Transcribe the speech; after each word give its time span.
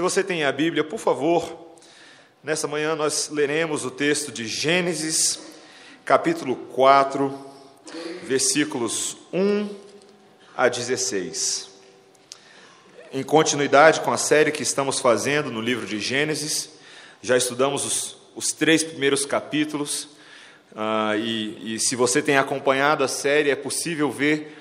Se 0.00 0.02
você 0.02 0.24
tem 0.24 0.44
a 0.44 0.50
Bíblia, 0.50 0.82
por 0.82 0.98
favor, 0.98 1.76
nessa 2.42 2.66
manhã 2.66 2.96
nós 2.96 3.28
leremos 3.28 3.84
o 3.84 3.90
texto 3.90 4.32
de 4.32 4.46
Gênesis, 4.46 5.38
capítulo 6.06 6.56
4, 6.56 7.38
versículos 8.22 9.18
1 9.30 9.68
a 10.56 10.68
16. 10.70 11.68
Em 13.12 13.22
continuidade 13.22 14.00
com 14.00 14.10
a 14.10 14.16
série 14.16 14.50
que 14.50 14.62
estamos 14.62 14.98
fazendo 14.98 15.50
no 15.50 15.60
livro 15.60 15.84
de 15.84 16.00
Gênesis, 16.00 16.70
já 17.20 17.36
estudamos 17.36 17.84
os, 17.84 18.16
os 18.34 18.52
três 18.52 18.82
primeiros 18.82 19.26
capítulos, 19.26 20.04
uh, 20.72 21.14
e, 21.14 21.74
e 21.74 21.78
se 21.78 21.94
você 21.94 22.22
tem 22.22 22.38
acompanhado 22.38 23.04
a 23.04 23.08
série, 23.08 23.50
é 23.50 23.54
possível 23.54 24.10
ver 24.10 24.59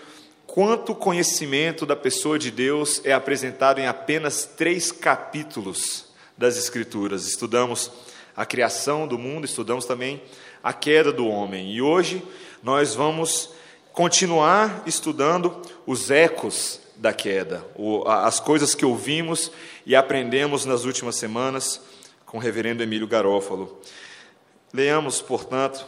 quanto 0.52 0.96
conhecimento 0.96 1.86
da 1.86 1.96
pessoa 1.96 2.40
de 2.40 2.50
Deus 2.50 3.02
é 3.06 3.14
apresentado 3.14 3.80
em 3.80 3.86
apenas 3.86 4.46
três 4.46 4.92
capítulos 4.92 6.06
das 6.36 6.58
Escrituras. 6.58 7.28
Estudamos 7.28 7.92
a 8.36 8.48
criação 8.48 9.08
do 9.08 9.18
mundo, 9.18 9.46
estudamos 9.46 9.86
também 9.86 10.22
a 10.64 10.74
queda 10.74 11.12
do 11.12 11.28
homem. 11.28 11.72
E 11.72 11.84
hoje 11.84 12.24
nós 12.64 12.96
vamos 12.96 13.52
continuar 13.94 14.82
estudando 14.88 15.62
os 15.86 16.10
ecos 16.10 16.80
da 16.96 17.14
queda, 17.14 17.64
as 18.08 18.40
coisas 18.40 18.74
que 18.74 18.84
ouvimos 18.84 19.52
e 19.86 19.96
aprendemos 19.96 20.66
nas 20.66 20.84
últimas 20.84 21.16
semanas 21.16 21.80
com 22.26 22.38
o 22.38 22.42
reverendo 22.42 22.82
Emílio 22.82 23.08
Garófalo. 23.08 23.80
Leamos, 24.74 25.22
portanto, 25.22 25.86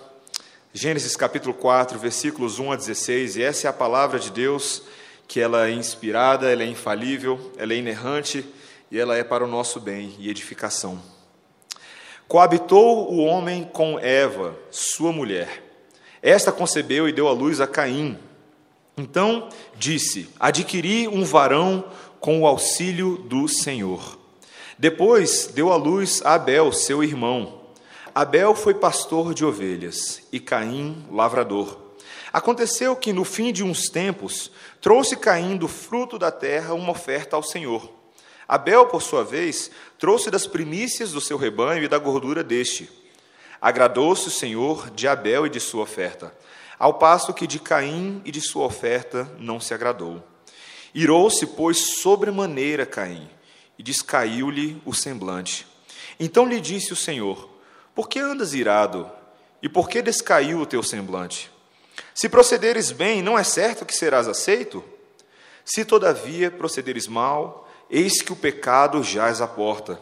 Gênesis 0.74 1.18
capítulo 1.18 1.54
4, 1.54 2.00
versículos 2.00 2.58
1 2.58 2.72
a 2.72 2.76
16, 2.78 3.36
e 3.36 3.44
essa 3.44 3.68
é 3.68 3.70
a 3.70 3.74
palavra 3.74 4.18
de 4.18 4.32
Deus, 4.32 4.84
que 5.28 5.42
ela 5.42 5.68
é 5.68 5.72
inspirada, 5.72 6.50
ela 6.50 6.64
é 6.64 6.66
infalível, 6.66 7.52
ela 7.58 7.74
é 7.74 7.76
inerrante 7.76 8.46
e 8.90 8.98
ela 8.98 9.18
é 9.18 9.22
para 9.22 9.44
o 9.44 9.48
nosso 9.48 9.82
bem 9.82 10.16
e 10.18 10.30
edificação. 10.30 10.98
Coabitou 12.26 13.12
o 13.12 13.18
homem 13.18 13.66
com 13.66 14.00
Eva, 14.00 14.58
sua 14.72 15.12
mulher. 15.12 15.62
Esta 16.22 16.54
concebeu 16.54 17.10
e 17.10 17.12
deu 17.12 17.28
à 17.28 17.34
luz 17.34 17.60
a 17.60 17.68
Caim. 17.68 18.18
Então 18.96 19.50
disse: 19.76 20.30
Adquiri 20.40 21.06
um 21.06 21.26
varão 21.26 21.84
com 22.18 22.40
o 22.40 22.48
auxílio 22.48 23.18
do 23.18 23.46
Senhor. 23.50 24.18
Depois 24.80 25.52
deu 25.54 25.70
à 25.70 25.76
luz 25.76 26.22
a 26.24 26.36
Abel, 26.36 26.72
seu 26.72 27.04
irmão. 27.04 27.61
Abel 28.14 28.54
foi 28.54 28.74
pastor 28.74 29.34
de 29.34 29.46
ovelhas 29.46 30.24
e 30.34 30.40
Caim 30.40 31.06
lavrador. 31.10 31.80
Aconteceu 32.34 32.94
que, 32.94 33.14
no 33.14 33.24
fim 33.24 33.54
de 33.54 33.64
uns 33.64 33.90
tempos, 33.90 34.52
trouxe 34.82 35.16
Caim 35.16 35.56
do 35.56 35.68
fruto 35.68 36.20
da 36.20 36.30
terra 36.30 36.74
uma 36.74 36.92
oferta 36.92 37.38
ao 37.38 37.44
Senhor. 37.44 37.90
Abel, 38.46 38.88
por 38.88 39.02
sua 39.02 39.24
vez, 39.24 39.72
trouxe 39.98 40.30
das 40.30 40.46
primícias 40.46 41.14
do 41.14 41.22
seu 41.22 41.38
rebanho 41.38 41.84
e 41.84 41.88
da 41.88 41.98
gordura 41.98 42.44
deste. 42.44 42.90
Agradou-se 43.62 44.28
o 44.28 44.32
Senhor 44.32 44.90
de 44.90 45.08
Abel 45.08 45.46
e 45.46 45.50
de 45.50 45.62
sua 45.62 45.84
oferta, 45.84 46.36
ao 46.78 46.96
passo 46.96 47.34
que 47.34 47.48
de 47.48 47.60
Caim 47.60 48.22
e 48.26 48.32
de 48.32 48.42
sua 48.42 48.66
oferta 48.66 49.32
não 49.40 49.58
se 49.58 49.74
agradou. 49.74 50.22
Irou-se, 50.94 51.46
pois, 51.46 52.02
sobremaneira 52.02 52.86
Caim, 52.86 53.30
e 53.80 53.84
descaiu-lhe 53.84 54.82
o 54.86 54.94
semblante. 54.94 55.66
Então 56.20 56.46
lhe 56.46 56.60
disse 56.60 56.92
o 56.92 56.96
Senhor: 56.96 57.51
por 57.94 58.08
que 58.08 58.20
andas 58.20 58.54
irado? 58.54 59.10
E 59.62 59.70
por 59.70 59.90
que 59.90 60.02
descaiu 60.02 60.60
o 60.60 60.66
teu 60.66 60.82
semblante? 60.82 61.52
Se 62.14 62.28
procederes 62.28 62.92
bem, 62.92 63.22
não 63.22 63.38
é 63.38 63.44
certo 63.44 63.86
que 63.86 63.96
serás 63.96 64.28
aceito? 64.28 64.84
Se 65.64 65.86
todavia 65.86 66.50
procederes 66.50 67.08
mal, 67.08 67.70
eis 67.90 68.22
que 68.22 68.34
o 68.34 68.36
pecado 68.36 69.04
jaz 69.04 69.42
à 69.42 69.48
porta. 69.48 70.00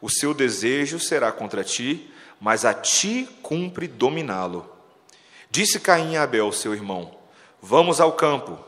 O 0.00 0.10
seu 0.10 0.34
desejo 0.34 1.00
será 1.00 1.32
contra 1.32 1.64
ti, 1.64 2.12
mas 2.40 2.64
a 2.64 2.74
ti 2.74 3.28
cumpre 3.42 3.88
dominá-lo. 3.88 4.68
Disse 5.50 5.80
Caim 5.80 6.16
a 6.16 6.22
Abel, 6.22 6.52
seu 6.52 6.74
irmão: 6.74 7.16
Vamos 7.60 8.00
ao 8.00 8.12
campo. 8.12 8.58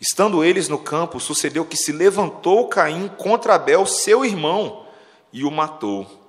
Estando 0.00 0.42
eles 0.42 0.68
no 0.68 0.78
campo, 0.78 1.20
sucedeu 1.20 1.64
que 1.64 1.76
se 1.76 1.92
levantou 1.92 2.68
Caim 2.68 3.08
contra 3.08 3.54
Abel, 3.54 3.86
seu 3.86 4.24
irmão, 4.24 4.86
e 5.32 5.44
o 5.44 5.50
matou. 5.50 6.23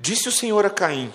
Disse 0.00 0.30
o 0.30 0.32
Senhor 0.32 0.64
a 0.64 0.70
Caim: 0.70 1.12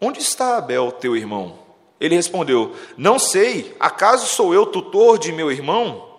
Onde 0.00 0.18
está 0.18 0.56
Abel, 0.56 0.90
teu 0.90 1.16
irmão? 1.16 1.60
Ele 2.00 2.16
respondeu: 2.16 2.74
Não 2.96 3.20
sei, 3.20 3.76
acaso 3.78 4.26
sou 4.26 4.52
eu 4.52 4.66
tutor 4.66 5.16
de 5.16 5.30
meu 5.30 5.50
irmão? 5.52 6.18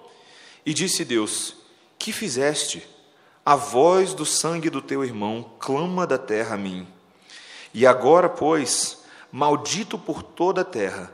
E 0.65 0.73
disse 0.73 1.03
Deus: 1.03 1.53
Que 1.99 2.13
fizeste? 2.13 2.87
A 3.45 3.57
voz 3.57 4.13
do 4.13 4.25
sangue 4.25 4.69
do 4.69 4.81
teu 4.81 5.03
irmão 5.03 5.51
clama 5.59 6.07
da 6.07 6.17
terra 6.17 6.55
a 6.55 6.57
mim. 6.57 6.87
E 7.73 7.85
agora, 7.85 8.29
pois, 8.29 8.99
maldito 9.29 9.97
por 9.97 10.23
toda 10.23 10.61
a 10.61 10.65
terra, 10.65 11.11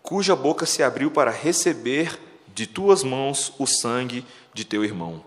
cuja 0.00 0.36
boca 0.36 0.64
se 0.64 0.82
abriu 0.82 1.10
para 1.10 1.32
receber 1.32 2.20
de 2.54 2.68
tuas 2.68 3.02
mãos 3.02 3.52
o 3.58 3.66
sangue 3.66 4.24
de 4.52 4.64
teu 4.64 4.84
irmão. 4.84 5.24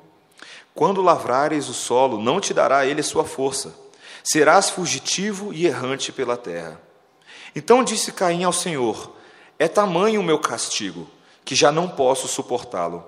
Quando 0.74 1.02
lavrares 1.02 1.68
o 1.68 1.74
solo, 1.74 2.22
não 2.22 2.40
te 2.40 2.54
dará 2.54 2.86
ele 2.86 3.02
a 3.02 3.04
sua 3.04 3.26
força 3.26 3.87
serás 4.32 4.70
fugitivo 4.70 5.54
e 5.54 5.66
errante 5.66 6.12
pela 6.12 6.36
terra. 6.36 6.82
Então 7.56 7.84
disse 7.84 8.12
Caim 8.12 8.44
ao 8.44 8.54
Senhor: 8.54 9.16
É 9.58 9.68
tamanho 9.68 10.22
o 10.22 10.24
meu 10.24 10.40
castigo, 10.40 11.10
que 11.46 11.56
já 11.56 11.72
não 11.72 11.88
posso 11.88 12.28
suportá-lo. 12.28 13.06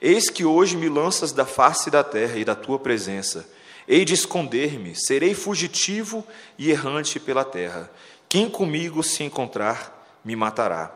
Eis 0.00 0.28
que 0.28 0.44
hoje 0.44 0.76
me 0.76 0.88
lanças 0.88 1.32
da 1.32 1.46
face 1.46 1.90
da 1.90 2.02
terra 2.02 2.36
e 2.36 2.44
da 2.44 2.54
tua 2.54 2.78
presença. 2.78 3.48
Hei 3.86 4.04
de 4.04 4.14
esconder-me, 4.14 4.94
serei 4.94 5.34
fugitivo 5.34 6.26
e 6.58 6.70
errante 6.70 7.18
pela 7.18 7.44
terra. 7.44 7.90
Quem 8.28 8.50
comigo 8.50 9.02
se 9.02 9.22
encontrar, 9.22 10.20
me 10.24 10.36
matará. 10.36 10.92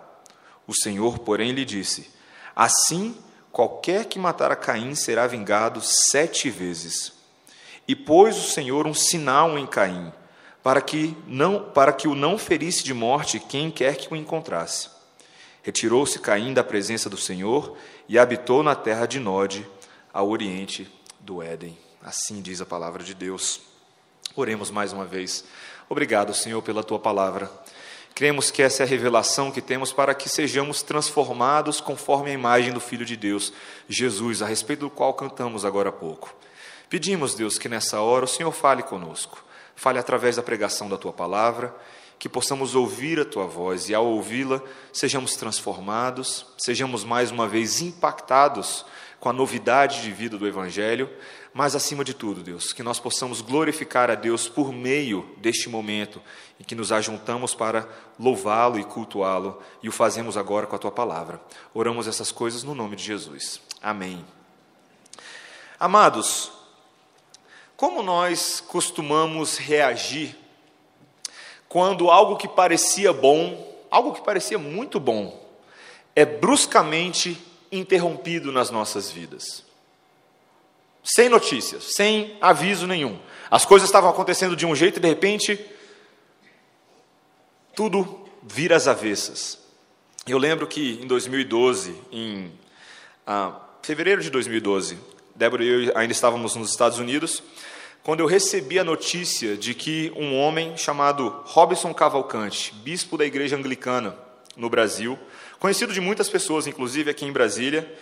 O 0.67 0.75
Senhor, 0.75 1.21
porém, 1.21 1.53
lhe 1.53 1.65
disse: 1.65 2.11
Assim, 2.55 3.17
qualquer 3.51 4.07
que 4.07 4.19
matar 4.19 4.53
a 4.53 4.57
Caim 4.57 4.95
será 4.95 5.27
vingado 5.27 5.81
sete 5.81 6.51
vezes. 6.51 7.22
E 7.87 7.97
pôs 7.97 8.37
o 8.37 8.51
Senhor 8.51 8.87
um 8.87 8.95
sinal 8.95 9.59
em 9.59 9.67
Caim, 9.67 10.13
para 10.63 10.81
que 10.81 11.17
não 11.27 11.61
para 11.61 11.93
que 11.93 12.07
o 12.07 12.15
não 12.15 12.39
ferisse 12.39 12.85
de 12.85 12.95
morte 12.95 13.41
quem 13.41 13.71
quer 13.71 13.97
que 13.97 14.13
o 14.13 14.17
encontrasse. 14.17 14.89
Retirou-se 15.63 16.19
Caim 16.19 16.53
da 16.53 16.65
presença 16.65 17.09
do 17.09 17.17
Senhor 17.17 17.77
e 18.09 18.19
habitou 18.19 18.63
na 18.63 18.75
terra 18.75 19.07
de 19.07 19.21
Nod, 19.21 19.67
ao 20.13 20.29
oriente 20.29 20.91
do 21.21 21.43
Éden. 21.43 21.77
Assim 22.03 22.43
diz 22.43 22.61
a 22.61 22.67
palavra 22.67 23.03
de 23.03 23.15
Deus. 23.15 23.61
Oremos 24.35 24.71
mais 24.71 24.93
uma 24.93 25.05
vez. 25.05 25.45
Obrigado, 25.89 26.35
Senhor, 26.35 26.61
pela 26.63 26.83
tua 26.83 26.99
palavra. 26.99 27.51
Cremos 28.15 28.51
que 28.51 28.63
essa 28.63 28.83
é 28.83 28.87
a 28.87 28.89
revelação 28.89 29.51
que 29.51 29.63
temos 29.63 29.93
para 29.93 30.15
que 30.15 30.29
sejamos 30.29 30.83
transformados 30.83 31.81
conforme 31.81 32.31
a 32.31 32.35
imagem 32.35 32.73
do 32.73 32.81
Filho 32.81 33.07
de 33.07 33.17
Deus, 33.17 33.53
Jesus, 33.89 34.43
a 34.43 34.47
respeito 34.47 34.81
do 34.81 34.91
qual 34.91 35.15
cantamos 35.15 35.65
agora 35.65 35.89
há 35.89 35.93
pouco. 35.93 36.35
Pedimos, 36.93 37.35
Deus, 37.35 37.57
que 37.57 37.71
nessa 37.71 38.03
hora 38.03 38.27
o 38.27 38.29
Senhor 38.29 38.53
fale 38.53 38.83
conosco, 38.83 39.43
fale 39.75 39.99
através 39.99 40.37
da 40.37 40.43
pregação 40.43 40.91
da 40.91 40.99
tua 40.99 41.11
palavra, 41.11 41.75
que 42.19 42.29
possamos 42.29 42.75
ouvir 42.75 43.19
a 43.19 43.25
tua 43.25 43.47
voz 43.47 43.89
e, 43.89 43.95
ao 43.95 44.05
ouvi-la, 44.05 44.61
sejamos 44.93 45.35
transformados, 45.35 46.45
sejamos 46.59 47.03
mais 47.03 47.31
uma 47.31 47.49
vez 47.49 47.81
impactados 47.81 48.85
com 49.19 49.31
a 49.31 49.33
novidade 49.33 50.03
de 50.03 50.13
vida 50.13 50.37
do 50.37 50.47
Evangelho, 50.47 51.09
mas 51.55 51.75
acima 51.75 52.05
de 52.05 52.13
tudo, 52.13 52.43
Deus, 52.43 52.75
que 52.75 52.83
nós 52.83 53.01
possamos 53.01 53.41
glorificar 53.41 54.11
a 54.11 54.15
Deus 54.15 54.47
por 54.47 54.71
meio 54.71 55.35
deste 55.39 55.71
momento 55.71 56.21
em 56.61 56.63
que 56.63 56.75
nos 56.75 56.93
ajuntamos 56.93 57.55
para 57.55 57.89
louvá-lo 58.19 58.79
e 58.79 58.85
cultuá-lo 58.85 59.63
e 59.83 59.89
o 59.89 59.93
fazemos 59.93 60.37
agora 60.37 60.67
com 60.67 60.77
a 60.77 60.79
tua 60.79 60.93
palavra. 60.93 61.41
Oramos 61.73 62.07
essas 62.07 62.31
coisas 62.31 62.63
no 62.63 62.75
nome 62.75 62.97
de 62.97 63.05
Jesus. 63.05 63.63
Amém. 63.81 64.23
Amados, 65.81 66.61
como 67.83 68.01
nós 68.01 68.61
costumamos 68.61 69.57
reagir 69.57 70.37
quando 71.69 72.13
algo 72.13 72.37
que 72.37 72.47
parecia 72.47 73.13
bom, 73.13 73.77
algo 73.91 74.13
que 74.13 74.23
parecia 74.23 74.57
muito 74.57 75.01
bom, 75.01 75.45
é 76.15 76.25
bruscamente 76.25 77.37
interrompido 77.73 78.53
nas 78.53 78.71
nossas 78.71 79.11
vidas? 79.11 79.65
Sem 81.03 81.29
notícias, 81.29 81.97
sem 81.97 82.39
aviso 82.41 82.87
nenhum. 82.87 83.19
As 83.51 83.65
coisas 83.65 83.89
estavam 83.89 84.11
acontecendo 84.11 84.55
de 84.55 84.65
um 84.65 84.77
jeito 84.77 84.99
e 84.99 85.03
de 85.03 85.09
repente 85.09 85.59
tudo 87.75 88.29
vira 88.45 88.77
às 88.77 88.87
avessas. 88.87 89.59
Eu 90.25 90.39
lembro 90.39 90.69
que 90.69 91.01
em 91.03 91.07
2012, 91.09 92.01
em 92.13 92.53
ah, 93.27 93.59
fevereiro 93.83 94.23
de 94.23 94.31
2012, 94.31 94.97
Débora 95.35 95.65
e 95.65 95.87
eu 95.87 95.97
ainda 95.97 96.13
estávamos 96.13 96.55
nos 96.55 96.71
Estados 96.71 96.99
Unidos 96.99 97.43
quando 98.03 98.21
eu 98.21 98.27
recebi 98.27 98.79
a 98.81 98.85
notícia 98.85 99.57
de 99.57 99.75
que 99.75 100.13
um 100.17 100.37
homem 100.37 100.77
chamado 100.77 101.43
Robson 101.45 101.95
Cavalcante, 101.95 102.75
bispo 102.83 103.17
da 103.17 103.25
Igreja 103.25 103.57
Anglicana 103.57 104.17
no 104.57 104.69
Brasil, 104.69 105.17
conhecido 105.61 105.93
de 105.93 106.01
muitas 106.01 106.29
pessoas, 106.29 106.67
inclusive 106.67 107.11
aqui 107.11 107.25
em 107.25 107.33
Brasília, 107.33 107.97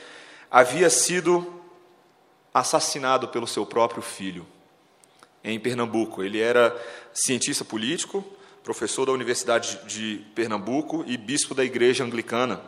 havia 0.51 0.89
sido 0.89 1.61
assassinado 2.53 3.29
pelo 3.29 3.47
seu 3.47 3.67
próprio 3.67 4.03
filho. 4.03 4.47
em 5.43 5.59
Pernambuco. 5.59 6.23
Ele 6.23 6.39
era 6.39 6.77
cientista 7.15 7.65
político, 7.65 8.23
professor 8.63 9.07
da 9.07 9.13
Universidade 9.13 9.81
de 9.87 10.23
Pernambuco 10.35 11.03
e 11.07 11.17
bispo 11.17 11.55
da 11.55 11.65
Igreja 11.65 12.05
Anglicana. 12.05 12.61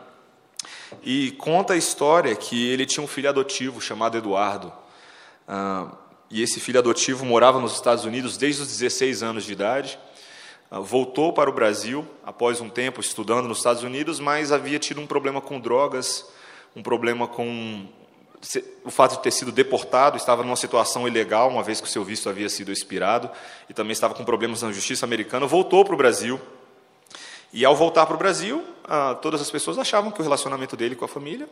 E 1.03 1.31
conta 1.33 1.73
a 1.73 1.77
história 1.77 2.35
que 2.35 2.67
ele 2.67 2.87
tinha 2.87 3.03
um 3.03 3.07
filho 3.07 3.29
adotivo 3.29 3.79
chamado 3.79 4.17
Eduardo. 4.17 4.73
Ah, 5.47 5.91
e 6.33 6.41
esse 6.41 6.59
filho 6.59 6.79
adotivo 6.79 7.23
morava 7.23 7.59
nos 7.59 7.75
Estados 7.75 8.05
Unidos 8.05 8.37
desde 8.37 8.63
os 8.63 8.67
16 8.67 9.21
anos 9.21 9.43
de 9.43 9.51
idade. 9.51 9.99
Ah, 10.71 10.79
voltou 10.79 11.31
para 11.31 11.47
o 11.47 11.53
Brasil 11.53 12.07
após 12.25 12.59
um 12.59 12.69
tempo 12.69 12.99
estudando 12.99 13.47
nos 13.47 13.59
Estados 13.59 13.83
Unidos, 13.83 14.19
mas 14.19 14.51
havia 14.51 14.79
tido 14.79 14.99
um 14.99 15.05
problema 15.05 15.39
com 15.39 15.59
drogas, 15.59 16.25
um 16.75 16.81
problema 16.81 17.27
com 17.27 17.87
o 18.83 18.89
fato 18.89 19.17
de 19.17 19.21
ter 19.21 19.29
sido 19.29 19.51
deportado, 19.51 20.17
estava 20.17 20.41
numa 20.41 20.55
situação 20.55 21.07
ilegal, 21.07 21.49
uma 21.49 21.61
vez 21.61 21.79
que 21.79 21.87
o 21.87 21.89
seu 21.89 22.03
visto 22.03 22.27
havia 22.27 22.49
sido 22.49 22.71
expirado, 22.71 23.29
e 23.69 23.73
também 23.73 23.91
estava 23.91 24.15
com 24.15 24.25
problemas 24.25 24.63
na 24.63 24.71
justiça 24.71 25.05
americana, 25.05 25.45
voltou 25.45 25.85
para 25.85 25.93
o 25.93 25.97
Brasil. 25.97 26.41
E 27.53 27.63
ao 27.63 27.75
voltar 27.75 28.07
para 28.07 28.15
o 28.15 28.17
Brasil, 28.17 28.65
ah, 28.85 29.13
todas 29.21 29.39
as 29.39 29.51
pessoas 29.51 29.77
achavam 29.77 30.09
que 30.09 30.19
o 30.19 30.23
relacionamento 30.23 30.75
dele 30.75 30.95
com 30.95 31.05
a 31.05 31.07
família, 31.07 31.47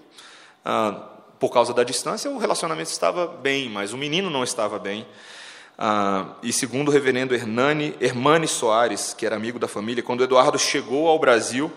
ah, 0.65 1.20
por 1.41 1.49
causa 1.49 1.73
da 1.73 1.83
distância, 1.83 2.29
o 2.29 2.37
relacionamento 2.37 2.91
estava 2.91 3.25
bem, 3.25 3.67
mas 3.67 3.93
o 3.93 3.97
menino 3.97 4.29
não 4.29 4.43
estava 4.43 4.77
bem. 4.77 5.07
Ah, 5.75 6.35
e 6.43 6.53
segundo 6.53 6.89
o 6.89 6.91
reverendo 6.91 7.33
Hernani, 7.33 7.95
Hermani 7.99 8.47
Soares, 8.47 9.15
que 9.15 9.25
era 9.25 9.37
amigo 9.37 9.57
da 9.57 9.67
família, 9.67 10.03
quando 10.03 10.23
Eduardo 10.23 10.59
chegou 10.59 11.07
ao 11.07 11.17
Brasil, 11.17 11.71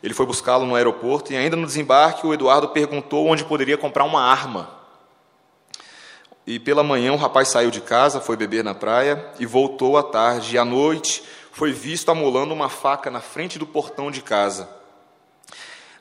ele 0.00 0.14
foi 0.14 0.24
buscá-lo 0.26 0.64
no 0.64 0.76
aeroporto 0.76 1.32
e 1.32 1.36
ainda 1.36 1.56
no 1.56 1.66
desembarque 1.66 2.24
o 2.24 2.32
Eduardo 2.32 2.68
perguntou 2.68 3.26
onde 3.26 3.44
poderia 3.44 3.76
comprar 3.76 4.04
uma 4.04 4.22
arma. 4.22 4.70
E 6.46 6.60
pela 6.60 6.84
manhã 6.84 7.12
o 7.12 7.16
rapaz 7.16 7.48
saiu 7.48 7.72
de 7.72 7.80
casa, 7.80 8.20
foi 8.20 8.36
beber 8.36 8.62
na 8.62 8.76
praia 8.76 9.32
e 9.40 9.44
voltou 9.44 9.98
à 9.98 10.04
tarde. 10.04 10.54
E 10.54 10.58
à 10.58 10.64
noite 10.64 11.24
foi 11.50 11.72
visto 11.72 12.10
amolando 12.10 12.54
uma 12.54 12.68
faca 12.68 13.10
na 13.10 13.20
frente 13.20 13.58
do 13.58 13.66
portão 13.66 14.08
de 14.08 14.22
casa. 14.22 14.68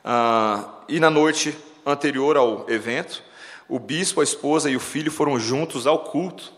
Ah, 0.06 0.76
e 0.88 1.00
na 1.00 1.10
noite 1.10 1.58
anterior 1.92 2.38
ao 2.38 2.66
evento, 2.70 3.24
o 3.68 3.80
bispo, 3.80 4.22
a 4.22 4.24
esposa 4.24 4.70
e 4.70 4.76
o 4.76 4.80
filho 4.80 5.12
foram 5.12 5.40
juntos 5.40 5.86
ao 5.86 6.00
culto. 6.00 6.52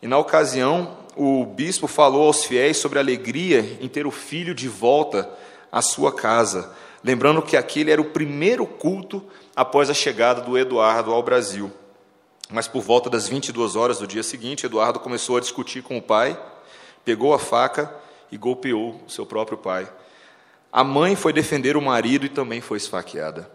E 0.00 0.06
na 0.06 0.18
ocasião, 0.18 0.96
o 1.16 1.44
bispo 1.44 1.86
falou 1.86 2.26
aos 2.26 2.44
fiéis 2.44 2.76
sobre 2.76 2.98
a 2.98 3.02
alegria 3.02 3.78
em 3.80 3.88
ter 3.88 4.06
o 4.06 4.10
filho 4.10 4.54
de 4.54 4.68
volta 4.68 5.28
à 5.70 5.82
sua 5.82 6.12
casa 6.12 6.74
lembrando 7.04 7.42
que 7.42 7.54
aquele 7.54 7.90
era 7.90 8.00
o 8.00 8.06
primeiro 8.06 8.66
culto 8.66 9.22
após 9.54 9.90
a 9.90 9.94
chegada 9.94 10.40
do 10.40 10.56
Eduardo 10.56 11.12
ao 11.12 11.22
Brasil. 11.22 11.70
Mas 12.50 12.66
por 12.66 12.82
volta 12.82 13.10
das 13.10 13.28
22 13.28 13.76
horas 13.76 13.98
do 13.98 14.06
dia 14.06 14.22
seguinte, 14.22 14.64
Eduardo 14.64 14.98
começou 14.98 15.36
a 15.36 15.40
discutir 15.40 15.82
com 15.82 15.98
o 15.98 16.02
pai, 16.02 16.40
pegou 17.04 17.34
a 17.34 17.38
faca 17.38 17.94
e 18.32 18.38
golpeou 18.38 19.02
seu 19.06 19.26
próprio 19.26 19.58
pai. 19.58 19.86
A 20.72 20.82
mãe 20.82 21.14
foi 21.14 21.32
defender 21.32 21.76
o 21.76 21.82
marido 21.82 22.24
e 22.24 22.30
também 22.30 22.60
foi 22.62 22.78
esfaqueada. 22.78 23.50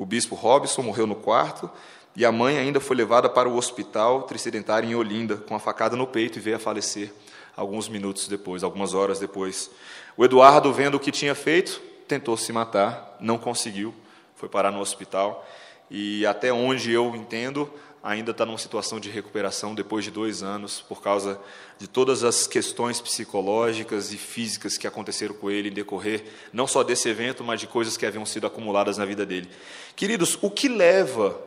O 0.00 0.06
bispo 0.06 0.34
Robson 0.34 0.80
morreu 0.80 1.06
no 1.06 1.14
quarto 1.14 1.70
e 2.16 2.24
a 2.24 2.32
mãe 2.32 2.56
ainda 2.56 2.80
foi 2.80 2.96
levada 2.96 3.28
para 3.28 3.46
o 3.46 3.54
hospital 3.58 4.22
tricidentário 4.22 4.88
em 4.88 4.94
Olinda, 4.94 5.36
com 5.36 5.54
a 5.54 5.58
facada 5.58 5.94
no 5.94 6.06
peito 6.06 6.38
e 6.38 6.40
veio 6.40 6.56
a 6.56 6.58
falecer 6.58 7.12
alguns 7.54 7.86
minutos 7.86 8.26
depois, 8.26 8.64
algumas 8.64 8.94
horas 8.94 9.18
depois. 9.18 9.70
O 10.16 10.24
Eduardo, 10.24 10.72
vendo 10.72 10.94
o 10.94 10.98
que 10.98 11.12
tinha 11.12 11.34
feito, 11.34 11.82
tentou 12.08 12.34
se 12.38 12.50
matar, 12.50 13.14
não 13.20 13.36
conseguiu, 13.36 13.94
foi 14.36 14.48
parar 14.48 14.70
no 14.70 14.80
hospital 14.80 15.46
e 15.90 16.24
até 16.24 16.50
onde 16.50 16.90
eu 16.90 17.14
entendo 17.14 17.70
ainda 18.02 18.30
está 18.30 18.46
numa 18.46 18.58
situação 18.58 18.98
de 18.98 19.10
recuperação 19.10 19.74
depois 19.74 20.04
de 20.04 20.10
dois 20.10 20.42
anos 20.42 20.80
por 20.80 21.02
causa 21.02 21.40
de 21.78 21.86
todas 21.86 22.24
as 22.24 22.46
questões 22.46 23.00
psicológicas 23.00 24.12
e 24.12 24.16
físicas 24.16 24.78
que 24.78 24.86
aconteceram 24.86 25.34
com 25.34 25.50
ele 25.50 25.68
em 25.68 25.72
decorrer 25.72 26.24
não 26.52 26.66
só 26.66 26.82
desse 26.82 27.08
evento, 27.08 27.44
mas 27.44 27.60
de 27.60 27.66
coisas 27.66 27.96
que 27.96 28.06
haviam 28.06 28.24
sido 28.24 28.46
acumuladas 28.46 28.96
na 28.96 29.04
vida 29.04 29.26
dele. 29.26 29.50
Queridos, 29.94 30.38
o 30.40 30.50
que 30.50 30.68
leva 30.68 31.38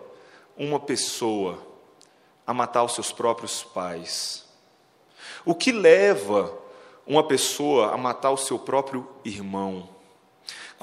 uma 0.55 0.79
pessoa 0.79 1.59
a 2.45 2.53
matar 2.53 2.83
os 2.83 2.93
seus 2.93 3.11
próprios 3.11 3.63
pais? 3.63 4.45
O 5.45 5.55
que 5.55 5.71
leva 5.71 6.55
uma 7.05 7.23
pessoa 7.23 7.93
a 7.93 7.97
matar 7.97 8.31
o 8.31 8.37
seu 8.37 8.59
próprio 8.59 9.07
irmão? 9.25 9.92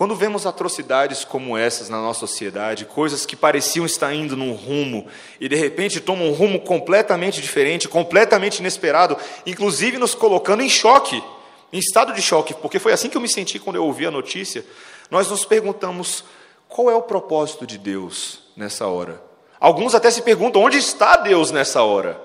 Quando 0.00 0.16
vemos 0.16 0.46
atrocidades 0.46 1.26
como 1.26 1.58
essas 1.58 1.90
na 1.90 2.00
nossa 2.00 2.20
sociedade, 2.20 2.86
coisas 2.86 3.26
que 3.26 3.36
pareciam 3.36 3.84
estar 3.84 4.14
indo 4.14 4.34
num 4.34 4.54
rumo 4.54 5.06
e 5.38 5.46
de 5.46 5.54
repente 5.54 6.00
tomam 6.00 6.28
um 6.28 6.32
rumo 6.32 6.58
completamente 6.58 7.38
diferente, 7.38 7.86
completamente 7.86 8.60
inesperado, 8.60 9.14
inclusive 9.44 9.98
nos 9.98 10.14
colocando 10.14 10.62
em 10.62 10.70
choque, 10.70 11.22
em 11.70 11.78
estado 11.78 12.14
de 12.14 12.22
choque, 12.22 12.54
porque 12.54 12.78
foi 12.78 12.94
assim 12.94 13.10
que 13.10 13.16
eu 13.18 13.20
me 13.20 13.28
senti 13.28 13.58
quando 13.58 13.76
eu 13.76 13.84
ouvi 13.84 14.06
a 14.06 14.10
notícia, 14.10 14.64
nós 15.10 15.28
nos 15.28 15.44
perguntamos 15.44 16.24
qual 16.66 16.90
é 16.90 16.94
o 16.94 17.02
propósito 17.02 17.66
de 17.66 17.76
Deus 17.76 18.40
nessa 18.56 18.86
hora. 18.86 19.22
Alguns 19.60 19.94
até 19.94 20.10
se 20.10 20.22
perguntam 20.22 20.62
onde 20.62 20.78
está 20.78 21.16
Deus 21.16 21.50
nessa 21.50 21.82
hora, 21.82 22.18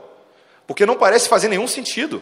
porque 0.65 0.85
não 0.85 0.95
parece 0.95 1.27
fazer 1.27 1.49
nenhum 1.49 1.67
sentido. 1.67 2.21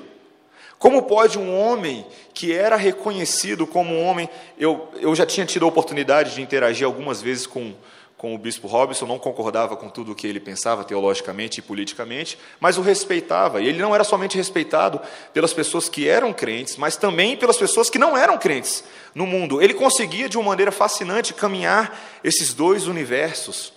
Como 0.83 1.03
pode 1.03 1.39
um 1.39 1.57
homem 1.57 2.06
que 2.33 2.51
era 2.51 2.75
reconhecido 2.75 3.65
como 3.65 3.95
um 3.95 4.03
homem. 4.03 4.30
Eu, 4.59 4.89
eu 4.95 5.15
já 5.15 5.25
tinha 5.25 5.45
tido 5.45 5.63
a 5.63 5.69
oportunidade 5.69 6.35
de 6.35 6.41
interagir 6.41 6.85
algumas 6.85 7.21
vezes 7.21 7.47
com, 7.47 7.74
com 8.18 8.35
o 8.35 8.38
bispo 8.38 8.68
Robson, 8.68 9.06
não 9.06 9.18
concordava 9.18 9.77
com 9.77 9.88
tudo 9.88 10.12
o 10.12 10.15
que 10.15 10.27
ele 10.27 10.41
pensava 10.41 10.83
teologicamente 10.83 11.59
e 11.59 11.62
politicamente, 11.62 12.38
mas 12.59 12.77
o 12.77 12.81
respeitava. 12.81 13.62
E 13.62 13.69
ele 13.69 13.81
não 13.81 13.95
era 13.95 14.03
somente 14.03 14.35
respeitado 14.35 15.00
pelas 15.33 15.53
pessoas 15.53 15.88
que 15.88 16.06
eram 16.06 16.33
crentes, 16.33 16.75
mas 16.75 16.97
também 16.97 17.38
pelas 17.38 17.56
pessoas 17.56 17.89
que 17.89 17.97
não 17.97 18.18
eram 18.18 18.38
crentes 18.38 18.83
no 19.15 19.25
mundo. 19.25 19.62
Ele 19.62 19.74
conseguia, 19.74 20.27
de 20.27 20.38
uma 20.38 20.50
maneira 20.50 20.69
fascinante, 20.69 21.33
caminhar 21.33 21.97
esses 22.25 22.53
dois 22.53 22.88
universos 22.88 23.71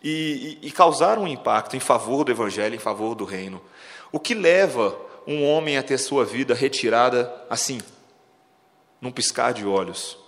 e, 0.00 0.58
e, 0.62 0.68
e 0.68 0.70
causar 0.70 1.18
um 1.18 1.26
impacto 1.26 1.76
em 1.76 1.80
favor 1.80 2.22
do 2.22 2.30
evangelho, 2.30 2.76
em 2.76 2.78
favor 2.78 3.16
do 3.16 3.24
reino. 3.24 3.60
O 4.12 4.20
que 4.20 4.32
leva 4.32 5.10
um 5.26 5.44
homem 5.44 5.76
a 5.76 5.82
ter 5.82 5.98
sua 5.98 6.24
vida 6.24 6.54
retirada 6.54 7.32
assim, 7.48 7.80
num 9.00 9.10
piscar 9.10 9.52
de 9.52 9.66
olhos? 9.66 10.18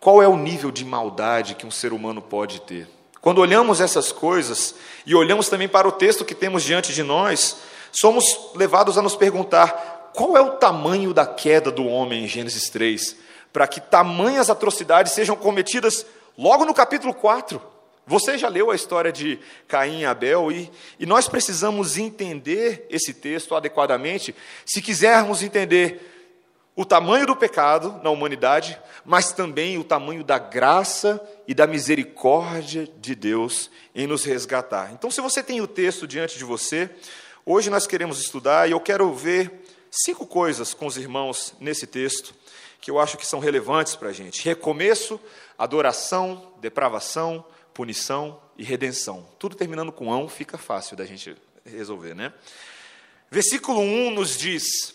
Qual 0.00 0.22
é 0.22 0.28
o 0.28 0.36
nível 0.36 0.70
de 0.70 0.84
maldade 0.84 1.54
que 1.54 1.66
um 1.66 1.70
ser 1.70 1.92
humano 1.92 2.20
pode 2.20 2.60
ter? 2.60 2.88
Quando 3.20 3.38
olhamos 3.38 3.80
essas 3.80 4.12
coisas 4.12 4.74
e 5.06 5.14
olhamos 5.14 5.48
também 5.48 5.66
para 5.66 5.88
o 5.88 5.92
texto 5.92 6.26
que 6.26 6.34
temos 6.34 6.62
diante 6.62 6.92
de 6.92 7.02
nós, 7.02 7.56
somos 7.90 8.50
levados 8.54 8.98
a 8.98 9.02
nos 9.02 9.16
perguntar 9.16 10.10
qual 10.14 10.36
é 10.36 10.42
o 10.42 10.52
tamanho 10.58 11.14
da 11.14 11.26
queda 11.26 11.70
do 11.70 11.86
homem 11.86 12.24
em 12.24 12.28
Gênesis 12.28 12.68
3, 12.68 13.16
para 13.52 13.66
que 13.66 13.80
tamanhas 13.80 14.50
atrocidades 14.50 15.12
sejam 15.12 15.36
cometidas 15.36 16.04
logo 16.36 16.64
no 16.64 16.74
capítulo 16.74 17.14
4. 17.14 17.73
Você 18.06 18.36
já 18.36 18.48
leu 18.48 18.70
a 18.70 18.74
história 18.74 19.10
de 19.10 19.38
Caim 19.66 20.00
e 20.00 20.04
Abel 20.04 20.52
e, 20.52 20.70
e 20.98 21.06
nós 21.06 21.26
precisamos 21.26 21.96
entender 21.96 22.86
esse 22.90 23.14
texto 23.14 23.54
adequadamente 23.54 24.34
se 24.66 24.82
quisermos 24.82 25.42
entender 25.42 26.10
o 26.76 26.84
tamanho 26.84 27.26
do 27.26 27.36
pecado 27.36 28.00
na 28.02 28.10
humanidade, 28.10 28.78
mas 29.04 29.32
também 29.32 29.78
o 29.78 29.84
tamanho 29.84 30.24
da 30.24 30.38
graça 30.38 31.20
e 31.46 31.54
da 31.54 31.66
misericórdia 31.66 32.88
de 33.00 33.14
Deus 33.14 33.70
em 33.94 34.06
nos 34.06 34.24
resgatar. 34.24 34.92
Então, 34.92 35.10
se 35.10 35.20
você 35.20 35.42
tem 35.42 35.60
o 35.60 35.68
texto 35.68 36.06
diante 36.06 36.36
de 36.36 36.44
você, 36.44 36.90
hoje 37.46 37.70
nós 37.70 37.86
queremos 37.86 38.20
estudar 38.20 38.68
e 38.68 38.72
eu 38.72 38.80
quero 38.80 39.14
ver 39.14 39.64
cinco 39.90 40.26
coisas 40.26 40.74
com 40.74 40.86
os 40.86 40.96
irmãos 40.96 41.54
nesse 41.60 41.86
texto 41.86 42.34
que 42.80 42.90
eu 42.90 42.98
acho 42.98 43.16
que 43.16 43.26
são 43.26 43.38
relevantes 43.38 43.96
para 43.96 44.10
a 44.10 44.12
gente: 44.12 44.44
recomeço, 44.44 45.18
adoração, 45.56 46.52
depravação, 46.60 47.42
punição 47.74 48.40
e 48.56 48.62
redenção. 48.64 49.26
Tudo 49.38 49.56
terminando 49.56 49.92
com 49.92 50.12
ão, 50.12 50.28
fica 50.28 50.56
fácil 50.56 50.96
da 50.96 51.04
gente 51.04 51.36
resolver, 51.66 52.14
né? 52.14 52.32
Versículo 53.30 53.80
1 53.80 54.10
nos 54.12 54.38
diz: 54.38 54.94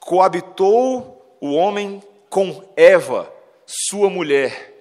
Coabitou 0.00 1.36
o 1.40 1.52
homem 1.52 2.02
com 2.30 2.66
Eva, 2.74 3.32
sua 3.66 4.08
mulher. 4.08 4.72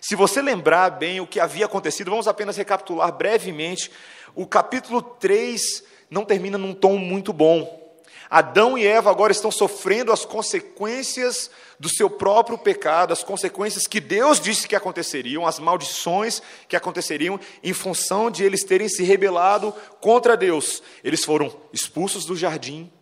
Se 0.00 0.16
você 0.16 0.40
lembrar 0.40 0.90
bem 0.90 1.20
o 1.20 1.26
que 1.26 1.38
havia 1.38 1.66
acontecido, 1.66 2.10
vamos 2.10 2.26
apenas 2.26 2.56
recapitular 2.56 3.12
brevemente. 3.12 3.90
O 4.34 4.46
capítulo 4.46 5.02
3 5.02 5.84
não 6.10 6.24
termina 6.24 6.56
num 6.56 6.72
tom 6.72 6.96
muito 6.96 7.32
bom. 7.32 7.87
Adão 8.30 8.76
e 8.76 8.86
Eva 8.86 9.10
agora 9.10 9.32
estão 9.32 9.50
sofrendo 9.50 10.12
as 10.12 10.24
consequências 10.24 11.50
do 11.78 11.88
seu 11.88 12.10
próprio 12.10 12.58
pecado, 12.58 13.12
as 13.12 13.22
consequências 13.22 13.86
que 13.86 14.00
Deus 14.00 14.40
disse 14.40 14.68
que 14.68 14.76
aconteceriam, 14.76 15.46
as 15.46 15.58
maldições 15.58 16.42
que 16.68 16.76
aconteceriam 16.76 17.38
em 17.62 17.72
função 17.72 18.30
de 18.30 18.44
eles 18.44 18.64
terem 18.64 18.88
se 18.88 19.02
rebelado 19.02 19.72
contra 20.00 20.36
Deus. 20.36 20.82
Eles 21.02 21.24
foram 21.24 21.54
expulsos 21.72 22.24
do 22.24 22.36
jardim, 22.36 22.92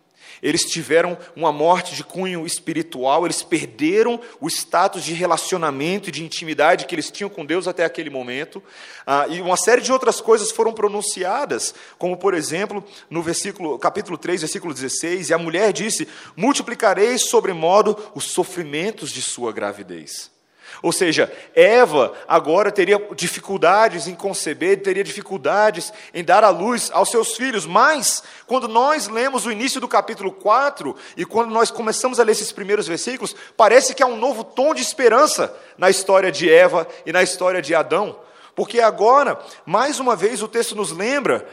Eles 0.41 0.63
tiveram 0.63 1.17
uma 1.35 1.51
morte 1.51 1.95
de 1.95 2.03
cunho 2.03 2.45
espiritual, 2.45 3.25
eles 3.25 3.43
perderam 3.43 4.19
o 4.39 4.47
status 4.47 5.03
de 5.03 5.13
relacionamento 5.13 6.09
e 6.09 6.11
de 6.11 6.23
intimidade 6.23 6.85
que 6.85 6.95
eles 6.95 7.11
tinham 7.11 7.29
com 7.29 7.45
Deus 7.45 7.67
até 7.67 7.85
aquele 7.85 8.09
momento. 8.09 8.61
Ah, 9.05 9.27
e 9.27 9.41
uma 9.41 9.57
série 9.57 9.81
de 9.81 9.91
outras 9.91 10.21
coisas 10.21 10.51
foram 10.51 10.73
pronunciadas, 10.73 11.73
como 11.97 12.17
por 12.17 12.33
exemplo, 12.33 12.83
no 13.09 13.21
versículo, 13.21 13.77
capítulo 13.79 14.17
3, 14.17 14.41
versículo 14.41 14.73
16, 14.73 15.29
e 15.29 15.33
a 15.33 15.37
mulher 15.37 15.73
disse: 15.73 16.07
Multiplicarei 16.35 17.17
sobremodo 17.17 17.97
os 18.13 18.25
sofrimentos 18.25 19.11
de 19.11 19.21
sua 19.21 19.51
gravidez. 19.51 20.36
Ou 20.81 20.91
seja, 20.91 21.31
Eva 21.55 22.13
agora 22.27 22.71
teria 22.71 22.99
dificuldades 23.15 24.07
em 24.07 24.15
conceber, 24.15 24.81
teria 24.81 25.03
dificuldades 25.03 25.91
em 26.13 26.23
dar 26.23 26.43
à 26.43 26.49
luz 26.49 26.89
aos 26.93 27.09
seus 27.09 27.35
filhos, 27.35 27.65
mas 27.65 28.23
quando 28.45 28.67
nós 28.67 29.07
lemos 29.07 29.45
o 29.45 29.51
início 29.51 29.81
do 29.81 29.87
capítulo 29.87 30.31
4 30.31 30.95
e 31.15 31.25
quando 31.25 31.51
nós 31.51 31.71
começamos 31.71 32.19
a 32.19 32.23
ler 32.23 32.33
esses 32.33 32.51
primeiros 32.51 32.87
versículos, 32.87 33.35
parece 33.55 33.95
que 33.95 34.03
há 34.03 34.07
um 34.07 34.17
novo 34.17 34.43
tom 34.43 34.73
de 34.73 34.81
esperança 34.81 35.55
na 35.77 35.89
história 35.89 36.31
de 36.31 36.51
Eva 36.51 36.87
e 37.05 37.11
na 37.11 37.23
história 37.23 37.61
de 37.61 37.73
Adão. 37.73 38.19
Porque 38.57 38.81
agora, 38.81 39.39
mais 39.67 39.99
uma 39.99 40.15
vez, 40.15 40.41
o 40.41 40.47
texto 40.47 40.75
nos 40.75 40.91
lembra 40.91 41.47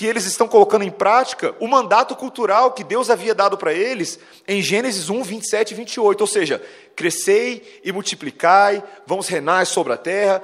que 0.00 0.06
eles 0.06 0.24
estão 0.24 0.48
colocando 0.48 0.82
em 0.82 0.90
prática 0.90 1.54
o 1.60 1.68
mandato 1.68 2.16
cultural 2.16 2.72
que 2.72 2.82
Deus 2.82 3.10
havia 3.10 3.34
dado 3.34 3.58
para 3.58 3.74
eles 3.74 4.18
em 4.48 4.62
Gênesis 4.62 5.10
1, 5.10 5.22
27 5.22 5.72
e 5.72 5.74
28. 5.74 6.22
Ou 6.22 6.26
seja, 6.26 6.62
crescei 6.96 7.82
e 7.84 7.92
multiplicai, 7.92 8.82
vamos 9.06 9.28
reinar 9.28 9.66
sobre 9.66 9.92
a 9.92 9.98
terra, 9.98 10.42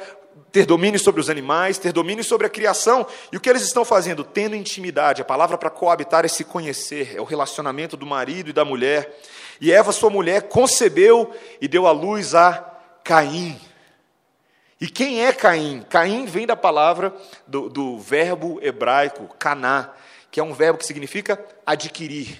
ter 0.52 0.66
domínio 0.66 1.00
sobre 1.00 1.22
os 1.22 1.30
animais, 1.30 1.78
ter 1.78 1.90
domínio 1.90 2.22
sobre 2.22 2.46
a 2.46 2.50
criação. 2.50 3.06
E 3.32 3.38
o 3.38 3.40
que 3.40 3.48
eles 3.48 3.62
estão 3.62 3.82
fazendo? 3.82 4.24
Tendo 4.24 4.54
intimidade. 4.54 5.22
A 5.22 5.24
palavra 5.24 5.56
para 5.56 5.70
coabitar 5.70 6.26
é 6.26 6.28
se 6.28 6.44
conhecer, 6.44 7.16
é 7.16 7.20
o 7.22 7.24
relacionamento 7.24 7.96
do 7.96 8.04
marido 8.04 8.50
e 8.50 8.52
da 8.52 8.62
mulher. 8.62 9.18
E 9.58 9.72
Eva, 9.72 9.90
sua 9.90 10.10
mulher, 10.10 10.50
concebeu 10.50 11.34
e 11.62 11.66
deu 11.66 11.86
à 11.86 11.92
luz 11.92 12.34
a 12.34 12.62
Caim. 13.02 13.58
E 14.80 14.88
quem 14.88 15.24
é 15.24 15.32
Caim? 15.32 15.84
Caim 15.88 16.26
vem 16.26 16.46
da 16.46 16.56
palavra 16.56 17.14
do, 17.46 17.68
do 17.68 17.98
verbo 17.98 18.58
hebraico, 18.62 19.34
caná, 19.38 19.92
que 20.30 20.38
é 20.38 20.42
um 20.42 20.52
verbo 20.52 20.78
que 20.78 20.86
significa 20.86 21.42
adquirir, 21.64 22.38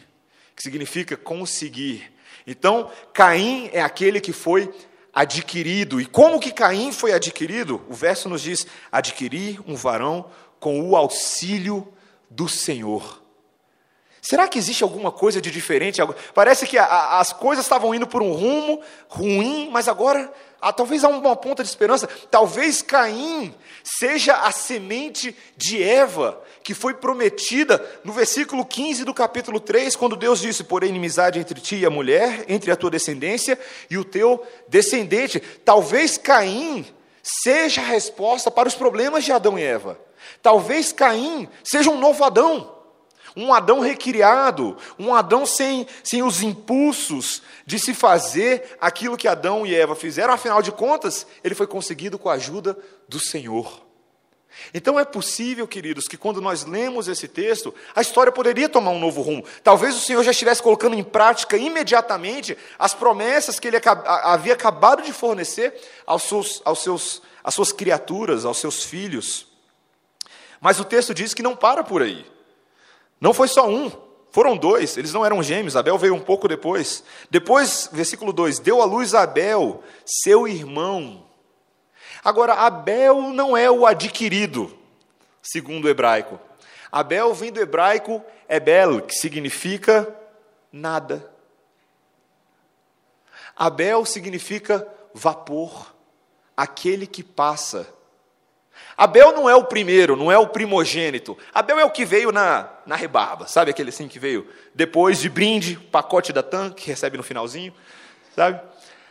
que 0.55 0.63
significa 0.63 1.17
conseguir. 1.17 2.13
Então, 2.47 2.91
Caim 3.15 3.71
é 3.73 3.81
aquele 3.81 4.21
que 4.21 4.33
foi 4.33 4.73
adquirido. 5.15 5.99
E 5.99 6.05
como 6.05 6.39
que 6.39 6.53
Caim 6.53 6.93
foi 6.93 7.15
adquirido? 7.15 7.83
O 7.89 7.95
verso 7.95 8.29
nos 8.29 8.43
diz: 8.43 8.67
adquirir 8.93 9.59
um 9.67 9.75
varão 9.75 10.31
com 10.61 10.81
o 10.81 10.95
auxílio 10.95 11.91
do 12.29 12.49
Senhor. 12.49 13.23
Será 14.21 14.49
que 14.49 14.59
existe 14.59 14.83
alguma 14.83 15.13
coisa 15.13 15.41
de 15.41 15.53
diferente? 15.53 16.01
Parece 16.35 16.67
que 16.67 16.77
as 16.77 17.33
coisas 17.33 17.65
estavam 17.65 17.95
indo 17.95 18.09
por 18.09 18.21
um 18.21 18.33
rumo 18.33 18.83
ruim, 19.09 19.71
mas 19.71 19.87
agora 19.87 20.33
ah, 20.69 20.73
talvez 20.73 21.05
há 21.05 21.09
uma 21.09 21.37
ponta 21.37 21.63
de 21.63 21.69
esperança. 21.69 22.09
Talvez 22.29 22.83
Caim 22.83 23.55
seja 23.85 24.35
a 24.35 24.51
semente 24.51 25.37
de 25.57 25.81
Eva, 25.81 26.43
que 26.65 26.75
foi 26.75 26.95
prometida 26.95 27.85
no 28.03 28.13
versículo 28.13 28.65
15 28.65 29.05
do 29.05 29.15
capítulo 29.15 29.61
3, 29.61 29.95
quando 29.95 30.17
Deus 30.17 30.41
disse: 30.41 30.65
Porém, 30.65 30.91
inimizade 30.91 31.39
entre 31.39 31.61
ti 31.61 31.77
e 31.77 31.87
a 31.87 31.91
mulher, 31.91 32.45
entre 32.49 32.73
a 32.73 32.77
tua 32.77 32.91
descendência 32.91 33.57
e 33.89 33.97
o 33.97 34.05
teu 34.05 34.45
descendente. 34.67 35.39
Talvez 35.65 36.19
Caim 36.19 36.85
seja 37.23 37.81
a 37.81 37.85
resposta 37.85 38.51
para 38.51 38.67
os 38.67 38.75
problemas 38.75 39.25
de 39.25 39.31
Adão 39.31 39.57
e 39.57 39.63
Eva. 39.63 39.97
Talvez 40.43 40.93
Caim 40.93 41.49
seja 41.63 41.91
um 41.91 41.99
novo 41.99 42.25
Adão 42.25 42.76
um 43.37 43.53
Adão 43.53 43.81
recriado, 43.81 44.77
um 44.99 45.15
Adão 45.15 45.45
sem, 45.45 45.87
sem 46.03 46.23
os 46.23 46.43
impulsos 46.43 47.43
de 47.67 47.79
se 47.79 47.93
fazer 47.93 48.77
aquilo 48.81 49.17
que 49.17 49.29
Adão 49.29 49.67
e 49.67 49.75
Eva 49.75 49.95
fizeram, 49.95 50.33
afinal 50.33 50.63
de 50.63 50.73
contas, 50.73 51.27
ele 51.45 51.55
foi 51.55 51.67
conseguido 51.67 52.19
com 52.19 52.31
a 52.31 52.35
ajuda 52.35 52.79
do 53.07 53.21
Senhor. 53.21 53.85
Então 54.73 54.99
é 54.99 55.05
possível, 55.05 55.69
queridos, 55.69 56.09
que 56.09 56.17
quando 56.17 56.41
nós 56.41 56.65
lemos 56.65 57.09
esse 57.09 57.29
texto, 57.29 57.75
a 57.95 58.01
história 58.01 58.33
poderia 58.33 58.71
tomar 58.71 58.91
um 58.91 58.99
novo 58.99 59.21
rumo. 59.21 59.45
Talvez 59.63 59.95
o 59.95 60.01
Senhor 60.01 60.23
já 60.25 60.31
estivesse 60.31 60.63
colocando 60.63 60.97
em 60.97 61.05
prática 61.05 61.59
imediatamente 61.59 62.57
as 62.79 62.95
promessas 62.95 63.59
que 63.59 63.69
ele 63.69 63.79
havia 63.85 64.55
acabado 64.55 65.03
de 65.03 65.13
fornecer 65.13 65.79
aos 66.07 66.23
seus, 66.23 66.63
aos 66.65 66.83
seus, 66.83 67.23
às 67.45 67.55
suas 67.55 67.71
criaturas, 67.71 68.47
aos 68.47 68.59
seus 68.59 68.83
filhos. 68.83 69.47
Mas 70.59 70.81
o 70.81 70.85
texto 70.85 71.13
diz 71.13 71.35
que 71.35 71.43
não 71.43 71.55
para 71.55 71.85
por 71.85 72.01
aí. 72.01 72.25
Não 73.21 73.33
foi 73.33 73.49
só 73.49 73.69
um, 73.69 73.91
foram 74.31 74.57
dois, 74.57 74.97
eles 74.97 75.13
não 75.13 75.25
eram 75.25 75.43
gêmeos, 75.43 75.77
Abel 75.77 75.97
veio 75.97 76.15
um 76.15 76.21
pouco 76.21 76.47
depois. 76.47 77.03
Depois, 77.31 77.89
versículo 77.93 78.33
2: 78.33 78.59
deu 78.59 78.83
à 78.83 78.85
luz 78.85 79.15
Abel, 79.15 79.83
seu 80.05 80.47
irmão. 80.47 81.25
Agora, 82.23 82.55
Abel 82.55 83.33
não 83.33 83.57
é 83.57 83.71
o 83.71 83.87
adquirido, 83.87 84.77
segundo 85.43 85.87
o 85.87 85.89
hebraico. 85.89 86.39
Abel 86.93 87.33
vem 87.33 87.51
do 87.51 87.61
hebraico 87.61 88.23
Ebel, 88.49 89.03
que 89.03 89.15
significa 89.15 90.15
nada. 90.73 91.31
Abel 93.57 94.05
significa 94.05 94.87
vapor, 95.15 95.95
aquele 96.55 97.07
que 97.07 97.23
passa. 97.23 97.96
Abel 98.97 99.33
não 99.33 99.49
é 99.49 99.55
o 99.55 99.65
primeiro, 99.65 100.17
não 100.17 100.33
é 100.33 100.39
o 100.39 100.47
primogênito. 100.47 101.37
Abel 101.53 101.79
é 101.79 101.85
o 101.85 101.91
que 101.91 102.05
veio 102.05 102.33
na, 102.33 102.69
na 102.87 102.97
rebarba, 102.97 103.47
sabe 103.47 103.71
aquele 103.71 103.91
assim 103.91 104.09
que 104.09 104.19
veio 104.19 104.47
depois 104.75 105.21
de 105.21 105.29
brinde, 105.29 105.77
pacote 105.77 106.33
da 106.33 106.43
TAM, 106.43 106.71
que 106.71 106.87
recebe 106.87 107.17
no 107.17 107.23
finalzinho, 107.23 107.75
sabe? 108.35 108.61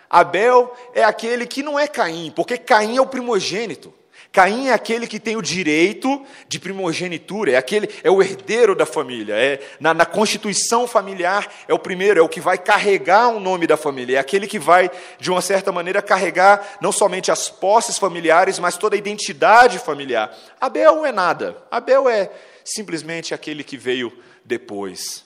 Abel 0.09 0.75
é 0.93 1.03
aquele 1.03 1.45
que 1.45 1.61
não 1.61 1.77
é 1.77 1.87
Caim, 1.87 2.31
porque 2.35 2.57
Caim 2.57 2.97
é 2.97 3.01
o 3.01 3.05
primogênito. 3.05 3.93
Caim 4.35 4.67
é 4.67 4.73
aquele 4.73 5.07
que 5.07 5.17
tem 5.17 5.37
o 5.37 5.41
direito 5.41 6.21
de 6.45 6.59
primogenitura, 6.59 7.51
é 7.51 7.55
aquele 7.55 7.89
é 8.03 8.11
o 8.11 8.21
herdeiro 8.21 8.75
da 8.75 8.85
família, 8.85 9.33
é 9.33 9.65
na, 9.79 9.93
na, 9.93 10.05
constituição 10.05 10.85
familiar 10.85 11.49
é 11.69 11.73
o 11.73 11.79
primeiro, 11.79 12.19
é 12.19 12.21
o 12.21 12.27
que 12.27 12.41
vai 12.41 12.57
carregar 12.57 13.29
o 13.29 13.39
nome 13.39 13.65
da 13.65 13.77
família, 13.77 14.17
é 14.17 14.19
aquele 14.19 14.45
que 14.45 14.59
vai 14.59 14.91
de 15.21 15.31
uma 15.31 15.41
certa 15.41 15.71
maneira 15.71 16.01
carregar 16.01 16.77
não 16.81 16.91
somente 16.91 17.31
as 17.31 17.47
posses 17.47 17.97
familiares, 17.97 18.59
mas 18.59 18.75
toda 18.75 18.97
a 18.97 18.99
identidade 18.99 19.79
familiar. 19.79 20.37
Abel 20.59 21.05
é 21.05 21.13
nada. 21.13 21.55
Abel 21.71 22.09
é 22.09 22.29
simplesmente 22.61 23.33
aquele 23.33 23.63
que 23.63 23.77
veio 23.77 24.11
depois. 24.43 25.23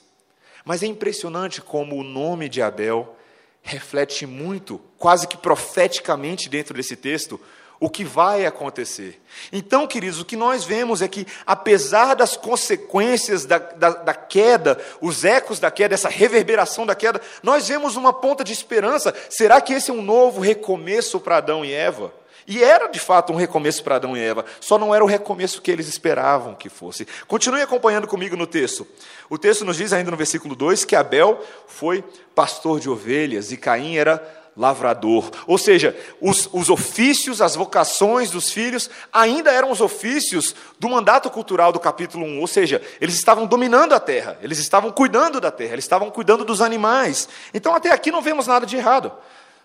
Mas 0.64 0.84
é 0.84 0.86
impressionante 0.86 1.60
como 1.60 1.96
o 1.96 2.04
nome 2.04 2.48
de 2.48 2.62
Abel 2.62 3.16
reflete 3.60 4.24
muito, 4.24 4.80
quase 4.96 5.26
que 5.26 5.36
profeticamente 5.36 6.48
dentro 6.48 6.74
desse 6.74 6.94
texto, 6.94 7.40
o 7.80 7.88
que 7.88 8.04
vai 8.04 8.44
acontecer. 8.44 9.18
Então, 9.50 9.86
queridos, 9.86 10.20
o 10.20 10.24
que 10.24 10.36
nós 10.36 10.64
vemos 10.64 11.00
é 11.00 11.08
que, 11.08 11.26
apesar 11.46 12.14
das 12.14 12.36
consequências 12.36 13.46
da, 13.46 13.56
da, 13.56 13.88
da, 13.88 14.14
queda, 14.14 14.78
os 15.00 15.24
ecos 15.24 15.58
da 15.58 15.70
queda, 15.70 15.94
essa 15.94 16.10
reverberação 16.10 16.84
da 16.84 16.94
queda, 16.94 17.22
nós 17.42 17.66
vemos 17.66 17.96
uma 17.96 18.12
ponta 18.12 18.44
de 18.44 18.52
esperança. 18.52 19.14
Será 19.30 19.62
que 19.62 19.72
esse 19.72 19.90
é 19.90 19.94
um 19.94 20.02
novo 20.02 20.42
recomeço 20.42 21.18
para 21.18 21.38
Adão 21.38 21.64
e 21.64 21.72
Eva? 21.72 22.12
E 22.46 22.62
era 22.62 22.88
de 22.88 22.98
fato 22.98 23.32
um 23.32 23.36
recomeço 23.36 23.82
para 23.82 23.96
Adão 23.96 24.16
e 24.16 24.20
Eva, 24.20 24.44
só 24.60 24.76
não 24.76 24.94
era 24.94 25.04
o 25.04 25.06
recomeço 25.06 25.62
que 25.62 25.70
eles 25.70 25.86
esperavam 25.86 26.54
que 26.54 26.68
fosse. 26.68 27.06
Continue 27.26 27.62
acompanhando 27.62 28.08
comigo 28.08 28.36
no 28.36 28.46
texto. 28.46 28.86
O 29.28 29.38
texto 29.38 29.64
nos 29.64 29.76
diz, 29.76 29.92
ainda 29.92 30.10
no 30.10 30.16
versículo 30.16 30.56
2, 30.56 30.84
que 30.84 30.96
Abel 30.96 31.40
foi 31.66 32.02
pastor 32.34 32.80
de 32.80 32.90
ovelhas 32.90 33.52
e 33.52 33.56
Caim 33.56 33.96
era 33.96 34.39
lavrador. 34.56 35.30
Ou 35.46 35.56
seja, 35.56 35.96
os, 36.20 36.48
os, 36.52 36.70
ofícios, 36.70 37.40
as 37.40 37.54
vocações 37.54 38.30
dos 38.30 38.50
filhos 38.50 38.90
ainda 39.12 39.50
eram 39.50 39.70
os 39.70 39.80
ofícios 39.80 40.54
do 40.78 40.88
mandato 40.88 41.30
cultural 41.30 41.72
do 41.72 41.80
capítulo 41.80 42.24
1. 42.24 42.40
Ou 42.40 42.46
seja, 42.46 42.82
eles 43.00 43.14
estavam 43.14 43.46
dominando 43.46 43.94
a 43.94 44.00
terra, 44.00 44.38
eles 44.42 44.58
estavam 44.58 44.90
cuidando 44.90 45.40
da 45.40 45.50
terra, 45.50 45.72
eles 45.72 45.84
estavam 45.84 46.10
cuidando 46.10 46.44
dos 46.44 46.60
animais. 46.60 47.28
Então, 47.54 47.74
até 47.74 47.90
aqui 47.90 48.10
não 48.10 48.22
vemos 48.22 48.46
nada 48.46 48.66
de 48.66 48.76
errado. 48.76 49.12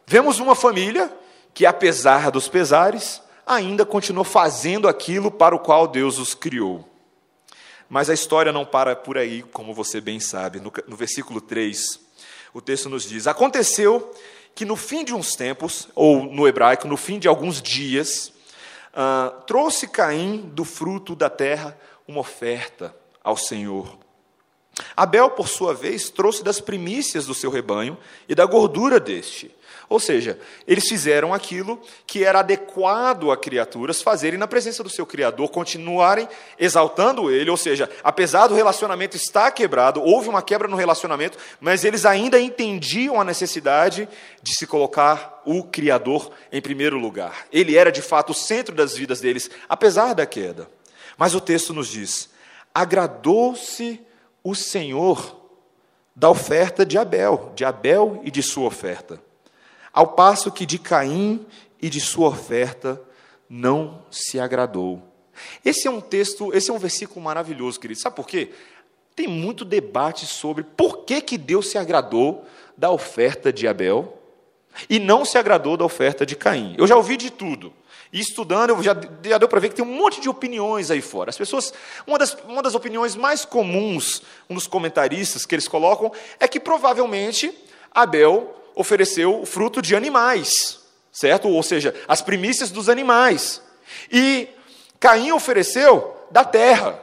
Vemos 0.05 0.39
uma 0.39 0.55
família 0.55 1.11
que, 1.53 1.65
apesar 1.65 2.31
dos 2.31 2.47
pesares, 2.47 3.21
ainda 3.45 3.85
continuou 3.85 4.25
fazendo 4.25 4.87
aquilo 4.87 5.31
para 5.31 5.55
o 5.55 5.59
qual 5.59 5.87
Deus 5.87 6.17
os 6.19 6.33
criou. 6.33 6.87
Mas 7.89 8.09
a 8.09 8.13
história 8.13 8.51
não 8.51 8.65
para 8.65 8.95
por 8.95 9.17
aí, 9.17 9.43
como 9.43 9.73
você 9.73 10.01
bem 10.01 10.19
sabe. 10.19 10.59
No, 10.59 10.71
no 10.87 10.95
versículo 10.95 11.39
3, 11.39 11.99
o 12.53 12.61
texto 12.61 12.89
nos 12.89 13.03
diz: 13.03 13.27
Aconteceu 13.27 14.11
que 14.55 14.63
no 14.63 14.77
fim 14.77 15.03
de 15.03 15.13
uns 15.13 15.35
tempos, 15.35 15.89
ou 15.93 16.23
no 16.23 16.47
hebraico, 16.47 16.87
no 16.87 16.95
fim 16.95 17.19
de 17.19 17.27
alguns 17.27 17.61
dias, 17.61 18.31
uh, 18.93 19.41
trouxe 19.45 19.85
Caim 19.85 20.49
do 20.53 20.63
fruto 20.63 21.13
da 21.13 21.29
terra 21.29 21.77
uma 22.07 22.21
oferta 22.21 22.95
ao 23.21 23.35
Senhor. 23.35 23.97
Abel, 24.95 25.29
por 25.31 25.47
sua 25.47 25.73
vez, 25.73 26.09
trouxe 26.09 26.43
das 26.43 26.59
primícias 26.59 27.25
do 27.25 27.33
seu 27.33 27.49
rebanho 27.49 27.97
e 28.27 28.35
da 28.35 28.45
gordura 28.45 28.99
deste. 28.99 29.54
Ou 29.87 29.99
seja, 29.99 30.39
eles 30.67 30.87
fizeram 30.87 31.33
aquilo 31.33 31.79
que 32.07 32.23
era 32.23 32.39
adequado 32.39 33.31
a 33.31 33.37
criaturas 33.37 34.01
fazerem 34.01 34.39
na 34.39 34.47
presença 34.47 34.83
do 34.83 34.89
seu 34.89 35.05
Criador, 35.05 35.49
continuarem 35.49 36.27
exaltando 36.57 37.29
ele. 37.29 37.51
Ou 37.51 37.57
seja, 37.57 37.89
apesar 38.03 38.47
do 38.47 38.55
relacionamento 38.55 39.15
estar 39.15 39.51
quebrado, 39.51 40.01
houve 40.01 40.27
uma 40.27 40.41
quebra 40.41 40.67
no 40.67 40.75
relacionamento, 40.75 41.37
mas 41.59 41.85
eles 41.85 42.05
ainda 42.05 42.39
entendiam 42.39 43.21
a 43.21 43.23
necessidade 43.23 44.09
de 44.41 44.55
se 44.55 44.65
colocar 44.65 45.41
o 45.45 45.63
Criador 45.63 46.31
em 46.51 46.61
primeiro 46.61 46.97
lugar. 46.97 47.45
Ele 47.51 47.77
era 47.77 47.91
de 47.91 48.01
fato 48.01 48.31
o 48.31 48.35
centro 48.35 48.73
das 48.73 48.95
vidas 48.95 49.21
deles, 49.21 49.51
apesar 49.69 50.15
da 50.15 50.25
queda. 50.25 50.67
Mas 51.15 51.35
o 51.35 51.39
texto 51.39 51.73
nos 51.73 51.87
diz: 51.87 52.29
agradou-se 52.73 54.01
o 54.43 54.55
Senhor 54.55 55.43
da 56.15 56.29
oferta 56.29 56.83
de 56.83 56.97
Abel, 56.97 57.51
de 57.55 57.63
Abel 57.63 58.21
e 58.23 58.31
de 58.31 58.41
sua 58.41 58.65
oferta 58.65 59.24
ao 59.95 60.07
passo 60.07 60.51
que 60.51 60.65
de 60.65 60.77
Caim 60.77 61.45
e 61.81 61.89
de 61.89 62.01
sua 62.01 62.27
oferta 62.27 63.01
não 63.49 64.03
se 64.11 64.37
agradou. 64.37 65.01
Esse 65.63 65.87
é 65.87 65.91
um 65.91 66.01
texto, 66.01 66.53
esse 66.53 66.69
é 66.69 66.73
um 66.73 66.77
versículo 66.77 67.21
maravilhoso, 67.21 67.79
querido. 67.79 68.01
Sabe 68.01 68.17
por 68.17 68.27
quê? 68.27 68.51
Tem 69.15 69.25
muito 69.25 69.63
debate 69.63 70.25
sobre 70.25 70.63
por 70.63 71.05
que, 71.05 71.21
que 71.21 71.37
Deus 71.37 71.69
se 71.69 71.77
agradou 71.77 72.45
da 72.75 72.91
oferta 72.91 73.53
de 73.53 73.69
Abel 73.69 74.19
e 74.89 74.99
não 74.99 75.23
se 75.23 75.37
agradou 75.37 75.77
da 75.77 75.85
oferta 75.85 76.25
de 76.25 76.35
Caim. 76.35 76.75
Eu 76.77 76.85
já 76.85 76.97
ouvi 76.97 77.15
de 77.15 77.29
tudo. 77.29 77.71
E 78.11 78.19
estudando, 78.19 78.71
eu 78.71 78.83
já, 78.83 78.93
já 79.23 79.37
deu 79.37 79.47
para 79.47 79.61
ver 79.61 79.69
que 79.69 79.75
tem 79.75 79.85
um 79.85 79.95
monte 79.95 80.19
de 80.19 80.27
opiniões 80.27 80.91
aí 80.91 81.01
fora. 81.01 81.29
As 81.29 81.37
pessoas, 81.37 81.73
uma 82.05 82.17
das, 82.17 82.35
uma 82.45 82.61
das 82.61 82.75
opiniões 82.75 83.15
mais 83.15 83.45
comuns, 83.45 84.21
um 84.49 84.55
dos 84.55 84.67
comentaristas 84.67 85.45
que 85.45 85.55
eles 85.55 85.69
colocam, 85.69 86.11
é 86.37 86.49
que 86.49 86.59
provavelmente 86.59 87.53
Abel 87.91 88.53
ofereceu 88.75 89.41
o 89.41 89.45
fruto 89.45 89.81
de 89.81 89.95
animais, 89.95 90.79
certo? 91.11 91.47
Ou 91.47 91.63
seja, 91.63 91.95
as 92.07 92.21
primícias 92.21 92.69
dos 92.69 92.89
animais. 92.89 93.61
E 94.11 94.49
Caim 94.99 95.31
ofereceu 95.31 96.15
da 96.29 96.43
terra. 96.43 96.99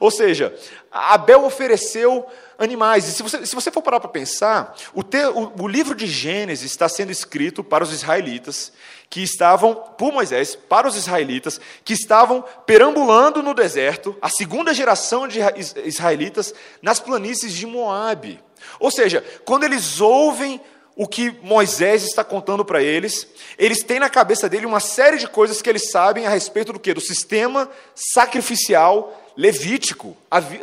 Ou 0.00 0.10
seja, 0.10 0.54
Abel 0.90 1.44
ofereceu 1.44 2.26
animais. 2.58 3.06
E 3.08 3.12
se 3.12 3.22
você, 3.22 3.46
se 3.46 3.54
você 3.54 3.70
for 3.70 3.82
parar 3.82 4.00
para 4.00 4.08
pensar, 4.08 4.74
o, 4.92 5.02
te, 5.02 5.18
o, 5.26 5.52
o 5.62 5.68
livro 5.68 5.94
de 5.94 6.06
Gênesis 6.06 6.70
está 6.70 6.88
sendo 6.88 7.12
escrito 7.12 7.62
para 7.62 7.84
os 7.84 7.92
israelitas 7.92 8.72
que 9.08 9.22
estavam, 9.22 9.74
por 9.74 10.12
Moisés, 10.12 10.54
para 10.54 10.86
os 10.86 10.96
israelitas, 10.96 11.60
que 11.84 11.92
estavam 11.94 12.44
perambulando 12.66 13.42
no 13.42 13.54
deserto, 13.54 14.16
a 14.20 14.28
segunda 14.28 14.74
geração 14.74 15.26
de 15.26 15.40
israelitas, 15.84 16.54
nas 16.82 17.00
planícies 17.00 17.52
de 17.52 17.66
Moabe. 17.66 18.42
Ou 18.78 18.90
seja, 18.90 19.24
quando 19.44 19.64
eles 19.64 20.00
ouvem 20.00 20.60
o 20.98 21.06
que 21.06 21.32
Moisés 21.42 22.02
está 22.02 22.24
contando 22.24 22.64
para 22.64 22.82
eles. 22.82 23.28
Eles 23.56 23.84
têm 23.84 24.00
na 24.00 24.10
cabeça 24.10 24.48
dele 24.48 24.66
uma 24.66 24.80
série 24.80 25.16
de 25.16 25.28
coisas 25.28 25.62
que 25.62 25.70
eles 25.70 25.92
sabem 25.92 26.26
a 26.26 26.28
respeito 26.28 26.72
do 26.72 26.80
que? 26.80 26.92
Do 26.92 27.00
sistema 27.00 27.70
sacrificial 27.94 29.16
levítico, 29.36 30.16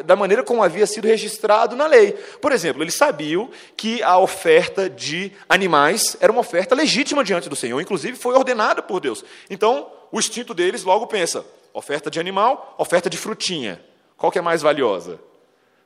da 0.03 0.17
maneira 0.17 0.43
como 0.43 0.61
havia 0.61 0.85
sido 0.85 1.07
registrado 1.07 1.77
na 1.77 1.87
lei. 1.87 2.11
Por 2.41 2.51
exemplo, 2.51 2.83
eles 2.83 2.95
sabiam 2.95 3.49
que 3.77 4.03
a 4.03 4.17
oferta 4.17 4.89
de 4.89 5.31
animais 5.47 6.17
era 6.19 6.33
uma 6.33 6.41
oferta 6.41 6.75
legítima 6.75 7.23
diante 7.23 7.47
do 7.47 7.55
Senhor, 7.55 7.79
inclusive 7.79 8.17
foi 8.17 8.35
ordenada 8.35 8.81
por 8.81 8.99
Deus. 8.99 9.23
Então, 9.49 9.89
o 10.11 10.19
instinto 10.19 10.53
deles 10.53 10.83
logo 10.83 11.07
pensa: 11.07 11.45
oferta 11.73 12.11
de 12.11 12.19
animal, 12.19 12.75
oferta 12.77 13.09
de 13.09 13.17
frutinha. 13.17 13.81
Qual 14.17 14.29
que 14.29 14.39
é 14.39 14.41
mais 14.41 14.61
valiosa? 14.61 15.17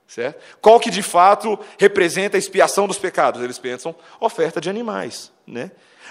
Certo? 0.10 0.42
Qual 0.60 0.80
que 0.80 0.90
de 0.90 1.04
fato 1.04 1.58
representa 1.78 2.36
a 2.36 2.40
expiação 2.40 2.88
dos 2.88 2.98
pecados? 2.98 3.44
Eles 3.44 3.60
pensam 3.60 3.96
oferta 4.20 4.60
de 4.60 4.68
animais. 4.68 5.32
Né? 5.46 5.70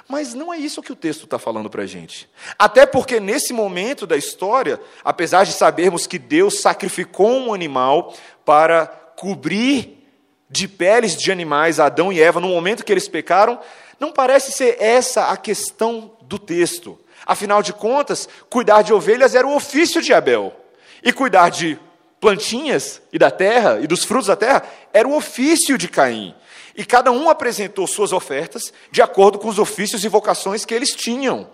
Mas 0.08 0.34
não 0.34 0.54
é 0.54 0.56
isso 0.56 0.80
que 0.80 0.92
o 0.92 0.96
texto 0.96 1.24
está 1.24 1.36
falando 1.36 1.68
para 1.68 1.82
a 1.82 1.86
gente. 1.86 2.30
Até 2.56 2.86
porque 2.86 3.18
nesse 3.18 3.52
momento 3.52 4.06
da 4.06 4.16
história, 4.16 4.80
apesar 5.04 5.42
de 5.42 5.52
sabermos 5.52 6.06
que 6.06 6.16
Deus 6.16 6.60
sacrificou 6.60 7.28
um 7.28 7.52
animal 7.52 8.14
para 8.44 8.86
cobrir 9.16 10.08
de 10.48 10.68
peles 10.68 11.16
de 11.16 11.32
animais 11.32 11.80
Adão 11.80 12.12
e 12.12 12.22
Eva 12.22 12.38
no 12.38 12.48
momento 12.48 12.84
que 12.84 12.92
eles 12.92 13.08
pecaram, 13.08 13.58
não 13.98 14.12
parece 14.12 14.52
ser 14.52 14.76
essa 14.80 15.26
a 15.26 15.36
questão 15.36 16.16
do 16.22 16.38
texto. 16.38 16.96
Afinal 17.26 17.64
de 17.64 17.72
contas, 17.72 18.28
cuidar 18.48 18.82
de 18.82 18.94
ovelhas 18.94 19.34
era 19.34 19.46
o 19.46 19.56
ofício 19.56 20.00
de 20.00 20.14
Abel. 20.14 20.54
E 21.02 21.12
cuidar 21.12 21.48
de 21.48 21.78
plantinhas 22.20 23.00
e 23.12 23.18
da 23.18 23.30
terra 23.30 23.80
e 23.80 23.86
dos 23.86 24.04
frutos 24.04 24.26
da 24.26 24.36
terra 24.36 24.64
era 24.92 25.06
o 25.06 25.16
ofício 25.16 25.78
de 25.78 25.88
Caim. 25.88 26.34
E 26.74 26.84
cada 26.84 27.10
um 27.10 27.28
apresentou 27.28 27.86
suas 27.86 28.12
ofertas 28.12 28.72
de 28.90 29.02
acordo 29.02 29.38
com 29.38 29.48
os 29.48 29.58
ofícios 29.58 30.04
e 30.04 30.08
vocações 30.08 30.64
que 30.64 30.74
eles 30.74 30.90
tinham. 30.90 31.50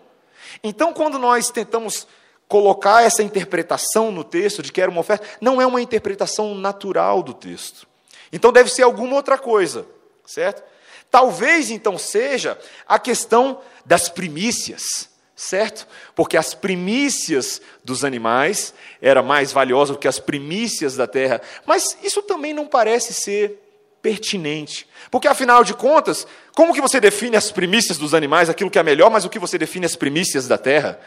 Então, 0.63 0.93
quando 0.93 1.19
nós 1.19 1.51
tentamos 1.51 2.07
colocar 2.47 3.03
essa 3.03 3.23
interpretação 3.23 4.13
no 4.13 4.23
texto 4.23 4.63
de 4.63 4.71
que 4.71 4.81
era 4.81 4.91
uma 4.91 5.01
oferta, 5.01 5.27
não 5.41 5.61
é 5.61 5.67
uma 5.67 5.81
interpretação 5.81 6.55
natural 6.55 7.23
do 7.23 7.33
texto. 7.33 7.87
Então 8.33 8.53
deve 8.53 8.71
ser 8.71 8.83
alguma 8.83 9.17
outra 9.17 9.39
coisa, 9.39 9.87
certo? 10.27 10.63
Talvez 11.11 11.71
então 11.71 11.97
seja 11.97 12.59
a 12.87 12.99
questão 12.99 13.61
das 13.85 14.09
primícias 14.09 15.09
certo? 15.45 15.87
Porque 16.15 16.37
as 16.37 16.55
primícias 16.55 17.61
dos 17.85 18.05
animais 18.05 18.75
era 19.01 19.23
mais 19.23 19.53
valiosa 19.53 19.93
do 19.93 19.99
que 19.99 20.09
as 20.09 20.19
primícias 20.19 20.97
da 20.97 21.07
terra. 21.07 21.41
Mas 21.67 21.97
isso 22.03 22.23
também 22.23 22.55
não 22.55 22.67
parece 22.67 23.13
ser 23.13 23.61
pertinente. 24.01 24.87
Porque 25.11 25.29
afinal 25.29 25.63
de 25.63 25.75
contas, 25.75 26.27
como 26.55 26.75
que 26.75 26.81
você 26.81 27.01
define 27.01 27.37
as 27.37 27.51
primícias 27.51 27.99
dos 27.99 28.15
animais, 28.15 28.51
aquilo 28.51 28.71
que 28.71 28.79
é 28.79 28.83
melhor, 28.83 29.11
mas 29.11 29.25
o 29.25 29.31
que 29.31 29.39
você 29.39 29.59
define 29.59 29.87
as 29.87 29.97
primícias 29.97 30.49
da 30.49 30.59
terra? 30.59 30.99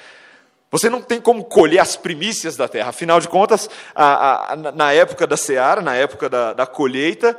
Você 0.70 0.90
não 0.90 1.02
tem 1.02 1.22
como 1.22 1.44
colher 1.46 1.80
as 1.80 1.96
primícias 1.96 2.58
da 2.58 2.68
terra. 2.68 2.90
Afinal 2.90 3.20
de 3.20 3.28
contas, 3.28 3.70
a, 3.96 4.54
a, 4.54 4.56
na 4.74 4.92
época 4.92 5.26
da 5.26 5.38
seara, 5.38 5.82
na 5.82 5.96
época 5.96 6.30
da, 6.30 6.54
da 6.54 6.66
colheita, 6.66 7.38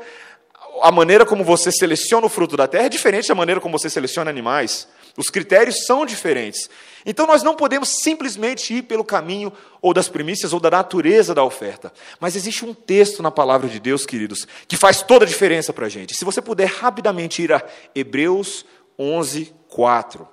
a 0.82 0.90
maneira 0.90 1.26
como 1.26 1.44
você 1.44 1.70
seleciona 1.70 2.26
o 2.26 2.30
fruto 2.30 2.56
da 2.56 2.66
terra 2.66 2.86
é 2.86 2.88
diferente 2.88 3.28
da 3.28 3.34
maneira 3.34 3.60
como 3.60 3.78
você 3.78 3.90
seleciona 3.90 4.30
animais. 4.30 4.88
Os 5.18 5.30
critérios 5.30 5.84
são 5.84 6.06
diferentes. 6.06 6.70
Então 7.04 7.26
nós 7.26 7.42
não 7.42 7.56
podemos 7.56 7.88
simplesmente 7.88 8.72
ir 8.72 8.82
pelo 8.82 9.04
caminho 9.04 9.52
ou 9.82 9.92
das 9.92 10.08
primícias 10.08 10.52
ou 10.52 10.60
da 10.60 10.70
natureza 10.70 11.34
da 11.34 11.42
oferta. 11.42 11.92
Mas 12.20 12.36
existe 12.36 12.64
um 12.64 12.72
texto 12.72 13.20
na 13.20 13.30
palavra 13.32 13.68
de 13.68 13.80
Deus, 13.80 14.06
queridos, 14.06 14.46
que 14.68 14.76
faz 14.76 15.02
toda 15.02 15.24
a 15.24 15.28
diferença 15.28 15.72
para 15.72 15.86
a 15.86 15.88
gente. 15.88 16.14
Se 16.14 16.24
você 16.24 16.40
puder 16.40 16.68
rapidamente 16.68 17.42
ir 17.42 17.52
a 17.52 17.60
Hebreus 17.96 18.64
11, 18.96 19.52
4. 19.68 20.28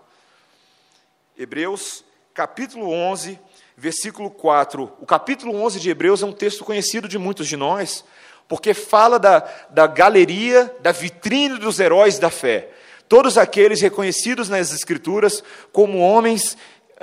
Hebreus, 1.36 2.06
capítulo 2.32 2.88
11, 2.92 3.40
versículo 3.76 4.30
4. 4.30 4.94
O 5.02 5.06
capítulo 5.08 5.56
11 5.64 5.80
de 5.80 5.90
Hebreus 5.90 6.22
é 6.22 6.28
um 6.28 6.32
texto 6.32 6.64
conhecido 6.64 7.08
de 7.08 7.18
muitos 7.18 7.48
de 7.48 7.58
nós, 7.58 8.06
porque 8.48 8.76
fala 8.76 9.18
da, 9.18 9.40
da 9.72 9.88
galeria, 9.88 10.76
da 10.80 10.92
vitrine 10.92 11.58
dos 11.58 11.80
heróis 11.80 12.20
da 12.20 12.30
fé. 12.30 12.70
Todos 13.08 13.38
aqueles 13.38 13.82
reconhecidos 13.82 14.50
nas 14.50 14.74
Escrituras 14.74 15.44
como 15.72 16.00
homens 16.00 16.58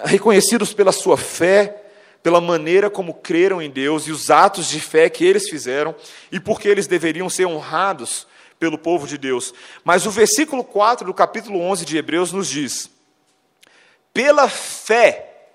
reconhecidos 0.05 0.73
pela 0.73 0.93
sua 0.93 1.17
fé, 1.17 1.83
pela 2.23 2.41
maneira 2.41 2.89
como 2.89 3.15
creram 3.15 3.61
em 3.61 3.71
Deus 3.71 4.07
e 4.07 4.13
os 4.13 4.31
atos 4.31 4.69
de 4.69 4.81
fé 4.81 5.09
que 5.11 5.25
eles 5.25 5.49
fizeram 5.49 5.95
e 6.31 6.39
porque 6.39 6.69
eles 6.69 6.87
deveriam 6.87 7.29
ser 7.29 7.47
honrados 7.47 8.27
pelo 8.59 8.79
povo 8.79 9.07
de 9.07 9.19
Deus. 9.19 9.53
Mas 9.85 10.07
o 10.07 10.11
versículo 10.11 10.63
4 10.63 11.07
do 11.07 11.15
capítulo 11.15 11.61
11 11.61 11.85
de 11.85 11.97
Hebreus 11.97 12.33
nos 12.33 12.49
diz: 12.49 12.91
Pela 14.15 14.49
fé, 14.49 15.49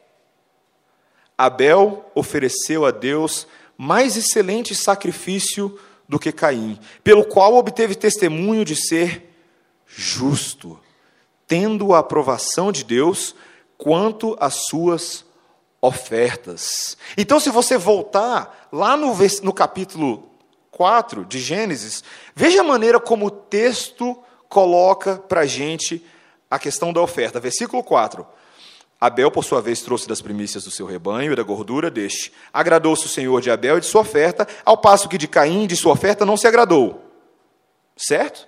Abel 1.37 2.09
ofereceu 2.13 2.85
a 2.85 2.91
Deus 2.91 3.47
mais 3.77 4.17
excelente 4.17 4.73
sacrifício 4.75 5.79
do 6.09 6.19
que 6.19 6.31
Caim, 6.31 6.79
pelo 7.03 7.23
qual 7.23 7.55
obteve 7.55 7.95
testemunho 7.95 8.65
de 8.65 8.75
ser 8.75 9.26
justo, 9.87 10.79
tendo 11.47 11.93
a 11.93 11.99
aprovação 11.99 12.71
de 12.71 12.83
Deus 12.83 13.35
quanto 13.77 14.35
às 14.39 14.65
suas 14.67 15.25
ofertas. 15.81 16.97
Então, 17.17 17.39
se 17.39 17.49
você 17.49 17.77
voltar 17.77 18.67
lá 18.71 18.97
no, 18.97 19.15
no 19.43 19.53
capítulo 19.53 20.29
4 20.71 21.25
de 21.25 21.39
Gênesis, 21.39 22.03
veja 22.35 22.61
a 22.61 22.63
maneira 22.63 22.99
como 22.99 23.27
o 23.27 23.31
texto 23.31 24.17
coloca 24.49 25.17
para 25.17 25.41
a 25.41 25.45
gente 25.45 26.03
a 26.49 26.59
questão 26.59 26.91
da 26.91 27.01
oferta. 27.01 27.39
Versículo 27.39 27.83
4. 27.83 28.25
Abel, 28.99 29.29
por 29.29 29.43
sua 29.43 29.61
vez, 29.61 29.81
trouxe 29.81 30.07
das 30.07 30.21
primícias 30.21 30.63
do 30.63 30.71
seu 30.71 30.85
rebanho 30.85 31.31
e 31.31 31.35
da 31.35 31.43
gordura 31.43 31.91
deste. 31.91 32.33
Agradou-se 32.51 33.05
o 33.05 33.09
Senhor 33.09 33.39
de 33.41 33.51
Abel 33.51 33.77
e 33.77 33.81
de 33.81 33.85
sua 33.85 34.01
oferta, 34.01 34.47
ao 34.65 34.77
passo 34.77 35.07
que 35.07 35.19
de 35.19 35.27
Caim 35.27 35.63
e 35.63 35.67
de 35.67 35.75
sua 35.75 35.93
oferta 35.93 36.25
não 36.25 36.35
se 36.35 36.47
agradou. 36.47 37.03
Certo? 37.95 38.47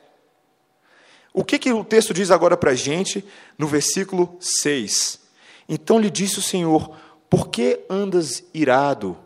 O 1.33 1.43
que, 1.43 1.59
que 1.59 1.71
o 1.71 1.83
texto 1.83 2.13
diz 2.13 2.31
agora 2.31 2.57
para 2.57 2.71
a 2.71 2.75
gente 2.75 3.23
no 3.57 3.67
versículo 3.67 4.37
6? 4.39 5.19
Então 5.67 5.99
lhe 5.99 6.09
disse 6.09 6.39
o 6.39 6.43
Senhor: 6.43 6.95
Por 7.29 7.49
que 7.49 7.79
andas 7.89 8.43
irado 8.53 9.17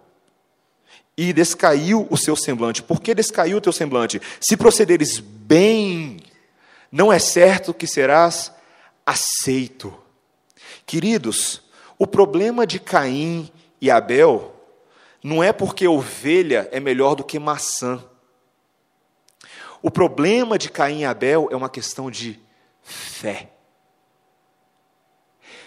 e 1.17 1.31
descaiu 1.31 2.07
o 2.09 2.17
seu 2.17 2.35
semblante. 2.35 2.81
Por 2.81 3.01
que 3.01 3.13
descaiu 3.13 3.57
o 3.57 3.61
teu 3.61 3.71
semblante? 3.71 4.21
Se 4.41 4.57
procederes 4.57 5.19
bem, 5.19 6.17
não 6.91 7.11
é 7.13 7.19
certo 7.19 7.73
que 7.73 7.87
serás 7.87 8.51
aceito. 9.05 9.93
Queridos, 10.85 11.61
o 11.97 12.07
problema 12.07 12.65
de 12.65 12.79
Caim 12.79 13.51
e 13.79 13.91
Abel 13.91 14.53
não 15.23 15.43
é 15.43 15.53
porque 15.53 15.87
ovelha 15.87 16.67
é 16.71 16.79
melhor 16.79 17.15
do 17.15 17.23
que 17.23 17.39
maçã. 17.39 18.03
O 19.83 19.91
problema 19.91 20.57
de 20.57 20.69
Caim 20.69 21.01
e 21.01 21.05
Abel 21.05 21.49
é 21.51 21.55
uma 21.57 21.69
questão 21.69 22.09
de 22.09 22.39
fé. 22.81 23.49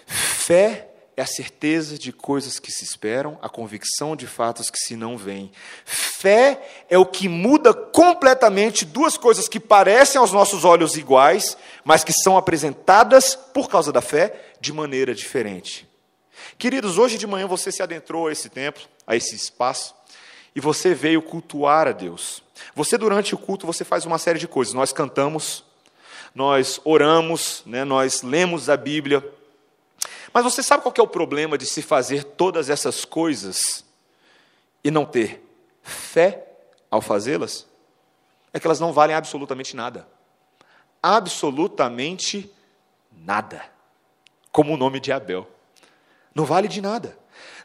Fé 0.07 0.88
é 1.14 1.20
a 1.20 1.26
certeza 1.26 1.98
de 1.98 2.12
coisas 2.14 2.59
que 2.59 2.72
se 2.72 2.83
esperam, 2.83 3.38
a 3.42 3.48
convicção 3.50 4.16
de 4.16 4.26
fatos 4.26 4.70
que 4.70 4.79
se 4.79 4.96
não 4.96 5.18
veem. 5.18 5.52
Fé 5.85 6.66
é 6.88 6.96
o 6.96 7.05
que 7.05 7.29
muda 7.29 7.74
completamente 7.74 8.87
duas 8.87 9.18
coisas 9.18 9.48
que 9.48 9.61
parecem 9.61 10.18
aos 10.18 10.33
nossos 10.33 10.64
olhos 10.64 10.96
iguais, 10.96 11.55
mas 11.85 12.02
que 12.02 12.12
são 12.14 12.38
apresentadas 12.38 13.35
por 13.35 13.68
causa 13.68 13.92
da 13.92 14.00
fé 14.00 14.55
de 14.59 14.72
maneira 14.72 15.14
diferente. 15.14 15.87
Queridos, 16.57 16.96
hoje 16.96 17.18
de 17.18 17.26
manhã 17.26 17.46
você 17.46 17.70
se 17.70 17.83
adentrou 17.83 18.29
a 18.29 18.33
esse 18.33 18.48
templo, 18.48 18.83
a 19.07 19.14
esse 19.14 19.35
espaço, 19.35 19.94
e 20.56 20.60
você 20.60 20.94
veio 20.94 21.20
cultuar 21.20 21.86
a 21.86 21.92
Deus. 21.92 22.42
Você 22.74 22.96
durante 22.96 23.34
o 23.34 23.38
culto 23.38 23.66
você 23.66 23.84
faz 23.84 24.06
uma 24.06 24.16
série 24.16 24.38
de 24.38 24.48
coisas. 24.48 24.72
Nós 24.72 24.90
cantamos, 24.90 25.62
nós 26.34 26.80
oramos, 26.82 27.62
né, 27.66 27.84
nós 27.84 28.22
lemos 28.22 28.70
a 28.70 28.76
Bíblia, 28.76 29.22
mas 30.32 30.44
você 30.44 30.62
sabe 30.62 30.82
qual 30.82 30.94
é 30.96 31.02
o 31.02 31.06
problema 31.06 31.58
de 31.58 31.66
se 31.66 31.82
fazer 31.82 32.24
todas 32.24 32.70
essas 32.70 33.04
coisas 33.04 33.84
e 34.82 34.90
não 34.90 35.04
ter 35.04 35.46
fé 35.82 36.46
ao 36.90 37.02
fazê-las? 37.02 37.66
É 38.50 38.58
que 38.58 38.66
elas 38.66 38.80
não 38.80 38.94
valem 38.94 39.14
absolutamente 39.14 39.76
nada. 39.76 40.08
Absolutamente 41.02 42.50
nada. 43.12 43.62
Como 44.50 44.72
o 44.72 44.76
nome 44.78 45.00
de 45.00 45.12
Abel. 45.12 45.46
Não 46.34 46.46
vale 46.46 46.66
de 46.66 46.80
nada. 46.80 47.16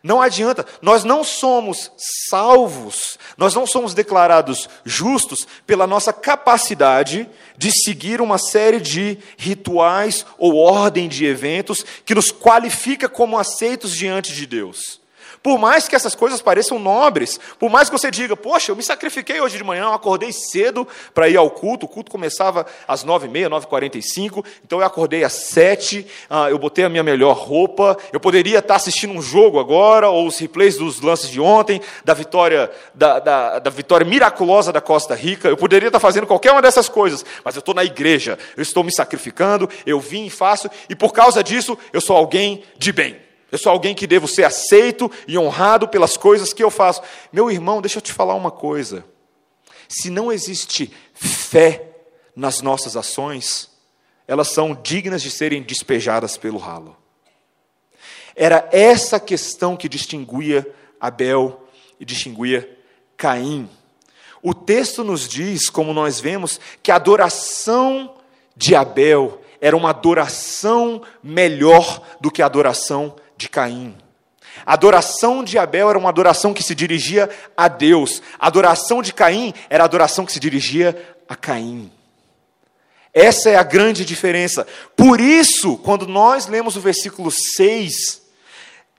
Não 0.03 0.19
adianta, 0.19 0.65
nós 0.81 1.03
não 1.03 1.23
somos 1.23 1.91
salvos, 2.29 3.19
nós 3.37 3.53
não 3.53 3.67
somos 3.67 3.93
declarados 3.93 4.67
justos 4.83 5.45
pela 5.67 5.85
nossa 5.85 6.11
capacidade 6.11 7.29
de 7.55 7.71
seguir 7.71 8.19
uma 8.19 8.39
série 8.39 8.79
de 8.79 9.19
rituais 9.37 10.25
ou 10.39 10.55
ordem 10.55 11.07
de 11.07 11.25
eventos 11.25 11.85
que 12.03 12.15
nos 12.15 12.31
qualifica 12.31 13.07
como 13.07 13.37
aceitos 13.37 13.95
diante 13.95 14.33
de 14.33 14.47
Deus. 14.47 14.99
Por 15.43 15.57
mais 15.57 15.87
que 15.87 15.95
essas 15.95 16.13
coisas 16.13 16.39
pareçam 16.39 16.77
nobres, 16.77 17.39
por 17.57 17.67
mais 17.67 17.89
que 17.89 17.97
você 17.97 18.11
diga, 18.11 18.37
poxa, 18.37 18.71
eu 18.71 18.75
me 18.75 18.83
sacrifiquei 18.83 19.41
hoje 19.41 19.57
de 19.57 19.63
manhã, 19.63 19.85
eu 19.85 19.93
acordei 19.93 20.31
cedo 20.31 20.87
para 21.15 21.27
ir 21.29 21.35
ao 21.35 21.49
culto, 21.49 21.87
o 21.87 21.89
culto 21.89 22.11
começava 22.11 22.63
às 22.87 23.03
nove 23.03 23.25
e 23.25 23.29
meia, 23.29 23.49
nove 23.49 23.65
e 23.65 23.69
quarenta 23.69 23.97
e 23.97 24.03
cinco, 24.03 24.45
então 24.63 24.79
eu 24.79 24.85
acordei 24.85 25.23
às 25.23 25.33
sete, 25.33 26.05
ah, 26.29 26.47
eu 26.51 26.59
botei 26.59 26.85
a 26.85 26.89
minha 26.89 27.01
melhor 27.01 27.35
roupa, 27.35 27.97
eu 28.13 28.19
poderia 28.19 28.59
estar 28.59 28.75
assistindo 28.75 29.13
um 29.13 29.21
jogo 29.21 29.59
agora, 29.59 30.09
ou 30.09 30.27
os 30.27 30.37
replays 30.37 30.77
dos 30.77 31.01
lances 31.01 31.29
de 31.29 31.41
ontem, 31.41 31.81
da 32.05 32.13
vitória, 32.13 32.69
da, 32.93 33.17
da, 33.17 33.59
da 33.59 33.69
vitória 33.71 34.05
miraculosa 34.05 34.71
da 34.71 34.79
Costa 34.79 35.15
Rica, 35.15 35.47
eu 35.47 35.57
poderia 35.57 35.87
estar 35.87 35.99
fazendo 35.99 36.27
qualquer 36.27 36.51
uma 36.51 36.61
dessas 36.61 36.87
coisas, 36.87 37.25
mas 37.43 37.55
eu 37.55 37.61
estou 37.61 37.73
na 37.73 37.83
igreja, 37.83 38.37
eu 38.55 38.61
estou 38.61 38.83
me 38.83 38.93
sacrificando, 38.93 39.67
eu 39.87 39.99
vim 39.99 40.25
e 40.25 40.29
faço, 40.29 40.69
e 40.87 40.95
por 40.95 41.11
causa 41.11 41.43
disso 41.43 41.75
eu 41.91 41.99
sou 41.99 42.15
alguém 42.15 42.63
de 42.77 42.91
bem. 42.91 43.30
Eu 43.51 43.57
sou 43.57 43.71
alguém 43.71 43.93
que 43.93 44.07
devo 44.07 44.27
ser 44.27 44.45
aceito 44.45 45.11
e 45.27 45.37
honrado 45.37 45.87
pelas 45.87 46.15
coisas 46.15 46.53
que 46.53 46.63
eu 46.63 46.71
faço. 46.71 47.01
Meu 47.33 47.51
irmão, 47.51 47.81
deixa 47.81 47.97
eu 47.97 48.01
te 48.01 48.13
falar 48.13 48.33
uma 48.33 48.51
coisa. 48.51 49.03
Se 49.89 50.09
não 50.09 50.31
existe 50.31 50.91
fé 51.13 51.89
nas 52.33 52.61
nossas 52.61 52.95
ações, 52.95 53.69
elas 54.25 54.47
são 54.47 54.73
dignas 54.73 55.21
de 55.21 55.29
serem 55.29 55.61
despejadas 55.61 56.37
pelo 56.37 56.57
ralo. 56.57 56.95
Era 58.33 58.69
essa 58.71 59.19
questão 59.19 59.75
que 59.75 59.89
distinguia 59.89 60.65
Abel 60.97 61.67
e 61.99 62.05
distinguia 62.05 62.77
Caim. 63.17 63.69
O 64.41 64.53
texto 64.53 65.03
nos 65.03 65.27
diz, 65.27 65.69
como 65.69 65.93
nós 65.93 66.21
vemos, 66.21 66.59
que 66.81 66.89
a 66.89 66.95
adoração 66.95 68.15
de 68.55 68.73
Abel 68.73 69.41
era 69.59 69.75
uma 69.75 69.89
adoração 69.89 71.03
melhor 71.21 72.01
do 72.19 72.31
que 72.31 72.41
a 72.41 72.45
adoração 72.45 73.15
de 73.41 73.49
Caim. 73.49 73.97
A 74.65 74.73
adoração 74.73 75.43
de 75.43 75.57
Abel 75.57 75.89
era 75.89 75.97
uma 75.97 76.09
adoração 76.09 76.53
que 76.53 76.63
se 76.63 76.75
dirigia 76.75 77.29
a 77.57 77.67
Deus. 77.67 78.21
A 78.39 78.47
adoração 78.47 79.01
de 79.01 79.13
Caim 79.13 79.53
era 79.69 79.83
a 79.83 79.85
adoração 79.85 80.25
que 80.25 80.31
se 80.31 80.39
dirigia 80.39 81.15
a 81.27 81.35
Caim. 81.35 81.91
Essa 83.13 83.49
é 83.49 83.55
a 83.55 83.63
grande 83.63 84.05
diferença. 84.05 84.65
Por 84.95 85.19
isso, 85.19 85.77
quando 85.77 86.07
nós 86.07 86.47
lemos 86.47 86.77
o 86.77 86.81
versículo 86.81 87.29
6, 87.31 88.21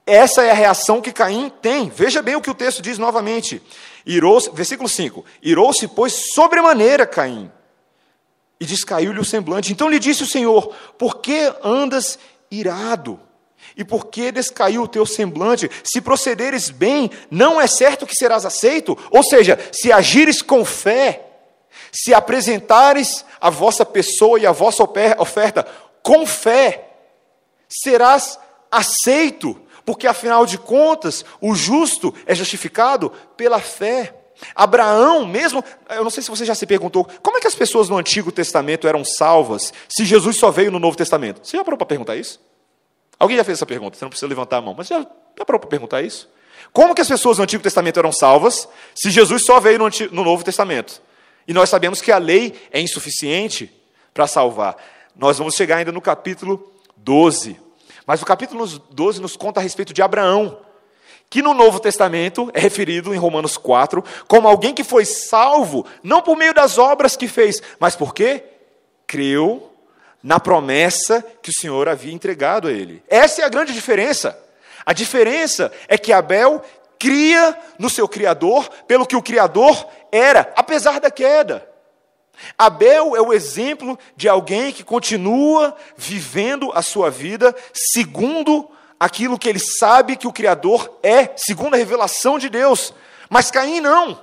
essa 0.05 0.43
é 0.43 0.51
a 0.51 0.55
reação 0.55 1.01
que 1.01 1.11
Caim 1.11 1.49
tem. 1.61 1.89
Veja 1.89 2.21
bem 2.21 2.35
o 2.35 2.41
que 2.41 2.51
o 2.51 2.55
texto 2.55 2.81
diz 2.81 2.97
novamente. 2.97 3.61
Irou 4.05 4.39
versículo 4.53 4.89
5: 4.89 5.25
Irou-se, 5.41 5.87
pois, 5.87 6.33
sobremaneira 6.33 7.07
Caim, 7.07 7.49
e 8.59 8.65
descaiu-lhe 8.65 9.19
o 9.19 9.25
semblante. 9.25 9.71
Então 9.71 9.89
lhe 9.89 9.99
disse 9.99 10.23
o 10.23 10.27
Senhor: 10.27 10.75
Por 10.97 11.21
que 11.21 11.51
andas 11.63 12.19
irado? 12.51 13.19
E 13.75 13.83
por 13.83 14.07
que 14.07 14.31
descaiu 14.31 14.83
o 14.83 14.87
teu 14.87 15.05
semblante? 15.05 15.69
Se 15.83 15.99
procederes 15.99 16.69
bem, 16.69 17.09
não 17.29 17.59
é 17.59 17.67
certo 17.67 18.05
que 18.05 18.15
serás 18.15 18.45
aceito? 18.45 18.97
Ou 19.09 19.23
seja, 19.23 19.59
se 19.71 19.91
agires 19.91 20.41
com 20.41 20.63
fé, 20.63 21.25
se 21.91 22.13
apresentares 22.13 23.25
a 23.39 23.49
vossa 23.49 23.85
pessoa 23.85 24.39
e 24.39 24.45
a 24.45 24.51
vossa 24.51 24.83
oferta 25.17 25.67
com 26.01 26.25
fé, 26.25 26.89
serás 27.67 28.39
aceito, 28.71 29.59
porque 29.85 30.07
afinal 30.07 30.45
de 30.45 30.57
contas, 30.57 31.25
o 31.41 31.55
justo 31.55 32.13
é 32.25 32.33
justificado 32.35 33.11
pela 33.35 33.59
fé. 33.59 34.15
Abraão, 34.55 35.25
mesmo, 35.25 35.63
eu 35.89 36.03
não 36.03 36.09
sei 36.09 36.21
se 36.21 36.29
você 36.29 36.43
já 36.45 36.55
se 36.55 36.65
perguntou, 36.65 37.07
como 37.21 37.37
é 37.37 37.39
que 37.39 37.47
as 37.47 37.55
pessoas 37.55 37.89
no 37.89 37.97
Antigo 37.97 38.31
Testamento 38.31 38.87
eram 38.87 39.05
salvas 39.05 39.71
se 39.87 40.05
Jesus 40.05 40.37
só 40.37 40.51
veio 40.51 40.71
no 40.71 40.79
Novo 40.79 40.97
Testamento? 40.97 41.41
Você 41.43 41.57
já 41.57 41.63
parou 41.63 41.77
para 41.77 41.87
perguntar 41.87 42.15
isso? 42.15 42.39
Alguém 43.23 43.37
já 43.37 43.43
fez 43.45 43.57
essa 43.57 43.65
pergunta? 43.65 43.97
Você 43.97 44.03
não 44.03 44.09
precisa 44.09 44.27
levantar 44.27 44.57
a 44.57 44.61
mão, 44.61 44.75
mas 44.77 44.87
já, 44.87 45.01
parou 45.45 45.57
para 45.57 45.69
perguntar 45.69 46.01
isso? 46.01 46.27
Como 46.73 46.93
que 46.93 46.99
as 46.99 47.07
pessoas 47.07 47.37
no 47.37 47.45
Antigo 47.45 47.63
Testamento 47.63 47.97
eram 47.97 48.11
salvas 48.11 48.67
se 48.93 49.09
Jesus 49.09 49.45
só 49.45 49.61
veio 49.61 49.79
no, 49.79 49.85
Antigo, 49.85 50.13
no 50.13 50.25
Novo 50.25 50.43
Testamento? 50.43 51.01
E 51.47 51.53
nós 51.53 51.69
sabemos 51.69 52.01
que 52.01 52.11
a 52.11 52.17
lei 52.17 52.53
é 52.69 52.81
insuficiente 52.81 53.73
para 54.13 54.27
salvar. 54.27 54.75
Nós 55.15 55.37
vamos 55.37 55.55
chegar 55.55 55.77
ainda 55.77 55.89
no 55.89 56.01
capítulo 56.01 56.69
12. 56.97 57.57
Mas 58.05 58.21
o 58.21 58.25
capítulo 58.25 58.67
12 58.67 59.21
nos 59.21 59.37
conta 59.37 59.61
a 59.61 59.63
respeito 59.63 59.93
de 59.93 60.01
Abraão, 60.01 60.59
que 61.29 61.41
no 61.41 61.53
Novo 61.53 61.79
Testamento 61.79 62.51
é 62.53 62.59
referido 62.59 63.13
em 63.13 63.17
Romanos 63.17 63.55
4 63.55 64.03
como 64.27 64.49
alguém 64.49 64.73
que 64.73 64.83
foi 64.83 65.05
salvo, 65.05 65.85
não 66.03 66.21
por 66.21 66.35
meio 66.35 66.53
das 66.53 66.77
obras 66.77 67.15
que 67.15 67.29
fez, 67.29 67.61
mas 67.79 67.95
porque 67.95 68.43
creu 69.07 69.72
na 70.23 70.39
promessa 70.39 71.23
que 71.41 71.49
o 71.49 71.53
Senhor 71.53 71.89
havia 71.89 72.13
entregado 72.13 72.69
a 72.69 72.71
ele. 72.71 73.03
Essa 73.09 73.41
é 73.41 73.45
a 73.45 73.49
grande 73.49 73.73
diferença. 73.73 74.39
A 74.85 74.93
diferença 74.93 75.71
é 75.87 75.97
que 75.97 76.13
Abel 76.13 76.63
cria 76.97 77.57
no 77.77 77.89
seu 77.89 78.07
Criador 78.07 78.69
pelo 78.87 79.05
que 79.05 79.15
o 79.15 79.21
Criador 79.21 79.85
era, 80.09 80.53
apesar 80.55 81.01
da 81.01 81.11
queda. 81.11 81.67
Abel 82.57 83.15
é 83.15 83.21
o 83.21 83.33
exemplo 83.33 83.99
de 84.15 84.29
alguém 84.29 84.71
que 84.71 84.83
continua 84.83 85.75
vivendo 85.97 86.71
a 86.73 86.81
sua 86.81 87.09
vida 87.09 87.53
segundo 87.73 88.69
aquilo 88.99 89.37
que 89.37 89.49
ele 89.49 89.59
sabe 89.59 90.15
que 90.15 90.27
o 90.27 90.33
Criador 90.33 90.99
é, 91.03 91.31
segundo 91.35 91.73
a 91.73 91.77
revelação 91.77 92.39
de 92.39 92.49
Deus. 92.49 92.93
Mas 93.29 93.51
Caim 93.51 93.81
não. 93.81 94.19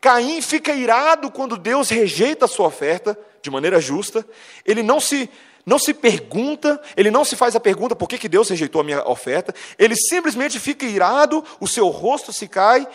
Caim 0.00 0.40
fica 0.40 0.72
irado 0.72 1.30
quando 1.30 1.58
Deus 1.58 1.90
rejeita 1.90 2.46
a 2.46 2.48
sua 2.48 2.66
oferta 2.66 3.18
de 3.42 3.50
maneira 3.50 3.80
justa, 3.80 4.26
ele 4.64 4.82
não 4.82 5.00
se 5.00 5.28
não 5.64 5.78
se 5.78 5.92
pergunta, 5.92 6.80
ele 6.96 7.10
não 7.10 7.24
se 7.24 7.36
faz 7.36 7.54
a 7.54 7.60
pergunta 7.60 7.94
por 7.94 8.08
que, 8.08 8.18
que 8.18 8.28
Deus 8.28 8.48
rejeitou 8.48 8.80
a 8.80 8.84
minha 8.84 9.06
oferta, 9.06 9.54
ele 9.78 9.94
simplesmente 9.94 10.58
fica 10.58 10.86
irado, 10.86 11.44
o 11.60 11.68
seu 11.68 11.86
rosto 11.88 12.32
se 12.32 12.48
cai, 12.48 12.88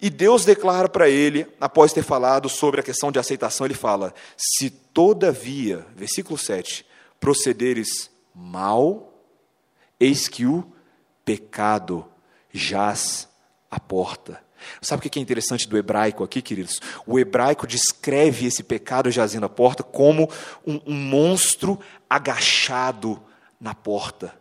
e 0.00 0.10
Deus 0.10 0.44
declara 0.44 0.88
para 0.88 1.08
ele, 1.08 1.46
após 1.60 1.92
ter 1.92 2.02
falado 2.02 2.48
sobre 2.48 2.80
a 2.80 2.84
questão 2.84 3.10
de 3.10 3.18
aceitação, 3.18 3.66
ele 3.66 3.74
fala: 3.74 4.14
Se 4.36 4.68
todavia, 4.68 5.86
versículo 5.96 6.36
7, 6.36 6.84
procederes 7.18 8.10
mal, 8.34 9.12
eis 9.98 10.28
que 10.28 10.44
o 10.44 10.64
pecado 11.24 12.06
jaz 12.52 13.28
à 13.70 13.80
porta. 13.80 14.43
Sabe 14.80 15.06
o 15.06 15.10
que 15.10 15.18
é 15.18 15.22
interessante 15.22 15.68
do 15.68 15.76
hebraico 15.76 16.24
aqui, 16.24 16.40
queridos? 16.42 16.80
O 17.06 17.18
hebraico 17.18 17.66
descreve 17.66 18.46
esse 18.46 18.62
pecado 18.62 19.10
jazendo 19.10 19.46
à 19.46 19.48
porta 19.48 19.82
como 19.82 20.30
um, 20.66 20.80
um 20.86 20.94
monstro 20.94 21.78
agachado 22.08 23.22
na 23.60 23.74
porta, 23.74 24.34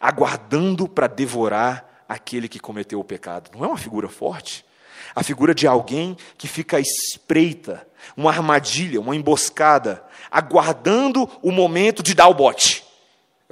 aguardando 0.00 0.88
para 0.88 1.06
devorar 1.06 2.04
aquele 2.08 2.48
que 2.48 2.58
cometeu 2.58 3.00
o 3.00 3.04
pecado. 3.04 3.50
Não 3.54 3.64
é 3.64 3.68
uma 3.68 3.78
figura 3.78 4.08
forte? 4.08 4.64
a 5.14 5.22
figura 5.22 5.54
de 5.54 5.66
alguém 5.66 6.16
que 6.36 6.48
fica 6.48 6.76
à 6.76 6.80
espreita, 6.80 7.86
uma 8.16 8.30
armadilha, 8.30 9.00
uma 9.00 9.14
emboscada, 9.14 10.02
aguardando 10.30 11.28
o 11.42 11.50
momento 11.50 12.02
de 12.02 12.14
dar 12.14 12.28
o 12.28 12.34
bote. 12.34 12.83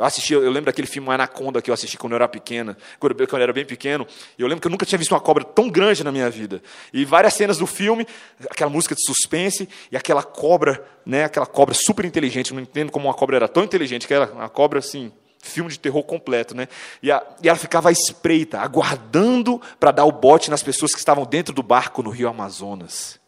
Eu 0.03 0.07
assisti, 0.07 0.35
eu 0.35 0.51
lembro 0.51 0.65
daquele 0.65 0.89
filme 0.89 1.09
Anaconda 1.11 1.63
que 1.63 1.71
eu 1.71 1.75
assisti 1.75 1.97
quando 1.97 2.15
eu 2.15 2.17
era 2.17 2.27
pequena, 2.27 2.77
quando 2.99 3.15
eu 3.21 3.39
era 3.39 3.53
bem 3.53 3.65
pequeno, 3.65 4.05
e 4.37 4.43
eu 4.43 4.49
lembro 4.49 4.61
que 4.61 4.67
eu 4.67 4.71
nunca 4.71 4.85
tinha 4.85 4.99
visto 4.99 5.13
uma 5.13 5.21
cobra 5.21 5.45
tão 5.45 5.71
grande 5.71 6.03
na 6.03 6.11
minha 6.11 6.29
vida. 6.29 6.61
E 6.93 7.05
várias 7.05 7.35
cenas 7.35 7.57
do 7.57 7.69
filme, 7.69 8.05
aquela 8.51 8.69
música 8.69 8.97
de 8.97 9.07
suspense 9.07 9.69
e 9.93 9.97
aquela 9.97 10.25
cobra, 10.25 10.85
né, 11.07 11.23
aquela 11.23 11.47
cobra 11.47 11.73
super 11.73 12.05
inteligente, 12.05 12.51
eu 12.51 12.57
não 12.57 12.63
entendo 12.65 12.91
como 12.91 13.07
uma 13.07 13.15
cobra 13.15 13.37
era 13.37 13.47
tão 13.47 13.63
inteligente, 13.63 14.09
que 14.09 14.13
era 14.13 14.33
uma 14.33 14.49
cobra 14.49 14.81
assim, 14.81 15.13
filme 15.41 15.71
de 15.71 15.79
terror 15.79 16.03
completo, 16.03 16.53
né? 16.53 16.67
E, 17.01 17.09
a, 17.13 17.25
e 17.41 17.49
ela 17.49 17.57
ficava 17.57 17.89
à 17.89 17.93
espreita, 17.93 18.59
aguardando 18.59 19.63
para 19.79 19.93
dar 19.93 20.05
o 20.05 20.11
bote 20.11 20.51
nas 20.51 20.65
pessoas 20.65 20.91
que 20.91 20.99
estavam 20.99 21.25
dentro 21.25 21.55
do 21.55 21.63
barco 21.63 22.03
no 22.03 22.11
Rio 22.11 22.29
Amazonas. 22.29 23.21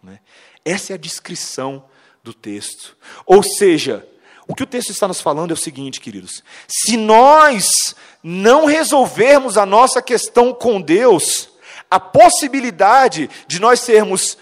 Né? 0.00 0.20
Essa 0.64 0.92
é 0.92 0.94
a 0.94 0.96
descrição 0.96 1.84
do 2.22 2.32
texto. 2.32 2.96
Ou 3.26 3.42
seja, 3.42 4.06
o 4.46 4.54
que 4.54 4.62
o 4.62 4.66
texto 4.66 4.90
está 4.90 5.08
nos 5.08 5.20
falando 5.20 5.50
é 5.50 5.54
o 5.54 5.56
seguinte, 5.56 6.00
queridos: 6.00 6.42
se 6.68 6.96
nós 6.96 7.94
não 8.22 8.66
resolvermos 8.66 9.56
a 9.56 9.64
nossa 9.64 10.02
questão 10.02 10.52
com 10.52 10.80
Deus, 10.80 11.48
a 11.90 11.98
possibilidade 11.98 13.30
de 13.46 13.60
nós 13.60 13.80
sermos 13.80 14.36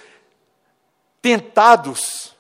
tentados 1.21 2.33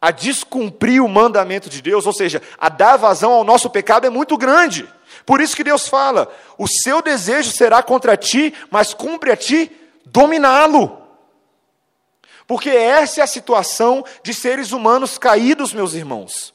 a 0.00 0.12
descumprir 0.12 1.02
o 1.02 1.08
mandamento 1.08 1.68
de 1.68 1.82
Deus, 1.82 2.06
ou 2.06 2.12
seja, 2.12 2.40
a 2.56 2.68
dar 2.68 2.96
vazão 2.96 3.32
ao 3.32 3.42
nosso 3.42 3.68
pecado, 3.68 4.06
é 4.06 4.10
muito 4.10 4.36
grande. 4.36 4.88
Por 5.26 5.40
isso 5.40 5.56
que 5.56 5.64
Deus 5.64 5.88
fala: 5.88 6.32
o 6.56 6.68
seu 6.68 7.02
desejo 7.02 7.50
será 7.50 7.82
contra 7.82 8.16
ti, 8.16 8.54
mas 8.70 8.94
cumpre 8.94 9.32
a 9.32 9.36
ti 9.36 9.70
dominá-lo. 10.06 10.96
Porque 12.46 12.70
essa 12.70 13.20
é 13.20 13.24
a 13.24 13.26
situação 13.26 14.04
de 14.22 14.32
seres 14.32 14.72
humanos 14.72 15.18
caídos, 15.18 15.74
meus 15.74 15.92
irmãos. 15.92 16.54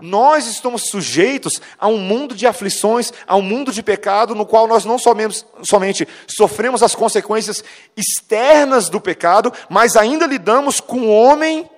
Nós 0.00 0.46
estamos 0.46 0.88
sujeitos 0.88 1.60
a 1.78 1.88
um 1.88 1.98
mundo 1.98 2.34
de 2.34 2.46
aflições, 2.46 3.12
a 3.26 3.36
um 3.36 3.42
mundo 3.42 3.72
de 3.72 3.82
pecado, 3.82 4.34
no 4.34 4.46
qual 4.46 4.66
nós 4.68 4.84
não 4.84 4.98
somente, 4.98 5.44
somente 5.62 6.06
sofremos 6.26 6.82
as 6.82 6.94
consequências 6.94 7.64
externas 7.96 8.88
do 8.88 9.00
pecado, 9.00 9.52
mas 9.68 9.96
ainda 9.96 10.26
lidamos 10.26 10.80
com 10.80 10.98
um 10.98 11.12
homem 11.12 11.68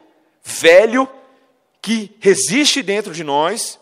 velho 0.44 1.08
que 1.80 2.14
resiste 2.20 2.82
dentro 2.82 3.12
de 3.14 3.24
nós 3.24 3.78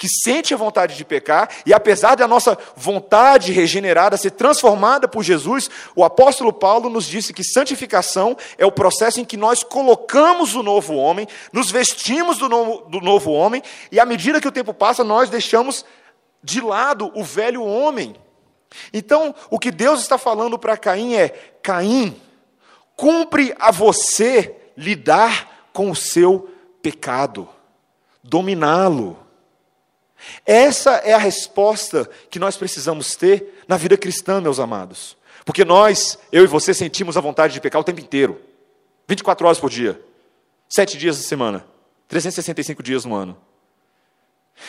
que 0.00 0.08
sente 0.08 0.54
a 0.54 0.56
vontade 0.56 0.96
de 0.96 1.04
pecar, 1.04 1.50
e 1.66 1.74
apesar 1.74 2.14
da 2.14 2.26
nossa 2.26 2.56
vontade 2.74 3.52
regenerada 3.52 4.16
ser 4.16 4.30
transformada 4.30 5.06
por 5.06 5.22
Jesus, 5.22 5.68
o 5.94 6.02
apóstolo 6.02 6.54
Paulo 6.54 6.88
nos 6.88 7.04
disse 7.04 7.34
que 7.34 7.44
santificação 7.44 8.34
é 8.56 8.64
o 8.64 8.72
processo 8.72 9.20
em 9.20 9.26
que 9.26 9.36
nós 9.36 9.62
colocamos 9.62 10.54
o 10.54 10.62
novo 10.62 10.94
homem, 10.94 11.28
nos 11.52 11.70
vestimos 11.70 12.38
do 12.38 12.48
novo, 12.48 12.88
do 12.88 12.98
novo 13.02 13.30
homem, 13.30 13.62
e 13.92 14.00
à 14.00 14.06
medida 14.06 14.40
que 14.40 14.48
o 14.48 14.52
tempo 14.52 14.72
passa, 14.72 15.04
nós 15.04 15.28
deixamos 15.28 15.84
de 16.42 16.62
lado 16.62 17.12
o 17.14 17.22
velho 17.22 17.62
homem. 17.62 18.16
Então, 18.94 19.34
o 19.50 19.58
que 19.58 19.70
Deus 19.70 20.00
está 20.00 20.16
falando 20.16 20.58
para 20.58 20.78
Caim 20.78 21.12
é: 21.12 21.28
Caim, 21.62 22.18
cumpre 22.96 23.54
a 23.60 23.70
você 23.70 24.56
lidar 24.78 25.68
com 25.74 25.90
o 25.90 25.94
seu 25.94 26.48
pecado, 26.80 27.46
dominá-lo. 28.24 29.19
Essa 30.44 30.96
é 30.96 31.12
a 31.12 31.18
resposta 31.18 32.08
que 32.30 32.38
nós 32.38 32.56
precisamos 32.56 33.16
ter 33.16 33.62
na 33.66 33.76
vida 33.76 33.96
cristã, 33.96 34.40
meus 34.40 34.58
amados. 34.58 35.16
Porque 35.44 35.64
nós, 35.64 36.18
eu 36.30 36.44
e 36.44 36.46
você, 36.46 36.74
sentimos 36.74 37.16
a 37.16 37.20
vontade 37.20 37.54
de 37.54 37.60
pecar 37.60 37.80
o 37.80 37.84
tempo 37.84 38.00
inteiro 38.00 38.40
24 39.08 39.44
horas 39.44 39.58
por 39.58 39.68
dia, 39.68 40.00
7 40.68 40.96
dias 40.96 41.16
da 41.16 41.24
semana, 41.24 41.66
365 42.06 42.82
dias 42.82 43.04
no 43.04 43.14
ano. 43.14 43.36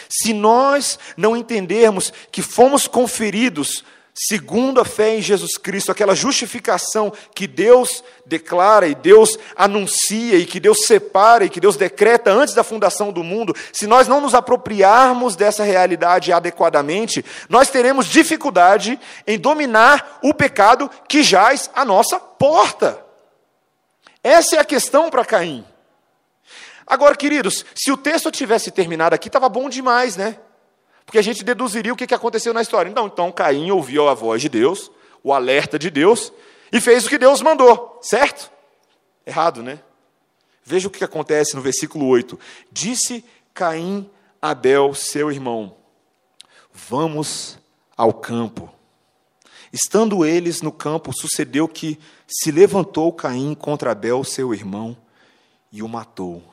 Se 0.09 0.33
nós 0.33 0.97
não 1.15 1.37
entendermos 1.37 2.11
que 2.31 2.41
fomos 2.41 2.87
conferidos 2.87 3.83
segundo 4.13 4.81
a 4.81 4.85
fé 4.85 5.17
em 5.17 5.21
Jesus 5.21 5.57
Cristo, 5.57 5.91
aquela 5.91 6.15
justificação 6.15 7.11
que 7.33 7.47
Deus 7.47 8.03
declara 8.25 8.87
e 8.87 8.95
Deus 8.95 9.37
anuncia 9.55 10.37
e 10.37 10.45
que 10.45 10.59
Deus 10.59 10.85
separa 10.85 11.45
e 11.45 11.49
que 11.49 11.59
Deus 11.59 11.77
decreta 11.77 12.31
antes 12.31 12.53
da 12.53 12.63
fundação 12.63 13.11
do 13.11 13.23
mundo, 13.23 13.55
se 13.71 13.87
nós 13.87 14.07
não 14.07 14.21
nos 14.21 14.35
apropriarmos 14.35 15.35
dessa 15.35 15.63
realidade 15.63 16.31
adequadamente, 16.31 17.23
nós 17.49 17.69
teremos 17.69 18.05
dificuldade 18.05 18.99
em 19.25 19.39
dominar 19.39 20.19
o 20.21 20.33
pecado 20.33 20.89
que 21.07 21.23
jaz 21.23 21.69
à 21.73 21.85
nossa 21.85 22.19
porta. 22.19 23.03
Essa 24.23 24.57
é 24.57 24.59
a 24.59 24.65
questão 24.65 25.09
para 25.09 25.25
Caim. 25.25 25.65
Agora, 26.85 27.15
queridos, 27.15 27.65
se 27.73 27.91
o 27.91 27.97
texto 27.97 28.29
tivesse 28.29 28.69
terminado 28.69 29.15
aqui, 29.15 29.29
estava 29.29 29.47
bom 29.47 29.69
demais, 29.69 30.17
né? 30.17 30.37
Porque 31.05 31.17
a 31.17 31.21
gente 31.21 31.43
deduziria 31.43 31.93
o 31.93 31.95
que 31.95 32.13
aconteceu 32.13 32.53
na 32.53 32.61
história. 32.61 32.89
Então, 32.89 33.07
então 33.07 33.31
Caim 33.31 33.71
ouviu 33.71 34.07
a 34.07 34.13
voz 34.13 34.41
de 34.41 34.49
Deus, 34.49 34.91
o 35.23 35.33
alerta 35.33 35.77
de 35.77 35.89
Deus, 35.89 36.31
e 36.71 36.79
fez 36.79 37.05
o 37.05 37.09
que 37.09 37.17
Deus 37.17 37.41
mandou, 37.41 37.99
certo? 38.01 38.51
Errado, 39.25 39.61
né? 39.61 39.79
Veja 40.63 40.87
o 40.87 40.91
que 40.91 41.03
acontece 41.03 41.55
no 41.55 41.61
versículo 41.61 42.07
8. 42.07 42.39
Disse 42.71 43.25
Caim 43.53 44.09
a 44.41 44.51
Abel, 44.51 44.93
seu 44.93 45.31
irmão: 45.31 45.75
Vamos 46.73 47.57
ao 47.97 48.13
campo. 48.13 48.71
Estando 49.73 50.25
eles 50.25 50.61
no 50.61 50.71
campo, 50.71 51.13
sucedeu 51.13 51.67
que 51.67 51.99
se 52.27 52.51
levantou 52.51 53.11
Caim 53.13 53.53
contra 53.53 53.91
Abel, 53.91 54.23
seu 54.23 54.53
irmão, 54.53 54.97
e 55.71 55.81
o 55.81 55.87
matou. 55.87 56.50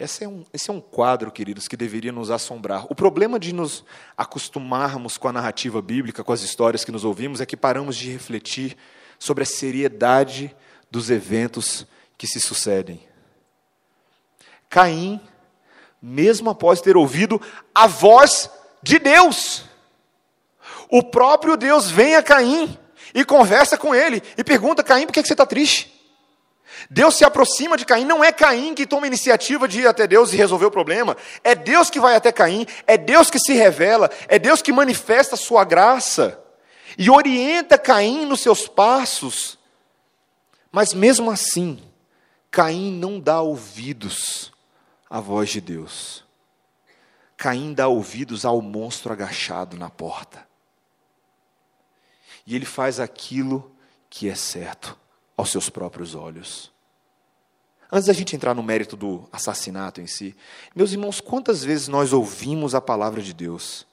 Esse 0.00 0.24
é, 0.24 0.28
um, 0.28 0.46
esse 0.50 0.70
é 0.70 0.72
um 0.72 0.80
quadro, 0.80 1.30
queridos, 1.30 1.68
que 1.68 1.76
deveria 1.76 2.10
nos 2.10 2.30
assombrar. 2.30 2.86
O 2.88 2.94
problema 2.94 3.38
de 3.38 3.52
nos 3.52 3.84
acostumarmos 4.16 5.18
com 5.18 5.28
a 5.28 5.32
narrativa 5.32 5.82
bíblica, 5.82 6.24
com 6.24 6.32
as 6.32 6.40
histórias 6.40 6.86
que 6.86 6.90
nos 6.90 7.04
ouvimos, 7.04 7.38
é 7.38 7.44
que 7.44 7.54
paramos 7.54 7.98
de 7.98 8.10
refletir 8.10 8.78
sobre 9.18 9.42
a 9.42 9.46
seriedade 9.46 10.56
dos 10.90 11.10
eventos 11.10 11.86
que 12.16 12.26
se 12.26 12.40
sucedem. 12.40 13.06
Caim, 14.70 15.20
mesmo 16.00 16.48
após 16.48 16.80
ter 16.80 16.96
ouvido 16.96 17.38
a 17.74 17.86
voz 17.86 18.48
de 18.82 18.98
Deus, 18.98 19.64
o 20.88 21.02
próprio 21.02 21.58
Deus 21.58 21.90
vem 21.90 22.16
a 22.16 22.22
Caim 22.22 22.78
e 23.14 23.22
conversa 23.22 23.76
com 23.76 23.94
ele 23.94 24.22
e 24.34 24.42
pergunta: 24.42 24.82
Caim, 24.82 25.04
por 25.04 25.12
que 25.12 25.22
você 25.22 25.34
está 25.34 25.44
triste? 25.44 25.99
Deus 26.88 27.16
se 27.16 27.24
aproxima 27.24 27.76
de 27.76 27.84
Caim, 27.84 28.04
não 28.04 28.22
é 28.22 28.32
Caim 28.32 28.74
que 28.74 28.86
toma 28.86 29.04
a 29.04 29.08
iniciativa 29.08 29.66
de 29.66 29.80
ir 29.80 29.86
até 29.86 30.06
Deus 30.06 30.32
e 30.32 30.36
resolver 30.36 30.66
o 30.66 30.70
problema, 30.70 31.16
é 31.42 31.54
Deus 31.54 31.90
que 31.90 32.00
vai 32.00 32.14
até 32.14 32.32
Caim, 32.32 32.66
é 32.86 32.96
Deus 32.96 33.30
que 33.30 33.38
se 33.38 33.52
revela, 33.52 34.10
é 34.28 34.38
Deus 34.38 34.62
que 34.62 34.72
manifesta 34.72 35.34
a 35.34 35.38
sua 35.38 35.64
graça 35.64 36.42
e 36.96 37.10
orienta 37.10 37.78
Caim 37.78 38.24
nos 38.24 38.40
seus 38.40 38.66
passos. 38.66 39.58
Mas 40.72 40.94
mesmo 40.94 41.30
assim, 41.30 41.82
Caim 42.50 42.92
não 42.92 43.18
dá 43.18 43.40
ouvidos 43.40 44.52
à 45.08 45.20
voz 45.20 45.50
de 45.50 45.60
Deus. 45.60 46.24
Caim 47.36 47.72
dá 47.72 47.88
ouvidos 47.88 48.44
ao 48.44 48.60
monstro 48.60 49.12
agachado 49.12 49.76
na 49.76 49.88
porta. 49.88 50.46
E 52.46 52.54
ele 52.54 52.66
faz 52.66 53.00
aquilo 53.00 53.74
que 54.08 54.28
é 54.28 54.34
certo 54.34 54.98
aos 55.36 55.50
seus 55.50 55.70
próprios 55.70 56.14
olhos. 56.14 56.69
Antes 57.92 58.06
da 58.06 58.12
gente 58.12 58.36
entrar 58.36 58.54
no 58.54 58.62
mérito 58.62 58.96
do 58.96 59.28
assassinato 59.32 60.00
em 60.00 60.06
si, 60.06 60.36
meus 60.74 60.92
irmãos, 60.92 61.20
quantas 61.20 61.64
vezes 61.64 61.88
nós 61.88 62.12
ouvimos 62.12 62.74
a 62.74 62.80
palavra 62.80 63.20
de 63.20 63.34
Deus 63.34 63.86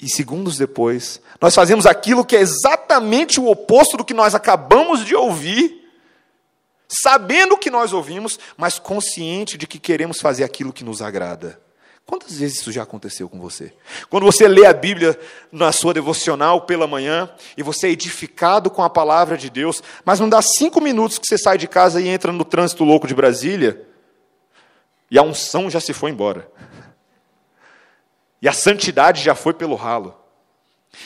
e 0.00 0.08
segundos 0.08 0.56
depois 0.56 1.20
nós 1.40 1.54
fazemos 1.54 1.86
aquilo 1.86 2.24
que 2.24 2.36
é 2.36 2.40
exatamente 2.40 3.40
o 3.40 3.48
oposto 3.48 3.96
do 3.96 4.04
que 4.04 4.14
nós 4.14 4.34
acabamos 4.34 5.04
de 5.04 5.16
ouvir, 5.16 5.90
sabendo 6.88 7.54
o 7.54 7.58
que 7.58 7.70
nós 7.70 7.92
ouvimos, 7.92 8.38
mas 8.56 8.78
consciente 8.78 9.58
de 9.58 9.66
que 9.66 9.78
queremos 9.78 10.20
fazer 10.20 10.44
aquilo 10.44 10.72
que 10.72 10.84
nos 10.84 11.02
agrada? 11.02 11.60
Quantas 12.08 12.38
vezes 12.38 12.60
isso 12.60 12.72
já 12.72 12.84
aconteceu 12.84 13.28
com 13.28 13.38
você? 13.38 13.70
Quando 14.08 14.24
você 14.24 14.48
lê 14.48 14.64
a 14.64 14.72
Bíblia 14.72 15.20
na 15.52 15.70
sua 15.72 15.92
devocional 15.92 16.62
pela 16.62 16.86
manhã 16.86 17.30
e 17.54 17.62
você 17.62 17.88
é 17.88 17.90
edificado 17.90 18.70
com 18.70 18.82
a 18.82 18.88
palavra 18.88 19.36
de 19.36 19.50
Deus, 19.50 19.82
mas 20.06 20.18
não 20.18 20.26
dá 20.26 20.40
cinco 20.40 20.80
minutos 20.80 21.18
que 21.18 21.26
você 21.26 21.36
sai 21.36 21.58
de 21.58 21.68
casa 21.68 22.00
e 22.00 22.08
entra 22.08 22.32
no 22.32 22.46
trânsito 22.46 22.82
louco 22.82 23.06
de 23.06 23.14
Brasília 23.14 23.86
e 25.10 25.18
a 25.18 25.22
unção 25.22 25.68
já 25.68 25.80
se 25.80 25.92
foi 25.92 26.10
embora. 26.10 26.50
E 28.40 28.48
a 28.48 28.54
santidade 28.54 29.22
já 29.22 29.34
foi 29.34 29.52
pelo 29.52 29.74
ralo. 29.74 30.16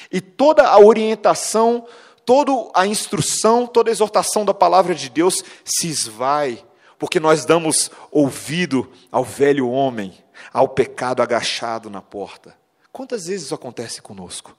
E 0.09 0.21
toda 0.21 0.69
a 0.69 0.79
orientação, 0.79 1.85
toda 2.25 2.53
a 2.77 2.87
instrução, 2.87 3.67
toda 3.67 3.91
a 3.91 3.93
exortação 3.93 4.45
da 4.45 4.55
palavra 4.55 4.95
de 4.95 5.11
Deus 5.11 5.43
se 5.65 5.89
esvai, 5.89 6.65
porque 6.97 7.19
nós 7.19 7.45
damos 7.45 7.91
ouvido 8.13 8.89
ao 9.11 9.25
velho 9.25 9.69
homem 9.69 10.22
ao 10.53 10.69
pecado 10.69 11.23
agachado 11.23 11.91
na 11.91 12.01
porta. 12.01 12.57
Quantas 12.91 13.27
vezes 13.27 13.47
isso 13.47 13.55
acontece 13.55 14.01
conosco? 14.01 14.57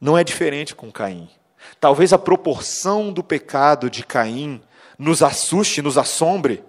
Não 0.00 0.16
é 0.16 0.22
diferente 0.22 0.74
com 0.74 0.90
Caim. 0.90 1.28
Talvez 1.80 2.12
a 2.12 2.18
proporção 2.18 3.12
do 3.12 3.22
pecado 3.22 3.90
de 3.90 4.04
Caim 4.04 4.62
nos 4.98 5.22
assuste, 5.22 5.82
nos 5.82 5.98
assombre, 5.98 6.64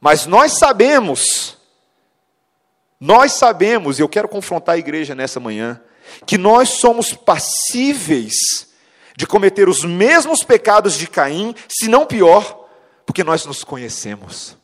mas 0.00 0.26
nós 0.26 0.52
sabemos, 0.52 1.56
nós 3.00 3.32
sabemos, 3.32 3.98
e 3.98 4.02
eu 4.02 4.08
quero 4.08 4.28
confrontar 4.28 4.76
a 4.76 4.78
igreja 4.78 5.14
nessa 5.14 5.40
manhã, 5.40 5.80
que 6.26 6.38
nós 6.38 6.70
somos 6.70 7.12
passíveis 7.12 8.68
de 9.16 9.26
cometer 9.26 9.68
os 9.68 9.84
mesmos 9.84 10.44
pecados 10.44 10.94
de 10.94 11.06
Caim, 11.06 11.54
se 11.68 11.88
não 11.88 12.06
pior, 12.06 12.68
porque 13.04 13.24
nós 13.24 13.44
nos 13.44 13.64
conhecemos. 13.64 14.56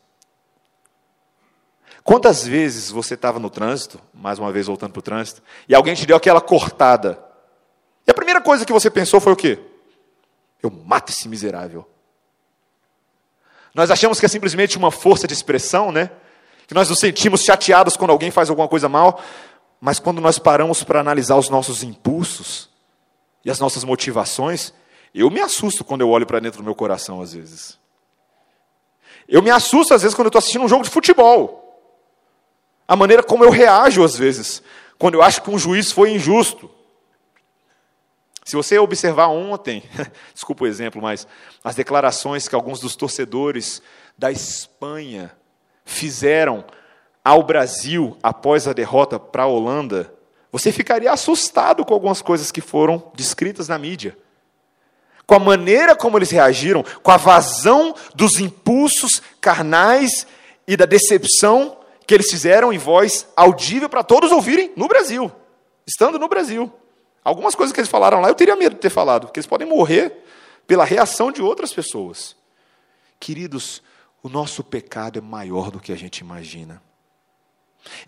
Quantas 2.05 2.47
vezes 2.47 2.91
você 2.91 3.15
estava 3.15 3.39
no 3.39 3.49
trânsito, 3.49 3.99
mais 4.13 4.39
uma 4.39 4.53
vez 4.53 4.67
voltando 4.67 4.93
para 4.93 4.99
o 4.99 5.03
trânsito, 5.03 5.43
e 5.67 5.75
alguém 5.75 5.95
te 5.95 6.05
deu 6.05 6.15
aquela 6.15 6.39
cortada? 6.39 7.19
E 8.07 8.11
a 8.11 8.15
primeira 8.15 8.43
coisa 8.43 8.67
que 8.67 8.73
você 8.73 8.91
pensou 8.91 9.23
foi 9.23 9.33
o 9.33 9.37
quê? 9.37 9.59
Eu 10.63 10.71
mato 10.71 11.11
esse 11.11 11.27
miserável. 11.27 11.89
Nós 13.75 13.91
achamos 13.91 14.21
que 14.21 14.27
é 14.27 14.29
simplesmente 14.29 14.77
uma 14.77 14.91
força 14.91 15.27
de 15.27 15.33
expressão, 15.33 15.91
né? 15.91 16.11
Que 16.67 16.75
nós 16.75 16.91
nos 16.91 16.99
sentimos 16.99 17.43
chateados 17.43 17.97
quando 17.97 18.11
alguém 18.11 18.31
faz 18.31 18.51
alguma 18.51 18.69
coisa 18.69 18.87
mal, 18.87 19.23
mas 19.81 19.99
quando 19.99 20.21
nós 20.21 20.39
paramos 20.39 20.85
para 20.85 21.01
analisar 21.01 21.37
os 21.37 21.49
nossos 21.49 21.83
impulsos 21.83 22.69
e 23.43 23.51
as 23.51 23.59
nossas 23.59 23.83
motivações, 23.83 24.75
eu 25.15 25.31
me 25.31 25.41
assusto 25.41 25.83
quando 25.83 26.03
eu 26.03 26.11
olho 26.11 26.27
para 26.27 26.39
dentro 26.39 26.59
do 26.59 26.65
meu 26.65 26.75
coração 26.75 27.23
às 27.23 27.33
vezes. 27.33 27.79
Eu 29.27 29.41
me 29.41 29.51
assusto 29.51 29.95
às 29.95 30.03
vezes 30.03 30.15
quando 30.15 30.27
eu 30.27 30.29
estou 30.29 30.39
assistindo 30.39 30.65
um 30.65 30.69
jogo 30.69 30.85
de 30.85 30.91
futebol. 30.91 31.64
A 32.87 32.95
maneira 32.95 33.23
como 33.23 33.45
eu 33.45 33.51
reajo 33.51 34.05
às 34.05 34.17
vezes, 34.17 34.63
quando 34.99 35.15
eu 35.15 35.23
acho 35.23 35.43
que 35.43 35.51
um 35.51 35.59
juiz 35.59 35.91
foi 35.91 36.13
injusto. 36.13 36.71
Se 38.45 38.57
você 38.57 38.79
observar 38.79 39.29
ontem, 39.29 39.83
desculpa 40.35 40.65
o 40.65 40.67
exemplo, 40.67 41.01
mas 41.01 41.27
as 41.63 41.75
declarações 41.75 42.47
que 42.47 42.55
alguns 42.55 42.79
dos 42.79 42.95
torcedores 42.95 43.81
da 44.19 44.31
Espanha 44.31 45.33
fizeram 45.85 46.65
ao 47.25 47.43
Brasil 47.43 48.19
após 48.23 48.69
a 48.69 48.75
derrota 48.75 49.19
para 49.19 49.45
a 49.45 49.47
Holanda, 49.47 50.13
você 50.53 50.71
ficaria 50.71 51.11
assustado 51.11 51.85
com 51.85 51.95
algumas 51.95 52.21
coisas 52.21 52.53
que 52.53 52.61
foram 52.61 53.11
descritas 53.15 53.69
na 53.69 53.79
mídia. 53.79 54.17
Com 55.27 55.35
a 55.35 55.39
maneira 55.39 55.97
como 55.97 56.19
eles 56.19 56.31
reagiram, 56.31 56.85
com 57.03 57.11
a 57.11 57.17
vazão 57.17 57.95
dos 58.15 58.39
impulsos 58.39 59.23
carnais 59.41 60.27
e 60.69 60.77
da 60.77 60.85
decepção 60.85 61.79
que 62.07 62.15
eles 62.15 62.31
fizeram 62.31 62.73
em 62.73 62.79
voz 62.79 63.27
audível 63.37 63.89
para 63.89 64.03
todos 64.03 64.31
ouvirem 64.31 64.73
no 64.77 64.89
Brasil, 64.89 65.31
estando 65.87 66.19
no 66.19 66.29
Brasil. 66.29 66.73
Algumas 67.23 67.55
coisas 67.55 67.73
que 67.73 67.81
eles 67.81 67.91
falaram 67.91 68.21
lá 68.21 68.29
eu 68.29 68.35
teria 68.35 68.57
medo 68.57 68.75
de 68.75 68.81
ter 68.81 68.91
falado, 68.91 69.27
porque 69.27 69.41
eles 69.41 69.47
podem 69.47 69.67
morrer 69.67 70.25
pela 70.67 70.85
reação 70.85 71.33
de 71.33 71.41
outras 71.41 71.73
pessoas. 71.73 72.37
Queridos, 73.19 73.83
o 74.23 74.29
nosso 74.29 74.63
pecado 74.63 75.19
é 75.19 75.23
maior 75.23 75.71
do 75.71 75.81
que 75.81 75.93
a 75.93 75.97
gente 75.97 76.19
imagina. 76.19 76.83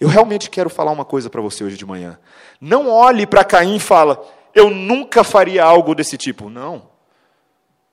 Eu 0.01 0.09
realmente 0.09 0.49
quero 0.49 0.71
falar 0.71 0.91
uma 0.91 1.05
coisa 1.05 1.29
para 1.29 1.41
você 1.41 1.65
hoje 1.65 1.77
de 1.77 1.85
manhã. 1.85 2.19
Não 2.61 2.89
olhe 2.89 3.27
para 3.27 3.45
Caim 3.45 3.77
e 3.77 3.81
fala, 3.81 4.23
eu 4.55 4.71
nunca 4.71 5.23
faria 5.23 5.65
algo 5.65 5.95
desse 5.95 6.17
tipo. 6.17 6.49
Não. 6.49 6.89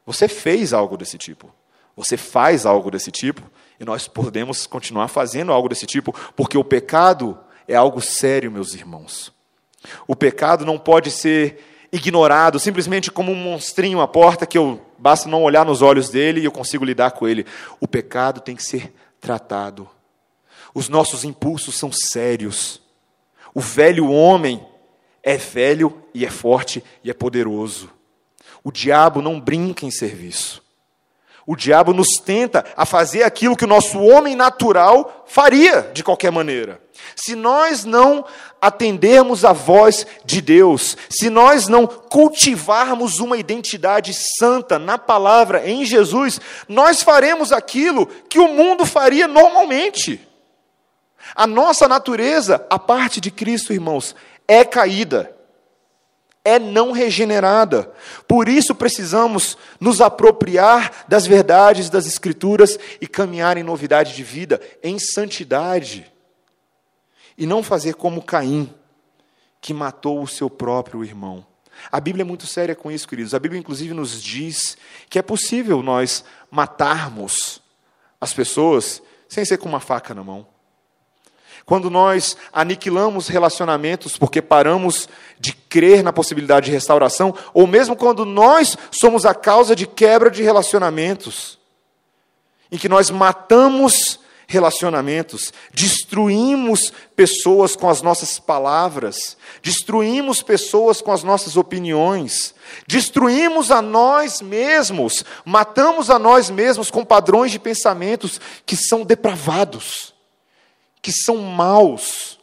Você 0.06 0.28
fez 0.28 0.74
algo 0.74 0.98
desse 0.98 1.18
tipo. 1.18 1.54
Você 1.96 2.18
faz 2.18 2.66
algo 2.66 2.90
desse 2.90 3.12
tipo. 3.12 3.42
E 3.84 3.86
nós 3.86 4.08
podemos 4.08 4.66
continuar 4.66 5.10
fazendo 5.10 5.52
algo 5.52 5.68
desse 5.68 5.86
tipo, 5.86 6.16
porque 6.38 6.58
o 6.58 6.64
pecado 6.64 7.38
é 7.68 7.76
algo 7.76 8.00
sério, 8.00 8.50
meus 8.50 8.74
irmãos. 8.74 9.34
O 10.08 10.16
pecado 10.16 10.66
não 10.66 10.80
pode 10.80 11.12
ser 11.12 11.62
ignorado 11.92 12.58
simplesmente 12.60 13.12
como 13.12 13.34
um 13.34 13.36
monstrinho 13.36 14.00
à 14.00 14.08
porta 14.08 14.46
que 14.46 14.58
eu 14.58 14.80
basta 14.98 15.28
não 15.28 15.44
olhar 15.44 15.66
nos 15.66 15.82
olhos 15.82 16.10
dele 16.10 16.40
e 16.40 16.46
eu 16.46 16.52
consigo 16.52 16.86
lidar 16.86 17.12
com 17.12 17.28
ele. 17.28 17.46
O 17.78 17.86
pecado 17.86 18.40
tem 18.40 18.56
que 18.56 18.64
ser 18.64 18.94
tratado. 19.20 19.90
Os 20.74 20.88
nossos 20.88 21.26
impulsos 21.26 21.76
são 21.76 21.92
sérios. 21.92 22.82
O 23.54 23.60
velho 23.60 24.10
homem 24.10 24.66
é 25.22 25.36
velho 25.36 26.02
e 26.14 26.26
é 26.26 26.30
forte 26.30 26.82
e 27.04 27.10
é 27.10 27.14
poderoso. 27.14 27.92
O 28.64 28.72
diabo 28.72 29.22
não 29.22 29.42
brinca 29.42 29.86
em 29.86 29.92
serviço. 29.92 30.63
O 31.46 31.56
diabo 31.56 31.94
nos 31.94 32.16
tenta 32.24 32.66
a 32.76 32.86
fazer 32.86 33.24
aquilo 33.24 33.56
que 33.56 33.66
o 33.66 33.68
nosso 33.68 34.00
homem 34.00 34.36
natural 34.36 35.26
faria 35.28 35.92
de 35.94 36.04
qualquer 36.04 36.32
maneira. 36.32 36.82
Se 37.16 37.36
nós 37.36 37.84
não 37.84 38.24
atendermos 38.62 39.44
a 39.44 39.52
voz 39.52 40.08
de 40.24 40.40
Deus, 40.42 40.96
se 41.10 41.30
nós 41.30 41.68
não 41.68 41.86
cultivarmos 41.86 43.20
uma 43.20 43.36
identidade 43.36 44.14
santa 44.40 44.80
na 44.80 44.98
palavra, 44.98 45.70
em 45.70 45.84
Jesus, 45.84 46.40
nós 46.68 47.04
faremos 47.04 47.52
aquilo 47.52 48.08
que 48.30 48.40
o 48.40 48.48
mundo 48.48 48.86
faria 48.86 49.28
normalmente. 49.28 50.26
A 51.36 51.46
nossa 51.46 51.90
natureza, 51.90 52.66
a 52.70 52.80
parte 52.80 53.20
de 53.20 53.30
Cristo, 53.30 53.74
irmãos, 53.74 54.16
é 54.48 54.64
caída 54.64 55.36
é 56.44 56.60
não 56.60 56.92
regenerada. 56.92 57.92
Por 58.28 58.50
isso 58.50 58.76
precisamos 58.76 59.58
nos 59.80 60.02
apropriar 60.02 61.06
das 61.08 61.26
verdades 61.26 61.90
das 61.90 62.06
Escrituras 62.06 62.78
e 63.00 63.08
caminhar 63.08 63.58
em 63.58 63.64
novidade 63.64 64.14
de 64.14 64.24
vida, 64.24 64.62
em 64.82 65.00
santidade. 65.00 66.12
E 67.38 67.46
não 67.46 67.64
fazer 67.64 67.96
como 67.96 68.22
Caim, 68.22 68.74
que 69.62 69.74
matou 69.74 70.22
o 70.22 70.28
seu 70.28 70.50
próprio 70.50 71.04
irmão. 71.04 71.46
A 71.92 72.00
Bíblia 72.00 72.24
é 72.24 72.26
muito 72.26 72.46
séria 72.46 72.76
com 72.76 72.92
isso, 72.92 73.08
queridos. 73.08 73.34
A 73.34 73.40
Bíblia, 73.40 73.60
inclusive, 73.60 73.94
nos 73.94 74.22
diz 74.22 74.78
que 75.10 75.18
é 75.18 75.22
possível 75.22 75.82
nós 75.82 76.24
matarmos 76.52 77.62
as 78.20 78.34
pessoas 78.34 79.02
sem 79.28 79.44
ser 79.44 79.58
com 79.58 79.68
uma 79.68 79.80
faca 79.80 80.14
na 80.14 80.24
mão. 80.24 80.53
Quando 81.66 81.90
nós 81.90 82.36
aniquilamos 82.52 83.28
relacionamentos 83.28 84.18
porque 84.18 84.42
paramos 84.42 85.08
de 85.40 85.54
crer 85.54 86.04
na 86.04 86.12
possibilidade 86.12 86.68
de 86.68 86.72
restauração, 86.72 87.34
ou 87.54 87.66
mesmo 87.66 87.96
quando 87.96 88.26
nós 88.26 88.78
somos 88.92 89.26
a 89.26 89.34
causa 89.34 89.76
de 89.76 89.88
quebra 89.88 90.30
de 90.30 90.44
relacionamentos, 90.44 91.58
em 92.72 92.78
que 92.78 92.90
nós 92.90 93.10
matamos 93.10 94.20
relacionamentos, 94.46 95.54
destruímos 95.74 96.92
pessoas 97.16 97.76
com 97.76 97.90
as 97.90 98.02
nossas 98.02 98.40
palavras, 98.40 99.38
destruímos 99.62 100.44
pessoas 100.44 101.02
com 101.02 101.12
as 101.12 101.24
nossas 101.24 101.56
opiniões, 101.56 102.54
destruímos 102.86 103.72
a 103.72 103.82
nós 103.82 104.42
mesmos, 104.42 105.24
matamos 105.46 106.10
a 106.10 106.20
nós 106.20 106.50
mesmos 106.50 106.92
com 106.92 107.06
padrões 107.06 107.52
de 107.52 107.60
pensamentos 107.60 108.40
que 108.66 108.76
são 108.76 109.04
depravados 109.04 110.13
que 111.04 111.12
são 111.12 111.38
maus, 111.38 112.40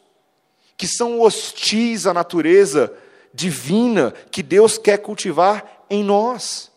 que 0.76 0.86
são 0.86 1.18
hostis 1.18 2.06
à 2.06 2.12
natureza 2.12 2.92
divina 3.32 4.12
que 4.30 4.42
Deus 4.42 4.76
quer 4.76 4.98
cultivar 4.98 5.84
em 5.88 6.04
nós. 6.04 6.70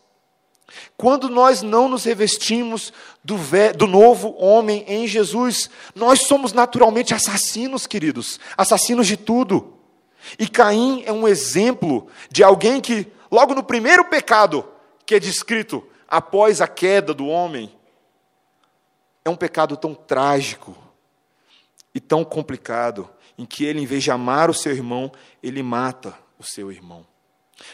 Quando 0.96 1.28
nós 1.28 1.60
não 1.60 1.86
nos 1.86 2.04
revestimos 2.04 2.90
do, 3.22 3.36
do, 3.76 3.86
novo 3.86 4.34
homem 4.38 4.82
em 4.88 5.06
Jesus, 5.06 5.68
nós 5.94 6.22
somos 6.22 6.54
naturalmente 6.54 7.14
assassinos, 7.14 7.86
queridos, 7.86 8.40
assassinos 8.56 9.06
de 9.06 9.18
tudo. 9.18 9.74
E 10.38 10.48
Caim 10.48 11.02
é 11.04 11.12
um 11.12 11.28
exemplo 11.28 12.08
de 12.30 12.42
alguém 12.42 12.80
que, 12.80 13.06
logo 13.30 13.54
no 13.54 13.62
primeiro 13.62 14.06
pecado 14.06 14.66
que 15.04 15.14
é 15.14 15.20
descrito 15.20 15.86
após 16.08 16.62
a 16.62 16.66
queda 16.66 17.12
do 17.12 17.26
homem, 17.26 17.70
é 19.22 19.28
um 19.28 19.36
pecado 19.36 19.76
tão 19.76 19.94
trágico, 19.94 20.83
e 21.94 22.00
tão 22.00 22.24
complicado, 22.24 23.08
em 23.38 23.44
que 23.44 23.64
ele, 23.64 23.80
em 23.80 23.86
vez 23.86 24.02
de 24.02 24.10
amar 24.10 24.50
o 24.50 24.54
seu 24.54 24.72
irmão, 24.72 25.12
ele 25.42 25.62
mata 25.62 26.14
o 26.38 26.44
seu 26.44 26.70
irmão. 26.70 27.06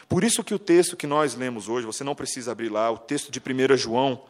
Por 0.09 0.23
isso 0.25 0.45
que 0.45 0.55
o 0.55 0.59
texto 0.59 0.97
que 0.97 1.07
nós 1.07 1.35
lemos 1.35 1.69
hoje, 1.69 1.87
você 1.87 2.05
não 2.05 2.15
precisa 2.15 2.53
abrir 2.53 2.69
lá, 2.69 2.91
o 2.91 2.99
texto 2.99 3.31
de 3.31 3.41
1 3.41 3.77
João, 3.77 4.23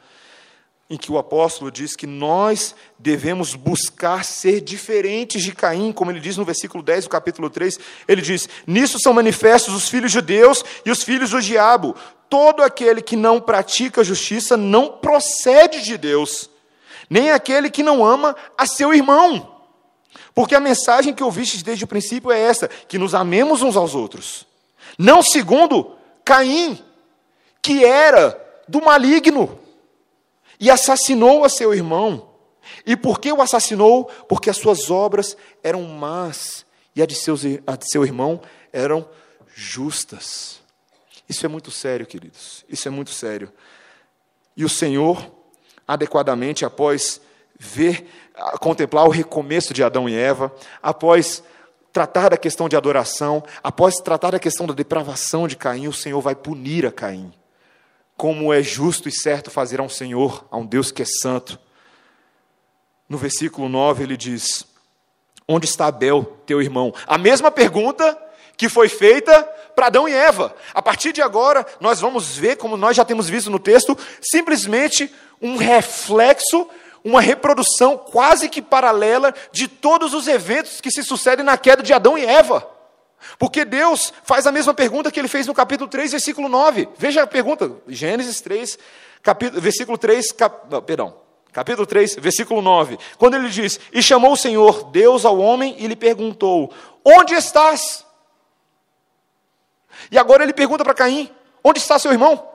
em 0.88 0.96
que 0.96 1.12
o 1.12 1.18
apóstolo 1.18 1.70
diz 1.70 1.94
que 1.94 2.06
nós 2.06 2.74
devemos 2.98 3.54
buscar 3.54 4.24
ser 4.24 4.60
diferentes 4.60 5.40
de 5.40 5.52
Caim, 5.52 5.92
como 5.92 6.10
ele 6.10 6.18
diz 6.18 6.36
no 6.36 6.44
versículo 6.44 6.82
10 6.82 7.04
do 7.04 7.10
capítulo 7.10 7.48
3, 7.48 7.78
ele 8.08 8.20
diz: 8.20 8.48
Nisso 8.66 8.98
são 8.98 9.12
manifestos 9.12 9.72
os 9.72 9.88
filhos 9.88 10.10
de 10.10 10.20
Deus 10.20 10.64
e 10.84 10.90
os 10.90 11.04
filhos 11.04 11.30
do 11.30 11.40
diabo. 11.40 11.94
Todo 12.28 12.62
aquele 12.62 13.00
que 13.02 13.14
não 13.14 13.40
pratica 13.40 14.02
justiça 14.02 14.56
não 14.56 14.98
procede 14.98 15.82
de 15.82 15.96
Deus, 15.96 16.50
nem 17.08 17.30
aquele 17.30 17.70
que 17.70 17.84
não 17.84 18.04
ama 18.04 18.34
a 18.58 18.66
seu 18.66 18.92
irmão. 18.92 19.59
Porque 20.34 20.54
a 20.54 20.60
mensagem 20.60 21.14
que 21.14 21.22
ouvistes 21.22 21.62
desde 21.62 21.84
o 21.84 21.88
princípio 21.88 22.30
é 22.30 22.40
essa: 22.40 22.68
que 22.68 22.98
nos 22.98 23.14
amemos 23.14 23.62
uns 23.62 23.76
aos 23.76 23.94
outros. 23.94 24.46
Não 24.98 25.22
segundo 25.22 25.96
Caim, 26.24 26.82
que 27.62 27.84
era 27.84 28.38
do 28.68 28.80
maligno 28.82 29.58
e 30.58 30.70
assassinou 30.70 31.44
a 31.44 31.48
seu 31.48 31.74
irmão. 31.74 32.28
E 32.86 32.96
por 32.96 33.20
que 33.20 33.32
o 33.32 33.40
assassinou? 33.40 34.04
Porque 34.28 34.50
as 34.50 34.56
suas 34.56 34.90
obras 34.90 35.36
eram 35.62 35.82
más 35.84 36.64
e 36.94 37.02
a 37.02 37.06
de, 37.06 37.14
seus, 37.14 37.42
a 37.66 37.76
de 37.76 37.90
seu 37.90 38.04
irmão 38.04 38.40
eram 38.72 39.08
justas. 39.54 40.60
Isso 41.28 41.46
é 41.46 41.48
muito 41.48 41.70
sério, 41.70 42.06
queridos. 42.06 42.64
Isso 42.68 42.86
é 42.86 42.90
muito 42.90 43.10
sério. 43.10 43.52
E 44.56 44.64
o 44.64 44.68
Senhor, 44.68 45.30
adequadamente, 45.86 46.64
após 46.64 47.20
ver, 47.62 48.08
contemplar 48.58 49.04
o 49.04 49.10
recomeço 49.10 49.74
de 49.74 49.84
Adão 49.84 50.08
e 50.08 50.16
Eva, 50.16 50.50
após 50.82 51.44
tratar 51.92 52.30
da 52.30 52.38
questão 52.38 52.70
de 52.70 52.74
adoração, 52.74 53.44
após 53.62 53.96
tratar 53.96 54.30
da 54.30 54.38
questão 54.38 54.66
da 54.66 54.72
depravação 54.72 55.46
de 55.46 55.56
Caim, 55.56 55.86
o 55.86 55.92
Senhor 55.92 56.18
vai 56.22 56.34
punir 56.34 56.86
a 56.86 56.90
Caim. 56.90 57.34
Como 58.16 58.50
é 58.50 58.62
justo 58.62 59.10
e 59.10 59.12
certo 59.12 59.50
fazer 59.50 59.78
a 59.78 59.82
um 59.82 59.90
Senhor, 59.90 60.46
a 60.50 60.56
um 60.56 60.64
Deus 60.64 60.90
que 60.90 61.02
é 61.02 61.04
santo. 61.04 61.58
No 63.06 63.18
versículo 63.18 63.68
9 63.68 64.04
ele 64.04 64.16
diz: 64.16 64.64
Onde 65.46 65.66
está 65.66 65.86
Abel, 65.86 66.38
teu 66.46 66.62
irmão? 66.62 66.94
A 67.06 67.18
mesma 67.18 67.50
pergunta 67.50 68.16
que 68.56 68.70
foi 68.70 68.88
feita 68.88 69.42
para 69.74 69.88
Adão 69.88 70.08
e 70.08 70.14
Eva. 70.14 70.54
A 70.72 70.80
partir 70.80 71.12
de 71.12 71.20
agora, 71.20 71.66
nós 71.78 72.00
vamos 72.00 72.38
ver, 72.38 72.56
como 72.56 72.76
nós 72.76 72.96
já 72.96 73.04
temos 73.04 73.28
visto 73.28 73.50
no 73.50 73.58
texto, 73.58 73.96
simplesmente 74.20 75.12
um 75.42 75.56
reflexo 75.56 76.68
uma 77.04 77.20
reprodução 77.20 77.96
quase 77.96 78.48
que 78.48 78.60
paralela 78.60 79.34
de 79.52 79.68
todos 79.68 80.14
os 80.14 80.28
eventos 80.28 80.80
que 80.80 80.90
se 80.90 81.02
sucedem 81.02 81.44
na 81.44 81.56
queda 81.56 81.82
de 81.82 81.92
Adão 81.92 82.16
e 82.16 82.24
Eva. 82.24 82.66
Porque 83.38 83.64
Deus 83.64 84.12
faz 84.24 84.46
a 84.46 84.52
mesma 84.52 84.72
pergunta 84.72 85.10
que 85.10 85.18
ele 85.18 85.28
fez 85.28 85.46
no 85.46 85.54
capítulo 85.54 85.88
3, 85.88 86.12
versículo 86.12 86.48
9. 86.48 86.88
Veja 86.96 87.22
a 87.22 87.26
pergunta, 87.26 87.70
Gênesis 87.88 88.40
3, 88.40 88.78
capítulo, 89.22 89.60
versículo 89.60 89.98
3, 89.98 90.32
cap, 90.32 90.70
não, 90.70 90.82
perdão, 90.82 91.14
capítulo 91.52 91.86
3, 91.86 92.16
versículo 92.16 92.62
9. 92.62 92.98
Quando 93.18 93.34
ele 93.34 93.48
diz: 93.48 93.78
E 93.92 94.02
chamou 94.02 94.32
o 94.32 94.36
Senhor 94.36 94.90
Deus 94.90 95.24
ao 95.24 95.38
homem 95.38 95.76
e 95.78 95.86
lhe 95.86 95.96
perguntou: 95.96 96.72
Onde 97.04 97.34
estás? 97.34 98.06
E 100.10 100.18
agora 100.18 100.42
ele 100.42 100.54
pergunta 100.54 100.82
para 100.82 100.94
Caim: 100.94 101.30
Onde 101.62 101.78
está 101.78 101.98
seu 101.98 102.12
irmão? 102.12 102.48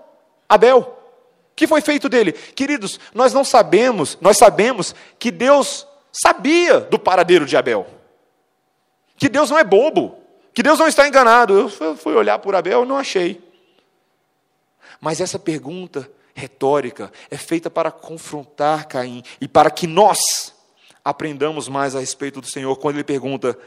Abel 0.49 0.95
que 1.55 1.67
foi 1.67 1.81
feito 1.81 2.09
dele? 2.09 2.33
Queridos, 2.33 2.99
nós 3.13 3.33
não 3.33 3.43
sabemos, 3.43 4.17
nós 4.19 4.37
sabemos 4.37 4.93
que 5.17 5.31
Deus 5.31 5.87
sabia 6.11 6.81
do 6.81 6.99
paradeiro 6.99 7.45
de 7.45 7.55
Abel. 7.55 7.87
Que 9.17 9.29
Deus 9.29 9.49
não 9.49 9.57
é 9.57 9.63
bobo, 9.63 10.17
que 10.53 10.61
Deus 10.61 10.77
não 10.77 10.87
está 10.87 11.07
enganado. 11.07 11.71
Eu 11.79 11.95
fui 11.95 12.13
olhar 12.13 12.39
por 12.39 12.55
Abel 12.55 12.83
e 12.83 12.87
não 12.87 12.97
achei. 12.97 13.41
Mas 14.99 15.21
essa 15.21 15.39
pergunta 15.39 16.09
retórica 16.33 17.11
é 17.31 17.37
feita 17.37 17.69
para 17.69 17.91
confrontar 17.91 18.87
Caim 18.87 19.23
e 19.39 19.47
para 19.47 19.71
que 19.71 19.87
nós 19.87 20.53
aprendamos 21.03 21.69
mais 21.69 21.95
a 21.95 21.99
respeito 21.99 22.41
do 22.41 22.47
Senhor 22.47 22.75
quando 22.77 22.97
ele 22.97 23.03
pergunta: 23.03 23.57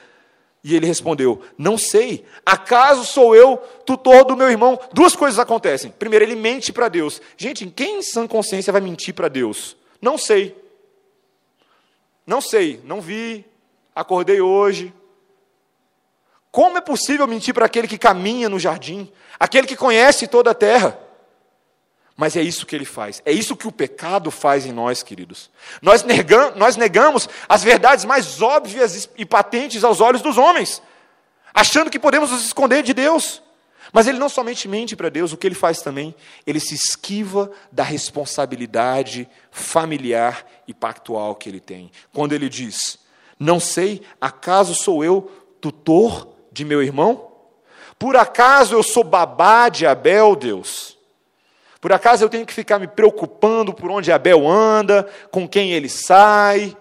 e 0.69 0.77
ele 0.77 0.87
respondeu: 0.87 1.41
Não 1.57 1.79
sei, 1.79 2.27
acaso 2.45 3.05
sou 3.05 3.35
eu 3.35 3.57
tutor 3.87 4.25
do 4.25 4.37
meu 4.37 4.51
irmão? 4.51 4.79
Duas 4.93 5.17
coisas 5.17 5.39
acontecem. 5.39 5.91
Primeiro, 5.91 6.25
ele 6.25 6.35
mente 6.35 6.73
para 6.73 6.89
Deus. 6.89 7.23
Gente, 7.39 7.67
quem 7.67 8.01
em 8.01 8.03
sã 8.03 8.27
consciência 8.27 8.73
vai 8.73 8.83
mentir 8.83 9.15
para 9.15 9.29
Deus? 9.29 9.77
Não 10.01 10.19
sei. 10.19 10.55
Não 12.27 12.43
sei, 12.43 12.83
não 12.85 13.01
vi, 13.01 13.47
acordei 13.95 14.43
hoje. 14.43 14.93
Como 16.51 16.77
é 16.77 16.81
possível 16.83 17.27
mentir 17.27 17.55
para 17.55 17.65
aquele 17.65 17.89
que 17.89 17.97
caminha 17.97 18.51
no 18.51 18.59
jardim, 18.59 19.11
aquele 19.41 19.67
que 19.67 19.77
conhece 19.77 20.27
toda 20.27 20.51
a 20.51 20.55
terra? 20.55 20.99
Mas 22.19 22.35
é 22.35 22.43
isso 22.43 22.67
que 22.67 22.75
ele 22.75 22.85
faz. 22.85 23.23
É 23.25 23.31
isso 23.31 23.57
que 23.57 23.69
o 23.69 23.73
pecado 23.73 24.29
faz 24.29 24.67
em 24.67 24.73
nós, 24.73 25.05
queridos. 25.05 25.49
Nós 25.81 26.03
negamos, 26.03 26.57
nós 26.57 26.77
negamos 26.77 27.29
as 27.49 27.63
verdades 27.63 28.05
mais 28.05 28.43
óbvias 28.43 29.09
e 29.17 29.25
patentes 29.25 29.85
aos 29.85 30.01
olhos 30.01 30.21
dos 30.21 30.37
homens, 30.37 30.83
achando 31.55 31.89
que 31.89 31.99
podemos 31.99 32.33
nos 32.33 32.45
esconder 32.45 32.83
de 32.83 32.93
Deus. 32.93 33.41
Mas 33.93 34.09
ele 34.09 34.19
não 34.19 34.29
somente 34.29 34.67
mente 34.67 34.97
para 34.97 35.09
Deus, 35.09 35.33
o 35.33 35.37
que 35.37 35.47
ele 35.47 35.55
faz 35.55 35.81
também? 35.81 36.13
Ele 36.45 36.59
se 36.59 36.75
esquiva 36.75 37.53
da 37.71 37.85
responsabilidade 37.85 39.29
familiar 39.53 40.45
e 40.67 40.75
pactual 40.75 41.37
que 41.37 41.49
ele 41.49 41.61
tem. 41.61 41.89
Quando 42.13 42.33
ele 42.33 42.49
diz: 42.49 42.99
Não 43.39 43.61
sei, 43.61 44.03
acaso 44.21 44.75
sou 44.75 45.05
eu 45.05 45.31
tutor 45.61 46.29
de 46.51 46.65
meu 46.65 46.83
irmão? 46.83 47.31
Por 47.97 48.17
acaso 48.17 48.75
eu 48.75 48.83
sou 48.83 49.05
babá 49.05 49.69
de 49.69 49.87
Abel, 49.87 50.35
Deus? 50.35 50.98
Por 51.81 51.93
acaso 51.93 52.25
eu 52.25 52.29
tenho 52.29 52.45
que 52.45 52.53
ficar 52.53 52.79
me 52.79 52.89
preocupando 52.89 53.73
por 53.73 53.91
onde 53.91 54.11
Abel 54.11 54.49
anda, 54.49 55.09
com 55.31 55.49
quem 55.49 55.73
ele 55.73 55.89
sai, 55.89 56.77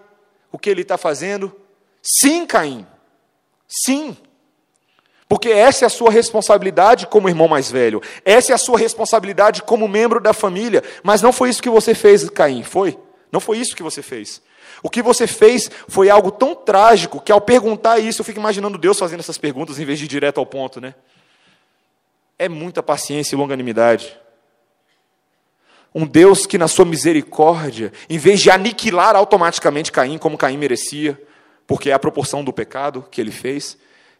o 0.51 0.57
que 0.57 0.69
ele 0.69 0.81
está 0.81 0.97
fazendo? 0.97 1.55
Sim, 2.01 2.45
Caim. 2.45 2.85
Sim. 3.67 4.17
Porque 5.29 5.49
essa 5.49 5.83
é 5.83 5.87
a 5.87 5.89
sua 5.89 6.09
responsabilidade 6.09 7.05
como 7.05 7.27
irmão 7.27 7.47
mais 7.47 7.69
velho. 7.69 8.01
Essa 8.23 8.53
é 8.53 8.55
a 8.55 8.57
sua 8.57 8.79
responsabilidade 8.79 9.61
como 9.61 9.87
membro 9.87 10.21
da 10.21 10.33
família. 10.33 10.81
Mas 11.03 11.21
não 11.21 11.33
foi 11.33 11.49
isso 11.49 11.61
que 11.61 11.69
você 11.69 11.93
fez, 11.93 12.27
Caim, 12.29 12.63
foi? 12.63 12.97
Não 13.31 13.41
foi 13.41 13.57
isso 13.57 13.75
que 13.75 13.83
você 13.83 14.01
fez. 14.01 14.41
O 14.81 14.89
que 14.89 15.01
você 15.01 15.27
fez 15.27 15.69
foi 15.87 16.09
algo 16.09 16.31
tão 16.31 16.55
trágico 16.55 17.19
que 17.19 17.31
ao 17.31 17.41
perguntar 17.41 17.99
isso, 17.99 18.21
eu 18.21 18.25
fico 18.25 18.39
imaginando 18.39 18.77
Deus 18.77 18.97
fazendo 18.97 19.19
essas 19.19 19.37
perguntas 19.37 19.79
em 19.79 19.85
vez 19.85 19.99
de 19.99 20.05
ir 20.05 20.07
direto 20.07 20.39
ao 20.39 20.45
ponto, 20.45 20.79
né? 20.79 20.95
É 22.39 22.47
muita 22.47 22.81
paciência 22.81 23.35
e 23.35 23.37
longanimidade. 23.37 24.17
Um 25.97 26.05
Deus 26.05 26.45
que, 26.45 26.59
na 26.59 26.67
sua 26.67 26.85
misericórdia, 26.85 27.91
em 28.07 28.19
vez 28.19 28.39
de 28.39 28.51
aniquilar 28.51 29.15
automaticamente 29.15 29.91
Caim, 29.91 30.19
como 30.19 30.37
Caim 30.37 30.55
merecia, 30.55 31.19
porque 31.65 31.89
é 31.89 31.93
a 31.93 31.97
proporção 31.97 32.43
do 32.43 32.53
pecado 32.53 33.03
que 33.09 33.19
ele 33.19 33.31
fez, 33.31 33.75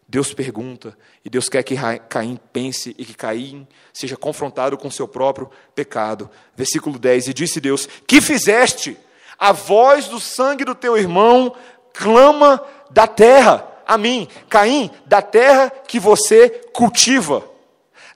Deus 0.08 0.34
pergunta, 0.34 0.98
e 1.24 1.30
Deus 1.30 1.48
quer 1.48 1.62
que 1.62 1.76
Caim 2.08 2.36
pense 2.52 2.96
e 2.98 3.04
que 3.04 3.14
Caim 3.14 3.64
seja 3.92 4.16
confrontado 4.16 4.76
com 4.76 4.90
seu 4.90 5.06
próprio 5.06 5.48
pecado. 5.72 6.28
Versículo 6.56 6.98
10: 6.98 7.28
E 7.28 7.32
disse 7.32 7.60
Deus: 7.60 7.88
Que 8.08 8.20
fizeste? 8.20 8.96
A 9.38 9.52
voz 9.52 10.08
do 10.08 10.18
sangue 10.18 10.64
do 10.64 10.74
teu 10.74 10.98
irmão 10.98 11.54
clama 11.92 12.60
da 12.90 13.06
terra 13.06 13.64
a 13.86 13.96
mim, 13.96 14.26
Caim, 14.48 14.90
da 15.06 15.22
terra 15.22 15.70
que 15.86 16.00
você 16.00 16.50
cultiva 16.72 17.48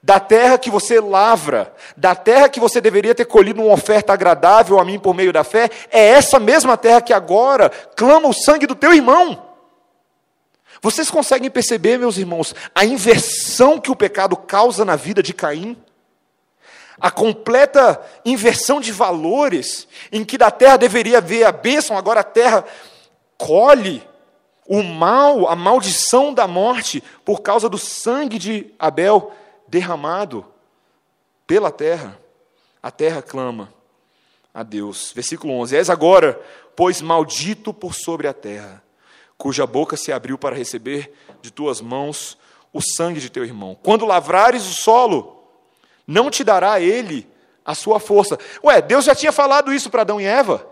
da 0.02 0.18
terra 0.18 0.58
que 0.58 0.68
você 0.68 0.98
lavra, 0.98 1.72
da 1.96 2.14
terra 2.14 2.48
que 2.48 2.58
você 2.58 2.80
deveria 2.80 3.14
ter 3.14 3.24
colhido 3.24 3.62
uma 3.62 3.72
oferta 3.72 4.12
agradável 4.12 4.80
a 4.80 4.84
mim 4.84 4.98
por 4.98 5.14
meio 5.14 5.32
da 5.32 5.44
fé, 5.44 5.70
é 5.90 6.08
essa 6.08 6.40
mesma 6.40 6.76
terra 6.76 7.00
que 7.00 7.12
agora 7.12 7.70
clama 7.94 8.28
o 8.28 8.32
sangue 8.32 8.66
do 8.66 8.74
teu 8.74 8.92
irmão. 8.92 9.50
Vocês 10.80 11.08
conseguem 11.08 11.48
perceber, 11.48 11.98
meus 11.98 12.18
irmãos, 12.18 12.52
a 12.74 12.84
inversão 12.84 13.78
que 13.78 13.92
o 13.92 13.96
pecado 13.96 14.36
causa 14.36 14.84
na 14.84 14.96
vida 14.96 15.22
de 15.22 15.32
Caim? 15.32 15.76
A 17.00 17.08
completa 17.08 18.00
inversão 18.24 18.80
de 18.80 18.90
valores, 18.90 19.86
em 20.10 20.24
que 20.24 20.36
da 20.36 20.50
terra 20.50 20.76
deveria 20.76 21.18
haver 21.18 21.44
a 21.44 21.52
bênção, 21.52 21.96
agora 21.96 22.20
a 22.20 22.24
terra 22.24 22.64
colhe 23.38 24.02
o 24.66 24.82
mal, 24.82 25.48
a 25.48 25.54
maldição 25.54 26.34
da 26.34 26.48
morte, 26.48 27.02
por 27.24 27.40
causa 27.42 27.68
do 27.68 27.78
sangue 27.78 28.38
de 28.38 28.66
Abel 28.78 29.32
derramado 29.72 30.44
pela 31.46 31.70
terra, 31.70 32.18
a 32.82 32.90
terra 32.90 33.22
clama 33.22 33.72
a 34.52 34.62
Deus. 34.62 35.12
Versículo 35.14 35.54
11: 35.54 35.74
És 35.74 35.88
agora, 35.88 36.38
pois 36.76 37.00
maldito 37.00 37.72
por 37.72 37.94
sobre 37.94 38.28
a 38.28 38.34
terra, 38.34 38.84
cuja 39.38 39.66
boca 39.66 39.96
se 39.96 40.12
abriu 40.12 40.36
para 40.36 40.54
receber 40.54 41.10
de 41.40 41.50
tuas 41.50 41.80
mãos 41.80 42.36
o 42.70 42.82
sangue 42.82 43.18
de 43.18 43.30
teu 43.30 43.46
irmão. 43.46 43.74
Quando 43.82 44.04
lavrares 44.04 44.66
o 44.66 44.74
solo, 44.74 45.42
não 46.06 46.30
te 46.30 46.44
dará 46.44 46.78
ele 46.78 47.26
a 47.64 47.74
sua 47.74 47.98
força. 47.98 48.38
Ué, 48.62 48.82
Deus 48.82 49.06
já 49.06 49.14
tinha 49.14 49.32
falado 49.32 49.72
isso 49.72 49.88
para 49.88 50.02
Adão 50.02 50.20
e 50.20 50.26
Eva. 50.26 50.68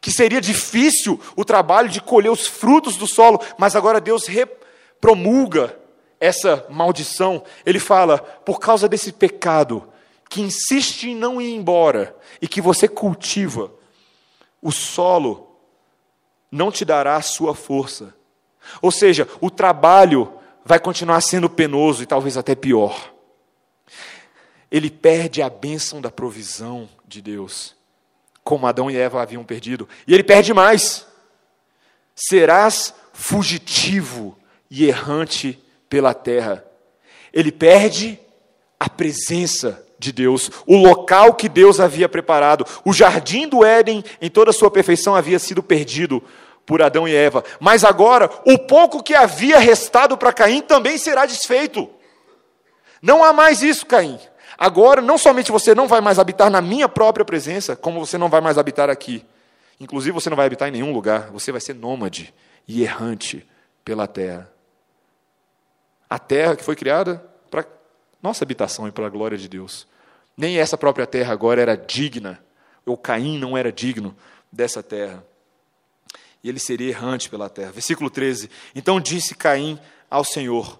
Que 0.00 0.10
seria 0.10 0.40
difícil 0.40 1.20
o 1.36 1.44
trabalho 1.44 1.90
de 1.90 2.00
colher 2.00 2.30
os 2.30 2.46
frutos 2.46 2.96
do 2.96 3.06
solo, 3.06 3.40
mas 3.58 3.76
agora 3.76 4.00
Deus 4.00 4.26
promulga 5.00 5.78
essa 6.20 6.66
maldição, 6.68 7.42
ele 7.64 7.78
fala: 7.78 8.18
por 8.18 8.58
causa 8.58 8.88
desse 8.88 9.12
pecado 9.12 9.92
que 10.28 10.40
insiste 10.40 11.04
em 11.10 11.14
não 11.14 11.40
ir 11.40 11.54
embora 11.54 12.16
e 12.40 12.48
que 12.48 12.60
você 12.60 12.88
cultiva, 12.88 13.72
o 14.60 14.72
solo 14.72 15.56
não 16.50 16.70
te 16.70 16.84
dará 16.84 17.16
a 17.16 17.22
sua 17.22 17.54
força. 17.54 18.14
Ou 18.82 18.90
seja, 18.90 19.28
o 19.40 19.50
trabalho 19.50 20.32
vai 20.64 20.80
continuar 20.80 21.20
sendo 21.20 21.48
penoso 21.48 22.02
e 22.02 22.06
talvez 22.06 22.36
até 22.36 22.54
pior. 22.54 23.12
Ele 24.70 24.90
perde 24.90 25.40
a 25.40 25.48
bênção 25.48 26.00
da 26.00 26.10
provisão 26.10 26.88
de 27.06 27.22
Deus, 27.22 27.76
como 28.42 28.66
Adão 28.66 28.90
e 28.90 28.96
Eva 28.96 29.22
haviam 29.22 29.44
perdido. 29.44 29.88
E 30.06 30.12
ele 30.12 30.24
perde 30.24 30.52
mais. 30.52 31.06
Serás 32.14 32.92
fugitivo 33.12 34.36
e 34.68 34.86
errante 34.86 35.62
pela 35.88 36.14
terra. 36.14 36.64
Ele 37.32 37.52
perde 37.52 38.18
a 38.78 38.88
presença 38.88 39.84
de 39.98 40.12
Deus, 40.12 40.50
o 40.66 40.76
local 40.76 41.34
que 41.34 41.48
Deus 41.48 41.80
havia 41.80 42.08
preparado. 42.08 42.66
O 42.84 42.92
jardim 42.92 43.48
do 43.48 43.64
Éden, 43.64 44.04
em 44.20 44.30
toda 44.30 44.50
a 44.50 44.54
sua 44.54 44.70
perfeição, 44.70 45.14
havia 45.14 45.38
sido 45.38 45.62
perdido 45.62 46.22
por 46.66 46.82
Adão 46.82 47.06
e 47.06 47.14
Eva. 47.14 47.44
Mas 47.60 47.84
agora, 47.84 48.28
o 48.44 48.58
pouco 48.58 49.02
que 49.02 49.14
havia 49.14 49.58
restado 49.58 50.18
para 50.18 50.32
Caim 50.32 50.60
também 50.60 50.98
será 50.98 51.24
desfeito. 51.24 51.88
Não 53.00 53.24
há 53.24 53.32
mais 53.32 53.62
isso, 53.62 53.86
Caim. 53.86 54.18
Agora, 54.58 55.00
não 55.00 55.18
somente 55.18 55.52
você 55.52 55.74
não 55.74 55.86
vai 55.86 56.00
mais 56.00 56.18
habitar 56.18 56.50
na 56.50 56.60
minha 56.60 56.88
própria 56.88 57.24
presença, 57.24 57.76
como 57.76 58.04
você 58.04 58.18
não 58.18 58.28
vai 58.28 58.40
mais 58.40 58.58
habitar 58.58 58.90
aqui. 58.90 59.24
Inclusive, 59.78 60.12
você 60.12 60.30
não 60.30 60.36
vai 60.36 60.46
habitar 60.46 60.68
em 60.68 60.72
nenhum 60.72 60.92
lugar. 60.92 61.30
Você 61.30 61.52
vai 61.52 61.60
ser 61.60 61.74
nômade 61.74 62.34
e 62.66 62.82
errante 62.82 63.46
pela 63.84 64.06
terra. 64.06 64.50
A 66.08 66.18
terra 66.18 66.56
que 66.56 66.64
foi 66.64 66.76
criada 66.76 67.24
para 67.50 67.66
nossa 68.22 68.44
habitação 68.44 68.86
e 68.86 68.92
para 68.92 69.06
a 69.06 69.10
glória 69.10 69.36
de 69.36 69.48
Deus. 69.48 69.86
Nem 70.36 70.58
essa 70.58 70.76
própria 70.76 71.06
terra 71.06 71.32
agora 71.32 71.62
era 71.62 71.76
digna, 71.76 72.42
ou 72.84 72.96
Caim 72.96 73.38
não 73.38 73.56
era 73.56 73.72
digno 73.72 74.14
dessa 74.52 74.82
terra. 74.82 75.24
E 76.42 76.48
ele 76.48 76.60
seria 76.60 76.88
errante 76.88 77.28
pela 77.28 77.48
terra. 77.48 77.72
Versículo 77.72 78.08
13: 78.08 78.50
Então 78.74 79.00
disse 79.00 79.34
Caim 79.34 79.80
ao 80.10 80.24
Senhor: 80.24 80.78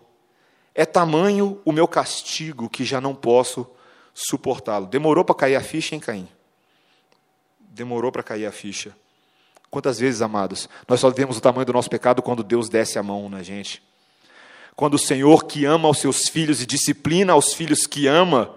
É 0.74 0.84
tamanho 0.84 1.60
o 1.64 1.72
meu 1.72 1.88
castigo 1.88 2.68
que 2.68 2.84
já 2.84 3.00
não 3.00 3.14
posso 3.14 3.66
suportá-lo. 4.14 4.86
Demorou 4.86 5.24
para 5.24 5.34
cair 5.34 5.56
a 5.56 5.60
ficha, 5.60 5.94
hein, 5.94 6.00
Caim? 6.00 6.28
Demorou 7.58 8.12
para 8.12 8.22
cair 8.22 8.46
a 8.46 8.52
ficha. 8.52 8.96
Quantas 9.70 9.98
vezes, 9.98 10.22
amados, 10.22 10.68
nós 10.88 11.00
só 11.00 11.10
vemos 11.10 11.36
o 11.36 11.40
tamanho 11.40 11.66
do 11.66 11.72
nosso 11.72 11.90
pecado 11.90 12.22
quando 12.22 12.42
Deus 12.42 12.68
desce 12.68 12.98
a 12.98 13.02
mão 13.02 13.28
na 13.28 13.42
gente. 13.42 13.82
Quando 14.76 14.94
o 14.94 14.98
Senhor 14.98 15.46
que 15.46 15.64
ama 15.64 15.88
aos 15.88 15.98
seus 15.98 16.28
filhos 16.28 16.60
e 16.60 16.66
disciplina 16.66 17.32
aos 17.32 17.54
filhos 17.54 17.86
que 17.86 18.06
ama, 18.06 18.54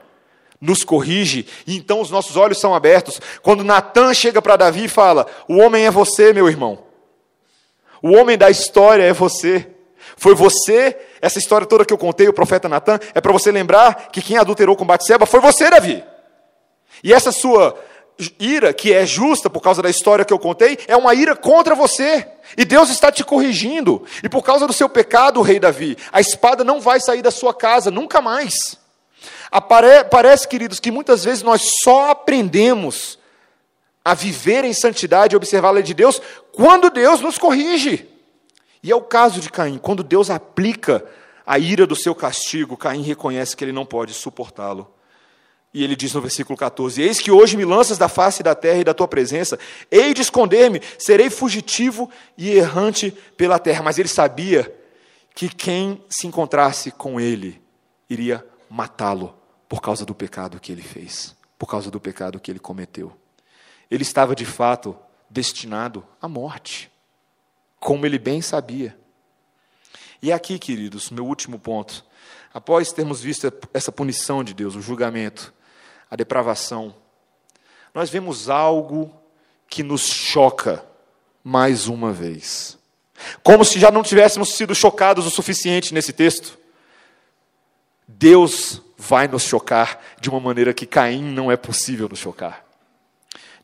nos 0.59 0.83
corrige, 0.83 1.47
e 1.65 1.77
então 1.77 2.01
os 2.01 2.11
nossos 2.11 2.35
olhos 2.35 2.59
são 2.59 2.75
abertos. 2.75 3.21
Quando 3.41 3.63
Natan 3.63 4.13
chega 4.13 4.41
para 4.41 4.57
Davi 4.57 4.83
e 4.83 4.89
fala: 4.89 5.25
O 5.47 5.57
homem 5.57 5.85
é 5.85 5.91
você, 5.91 6.33
meu 6.33 6.49
irmão. 6.49 6.83
O 8.01 8.11
homem 8.11 8.37
da 8.37 8.49
história 8.49 9.03
é 9.03 9.13
você. 9.13 9.67
Foi 10.17 10.35
você, 10.35 10.97
essa 11.21 11.39
história 11.39 11.65
toda 11.65 11.85
que 11.85 11.93
eu 11.93 11.97
contei, 11.97 12.27
o 12.27 12.33
profeta 12.33 12.67
Natan, 12.67 12.99
é 13.13 13.21
para 13.21 13.31
você 13.31 13.51
lembrar 13.51 14.09
que 14.11 14.21
quem 14.21 14.37
adulterou 14.37 14.75
com 14.75 14.85
Batseba 14.85 15.25
foi 15.25 15.39
você, 15.39 15.69
Davi. 15.69 16.03
E 17.01 17.13
essa 17.13 17.31
sua 17.31 17.79
ira, 18.39 18.73
que 18.73 18.93
é 18.93 19.05
justa 19.05 19.49
por 19.49 19.61
causa 19.61 19.81
da 19.81 19.89
história 19.89 20.25
que 20.25 20.33
eu 20.33 20.39
contei, 20.39 20.77
é 20.87 20.95
uma 20.95 21.13
ira 21.13 21.35
contra 21.35 21.75
você. 21.75 22.27
E 22.57 22.65
Deus 22.65 22.89
está 22.89 23.11
te 23.11 23.23
corrigindo. 23.23 24.03
E 24.23 24.29
por 24.29 24.43
causa 24.43 24.67
do 24.67 24.73
seu 24.73 24.89
pecado, 24.89 25.41
rei 25.41 25.59
Davi, 25.59 25.97
a 26.11 26.19
espada 26.19 26.63
não 26.63 26.81
vai 26.81 26.99
sair 26.99 27.21
da 27.21 27.31
sua 27.31 27.53
casa 27.53 27.89
nunca 27.89 28.21
mais. 28.21 28.77
Apare 29.51 30.05
parece, 30.09 30.47
queridos, 30.47 30.79
que 30.79 30.91
muitas 30.91 31.23
vezes 31.23 31.43
nós 31.43 31.71
só 31.83 32.11
aprendemos 32.11 33.17
a 34.03 34.13
viver 34.13 34.63
em 34.63 34.73
santidade 34.73 35.35
e 35.35 35.37
observar 35.37 35.69
a 35.69 35.71
lei 35.71 35.83
de 35.83 35.93
Deus 35.93 36.21
quando 36.51 36.89
Deus 36.89 37.21
nos 37.21 37.37
corrige. 37.37 38.07
E 38.81 38.91
é 38.91 38.95
o 38.95 39.01
caso 39.01 39.39
de 39.39 39.49
Caim, 39.49 39.77
quando 39.77 40.03
Deus 40.03 40.29
aplica 40.29 41.03
a 41.45 41.59
ira 41.59 41.85
do 41.85 41.95
seu 41.95 42.15
castigo, 42.15 42.77
Caim 42.77 43.01
reconhece 43.01 43.55
que 43.55 43.63
ele 43.63 43.71
não 43.71 43.85
pode 43.85 44.13
suportá-lo. 44.13 44.93
E 45.73 45.83
ele 45.83 45.95
diz 45.95 46.13
no 46.13 46.21
versículo 46.21 46.57
14: 46.57 47.01
Eis 47.01 47.19
que 47.19 47.31
hoje 47.31 47.55
me 47.55 47.65
lanças 47.65 47.97
da 47.97 48.09
face 48.09 48.41
da 48.41 48.55
terra 48.55 48.79
e 48.79 48.83
da 48.83 48.93
tua 48.93 49.07
presença, 49.07 49.59
hei 49.91 50.13
de 50.13 50.21
esconder-me, 50.21 50.81
serei 50.97 51.29
fugitivo 51.29 52.09
e 52.37 52.49
errante 52.49 53.11
pela 53.37 53.59
terra. 53.59 53.83
Mas 53.83 53.99
ele 53.99 54.09
sabia 54.09 54.75
que 55.35 55.47
quem 55.47 56.03
se 56.09 56.27
encontrasse 56.27 56.91
com 56.91 57.19
ele 57.19 57.61
iria 58.09 58.45
matá-lo 58.69 59.37
por 59.67 59.81
causa 59.81 60.05
do 60.05 60.15
pecado 60.15 60.59
que 60.59 60.71
ele 60.71 60.81
fez, 60.81 61.35
por 61.57 61.67
causa 61.67 61.91
do 61.91 61.99
pecado 61.99 62.39
que 62.39 62.49
ele 62.49 62.59
cometeu. 62.59 63.15
Ele 63.89 64.03
estava 64.03 64.35
de 64.35 64.45
fato 64.45 64.97
destinado 65.29 66.03
à 66.19 66.27
morte, 66.27 66.91
como 67.79 68.05
ele 68.05 68.17
bem 68.17 68.41
sabia. 68.41 68.97
E 70.21 70.31
aqui, 70.31 70.57
queridos, 70.57 71.11
meu 71.11 71.25
último 71.25 71.59
ponto. 71.59 72.03
Após 72.51 72.91
termos 72.91 73.21
visto 73.21 73.51
essa 73.73 73.91
punição 73.91 74.43
de 74.43 74.53
Deus, 74.53 74.75
o 74.75 74.81
julgamento, 74.81 75.53
a 76.09 76.15
depravação, 76.15 76.95
nós 77.93 78.09
vemos 78.09 78.49
algo 78.49 79.13
que 79.67 79.83
nos 79.83 80.07
choca 80.07 80.83
mais 81.43 81.87
uma 81.87 82.11
vez. 82.11 82.77
Como 83.43 83.65
se 83.65 83.79
já 83.79 83.91
não 83.91 84.03
tivéssemos 84.03 84.53
sido 84.53 84.73
chocados 84.73 85.25
o 85.25 85.29
suficiente 85.29 85.93
nesse 85.93 86.13
texto. 86.13 86.57
Deus 88.07 88.81
vai 88.97 89.27
nos 89.27 89.43
chocar 89.43 89.99
de 90.19 90.29
uma 90.29 90.39
maneira 90.39 90.73
que 90.73 90.85
Caim 90.85 91.23
não 91.23 91.51
é 91.51 91.57
possível 91.57 92.09
nos 92.09 92.19
chocar. 92.19 92.65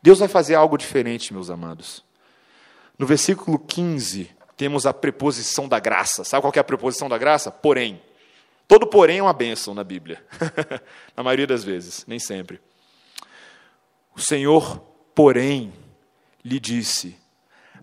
Deus 0.02 0.18
vai 0.18 0.28
fazer 0.28 0.54
algo 0.54 0.78
diferente, 0.78 1.32
meus 1.32 1.50
amados. 1.50 2.04
No 2.98 3.06
versículo 3.06 3.58
15, 3.58 4.30
temos 4.56 4.86
a 4.86 4.94
preposição 4.94 5.68
da 5.68 5.78
graça. 5.78 6.24
Sabe 6.24 6.42
qual 6.42 6.52
é 6.54 6.58
a 6.58 6.64
preposição 6.64 7.08
da 7.08 7.18
graça? 7.18 7.50
Porém. 7.50 8.00
Todo 8.68 8.86
porém 8.86 9.18
é 9.18 9.22
uma 9.22 9.32
bênção 9.32 9.74
na 9.74 9.84
Bíblia. 9.84 10.24
na 11.16 11.22
maioria 11.22 11.46
das 11.46 11.62
vezes, 11.62 12.04
nem 12.06 12.18
sempre. 12.18 12.60
O 14.14 14.20
Senhor, 14.20 14.80
porém, 15.14 15.72
lhe 16.44 16.58
disse: 16.58 17.16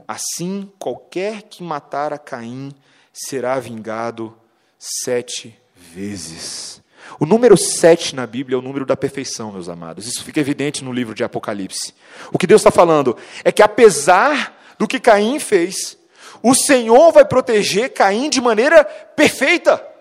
Assim 0.07 0.71
qualquer 0.77 1.43
que 1.43 1.63
matar 1.63 2.11
a 2.11 2.17
Caim 2.17 2.73
será 3.13 3.59
vingado 3.59 4.35
sete 4.77 5.57
vezes. 5.75 6.81
O 7.19 7.25
número 7.25 7.55
sete 7.55 8.15
na 8.15 8.25
Bíblia 8.25 8.55
é 8.55 8.59
o 8.59 8.61
número 8.61 8.85
da 8.85 8.97
perfeição, 8.97 9.51
meus 9.51 9.69
amados. 9.69 10.07
Isso 10.07 10.23
fica 10.23 10.39
evidente 10.39 10.83
no 10.83 10.91
livro 10.91 11.13
de 11.13 11.23
Apocalipse. 11.23 11.93
O 12.31 12.37
que 12.37 12.47
Deus 12.47 12.61
está 12.61 12.71
falando 12.71 13.15
é 13.43 13.51
que, 13.51 13.61
apesar 13.61 14.57
do 14.77 14.87
que 14.87 14.99
Caim 14.99 15.39
fez, 15.39 15.97
o 16.41 16.55
Senhor 16.55 17.11
vai 17.11 17.25
proteger 17.25 17.93
Caim 17.93 18.29
de 18.29 18.41
maneira 18.41 18.83
perfeita. 18.83 19.92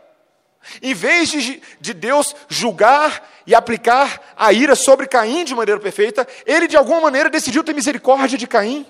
Em 0.80 0.94
vez 0.94 1.30
de, 1.30 1.62
de 1.80 1.94
Deus 1.94 2.34
julgar 2.48 3.28
e 3.46 3.54
aplicar 3.54 4.34
a 4.36 4.52
ira 4.52 4.74
sobre 4.74 5.06
Caim 5.06 5.44
de 5.44 5.54
maneira 5.54 5.80
perfeita, 5.80 6.26
ele 6.46 6.68
de 6.68 6.76
alguma 6.76 7.00
maneira 7.00 7.28
decidiu 7.28 7.64
ter 7.64 7.74
misericórdia 7.74 8.38
de 8.38 8.46
Caim, 8.46 8.86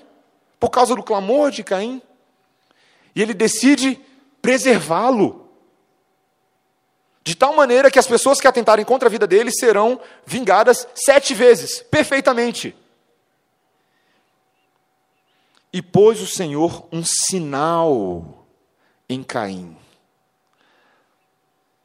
por 0.59 0.69
causa 0.69 0.95
do 0.95 1.03
clamor 1.03 1.51
de 1.51 1.63
Caim. 1.63 2.01
E 3.15 3.21
ele 3.21 3.33
decide 3.33 3.99
preservá-lo. 4.41 5.49
De 7.23 7.35
tal 7.35 7.55
maneira 7.55 7.89
que 7.89 7.99
as 7.99 8.07
pessoas 8.07 8.39
que 8.39 8.47
atentarem 8.47 8.85
contra 8.85 9.07
a 9.07 9.11
vida 9.11 9.25
dele 9.25 9.51
serão 9.51 9.99
vingadas 10.25 10.87
sete 10.93 11.33
vezes, 11.33 11.81
perfeitamente. 11.81 12.75
E 15.71 15.81
pôs 15.81 16.21
o 16.21 16.27
Senhor 16.27 16.87
um 16.91 17.03
sinal 17.03 18.45
em 19.09 19.23
Caim 19.23 19.82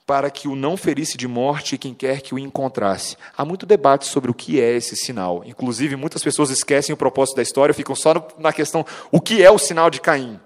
para 0.08 0.30
que 0.30 0.48
o 0.48 0.56
não 0.56 0.74
ferisse 0.74 1.18
de 1.18 1.28
morte 1.28 1.76
quem 1.76 1.92
quer 1.92 2.22
que 2.22 2.34
o 2.34 2.38
encontrasse. 2.38 3.14
Há 3.36 3.44
muito 3.44 3.66
debate 3.66 4.06
sobre 4.06 4.30
o 4.30 4.34
que 4.34 4.58
é 4.58 4.74
esse 4.74 4.96
sinal. 4.96 5.42
Inclusive, 5.44 5.96
muitas 5.96 6.22
pessoas 6.22 6.48
esquecem 6.48 6.94
o 6.94 6.96
propósito 6.96 7.36
da 7.36 7.42
história, 7.42 7.74
ficam 7.74 7.94
só 7.94 8.14
na 8.38 8.50
questão: 8.50 8.86
o 9.12 9.20
que 9.20 9.44
é 9.44 9.50
o 9.50 9.58
sinal 9.58 9.90
de 9.90 10.00
Caim? 10.00 10.40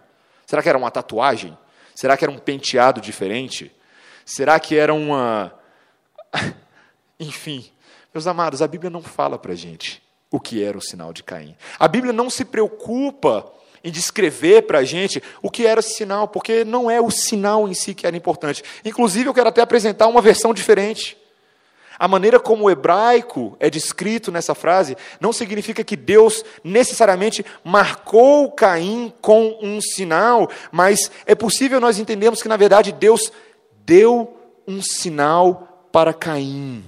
Será 0.46 0.64
que 0.64 0.68
era 0.68 0.76
uma 0.76 0.90
tatuagem? 0.90 1.56
Será 1.94 2.16
que 2.16 2.24
era 2.24 2.32
um 2.32 2.38
penteado 2.38 3.00
diferente? 3.00 3.70
Será 4.26 4.58
que 4.58 4.76
era 4.76 4.92
uma. 4.92 5.54
Enfim, 7.20 7.70
meus 8.12 8.26
amados, 8.26 8.62
a 8.62 8.66
Bíblia 8.66 8.90
não 8.90 9.00
fala 9.00 9.38
para 9.38 9.54
gente 9.54 10.02
o 10.28 10.40
que 10.40 10.60
era 10.60 10.76
o 10.76 10.82
sinal 10.82 11.12
de 11.12 11.22
Caim. 11.22 11.54
A 11.78 11.86
Bíblia 11.86 12.12
não 12.12 12.28
se 12.28 12.44
preocupa 12.44 13.48
em 13.84 13.90
descrever 13.90 14.62
para 14.62 14.78
a 14.78 14.84
gente 14.84 15.22
o 15.42 15.50
que 15.50 15.66
era 15.66 15.80
esse 15.80 15.94
sinal, 15.94 16.28
porque 16.28 16.64
não 16.64 16.90
é 16.90 17.00
o 17.00 17.10
sinal 17.10 17.68
em 17.68 17.74
si 17.74 17.94
que 17.94 18.06
era 18.06 18.16
importante. 18.16 18.62
Inclusive, 18.84 19.28
eu 19.28 19.34
quero 19.34 19.48
até 19.48 19.60
apresentar 19.60 20.06
uma 20.06 20.20
versão 20.20 20.54
diferente. 20.54 21.16
A 21.98 22.08
maneira 22.08 22.40
como 22.40 22.64
o 22.64 22.70
hebraico 22.70 23.56
é 23.60 23.70
descrito 23.70 24.32
nessa 24.32 24.54
frase 24.54 24.96
não 25.20 25.32
significa 25.32 25.84
que 25.84 25.94
Deus 25.94 26.44
necessariamente 26.64 27.44
marcou 27.62 28.50
Caim 28.50 29.12
com 29.20 29.56
um 29.62 29.80
sinal, 29.80 30.50
mas 30.72 31.10
é 31.26 31.34
possível 31.34 31.80
nós 31.80 31.98
entendermos 31.98 32.42
que, 32.42 32.48
na 32.48 32.56
verdade, 32.56 32.90
Deus 32.90 33.32
deu 33.84 34.36
um 34.66 34.82
sinal 34.82 35.88
para 35.92 36.12
Caim. 36.12 36.82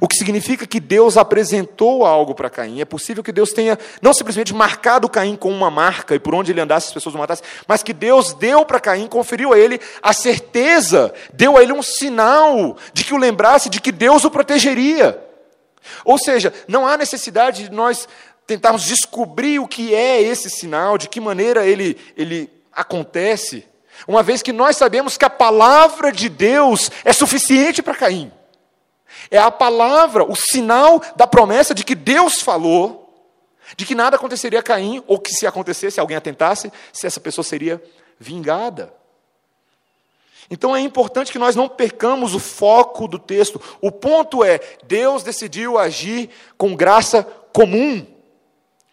O 0.00 0.06
que 0.06 0.16
significa 0.16 0.64
que 0.64 0.78
Deus 0.78 1.16
apresentou 1.16 2.06
algo 2.06 2.34
para 2.34 2.48
Caim. 2.48 2.80
É 2.80 2.84
possível 2.84 3.22
que 3.22 3.32
Deus 3.32 3.52
tenha 3.52 3.76
não 4.00 4.14
simplesmente 4.14 4.54
marcado 4.54 5.08
Caim 5.08 5.34
com 5.34 5.50
uma 5.50 5.70
marca 5.70 6.14
e 6.14 6.20
por 6.20 6.34
onde 6.34 6.52
ele 6.52 6.60
andasse 6.60 6.86
as 6.86 6.94
pessoas 6.94 7.14
o 7.14 7.18
matassem, 7.18 7.44
mas 7.66 7.82
que 7.82 7.92
Deus 7.92 8.32
deu 8.32 8.64
para 8.64 8.78
Caim, 8.78 9.08
conferiu 9.08 9.52
a 9.52 9.58
ele 9.58 9.80
a 10.00 10.12
certeza, 10.12 11.12
deu 11.32 11.56
a 11.56 11.62
ele 11.62 11.72
um 11.72 11.82
sinal 11.82 12.76
de 12.92 13.02
que 13.02 13.12
o 13.12 13.16
lembrasse 13.16 13.68
de 13.68 13.80
que 13.80 13.90
Deus 13.90 14.24
o 14.24 14.30
protegeria. 14.30 15.20
Ou 16.04 16.16
seja, 16.16 16.54
não 16.68 16.86
há 16.86 16.96
necessidade 16.96 17.64
de 17.64 17.72
nós 17.72 18.08
tentarmos 18.46 18.84
descobrir 18.84 19.58
o 19.58 19.66
que 19.66 19.92
é 19.94 20.22
esse 20.22 20.48
sinal, 20.48 20.96
de 20.96 21.08
que 21.08 21.20
maneira 21.20 21.66
ele, 21.66 21.96
ele 22.16 22.48
acontece, 22.72 23.66
uma 24.06 24.22
vez 24.22 24.42
que 24.42 24.52
nós 24.52 24.76
sabemos 24.76 25.16
que 25.16 25.24
a 25.24 25.30
palavra 25.30 26.12
de 26.12 26.28
Deus 26.28 26.90
é 27.04 27.12
suficiente 27.12 27.82
para 27.82 27.94
Caim. 27.94 28.32
É 29.32 29.38
a 29.38 29.50
palavra, 29.50 30.30
o 30.30 30.36
sinal 30.36 31.00
da 31.16 31.26
promessa 31.26 31.74
de 31.74 31.84
que 31.84 31.94
Deus 31.94 32.42
falou, 32.42 33.10
de 33.74 33.86
que 33.86 33.94
nada 33.94 34.16
aconteceria 34.16 34.58
a 34.58 34.62
Caim, 34.62 35.02
ou 35.06 35.18
que 35.18 35.32
se 35.32 35.46
acontecesse, 35.46 35.98
alguém 35.98 36.18
atentasse, 36.18 36.70
se 36.92 37.06
essa 37.06 37.18
pessoa 37.18 37.42
seria 37.42 37.82
vingada. 38.20 38.92
Então 40.50 40.76
é 40.76 40.80
importante 40.80 41.32
que 41.32 41.38
nós 41.38 41.56
não 41.56 41.66
percamos 41.66 42.34
o 42.34 42.38
foco 42.38 43.08
do 43.08 43.18
texto. 43.18 43.58
O 43.80 43.90
ponto 43.90 44.44
é: 44.44 44.60
Deus 44.84 45.22
decidiu 45.22 45.78
agir 45.78 46.28
com 46.58 46.76
graça 46.76 47.22
comum 47.54 48.06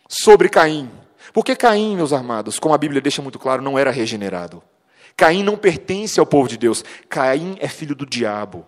sobre 0.08 0.48
Caim. 0.48 0.90
Porque 1.34 1.54
Caim, 1.54 1.98
meus 1.98 2.14
amados, 2.14 2.60
como 2.60 2.74
a 2.74 2.78
Bíblia 2.78 3.02
deixa 3.02 3.22
muito 3.22 3.38
claro, 3.38 3.62
não 3.62 3.78
era 3.78 3.92
regenerado. 3.92 4.64
Caim 5.18 5.44
não 5.44 5.58
pertence 5.58 6.18
ao 6.18 6.26
povo 6.26 6.48
de 6.48 6.58
Deus. 6.58 6.82
Caim 7.10 7.58
é 7.60 7.68
filho 7.68 7.94
do 7.94 8.06
diabo. 8.06 8.66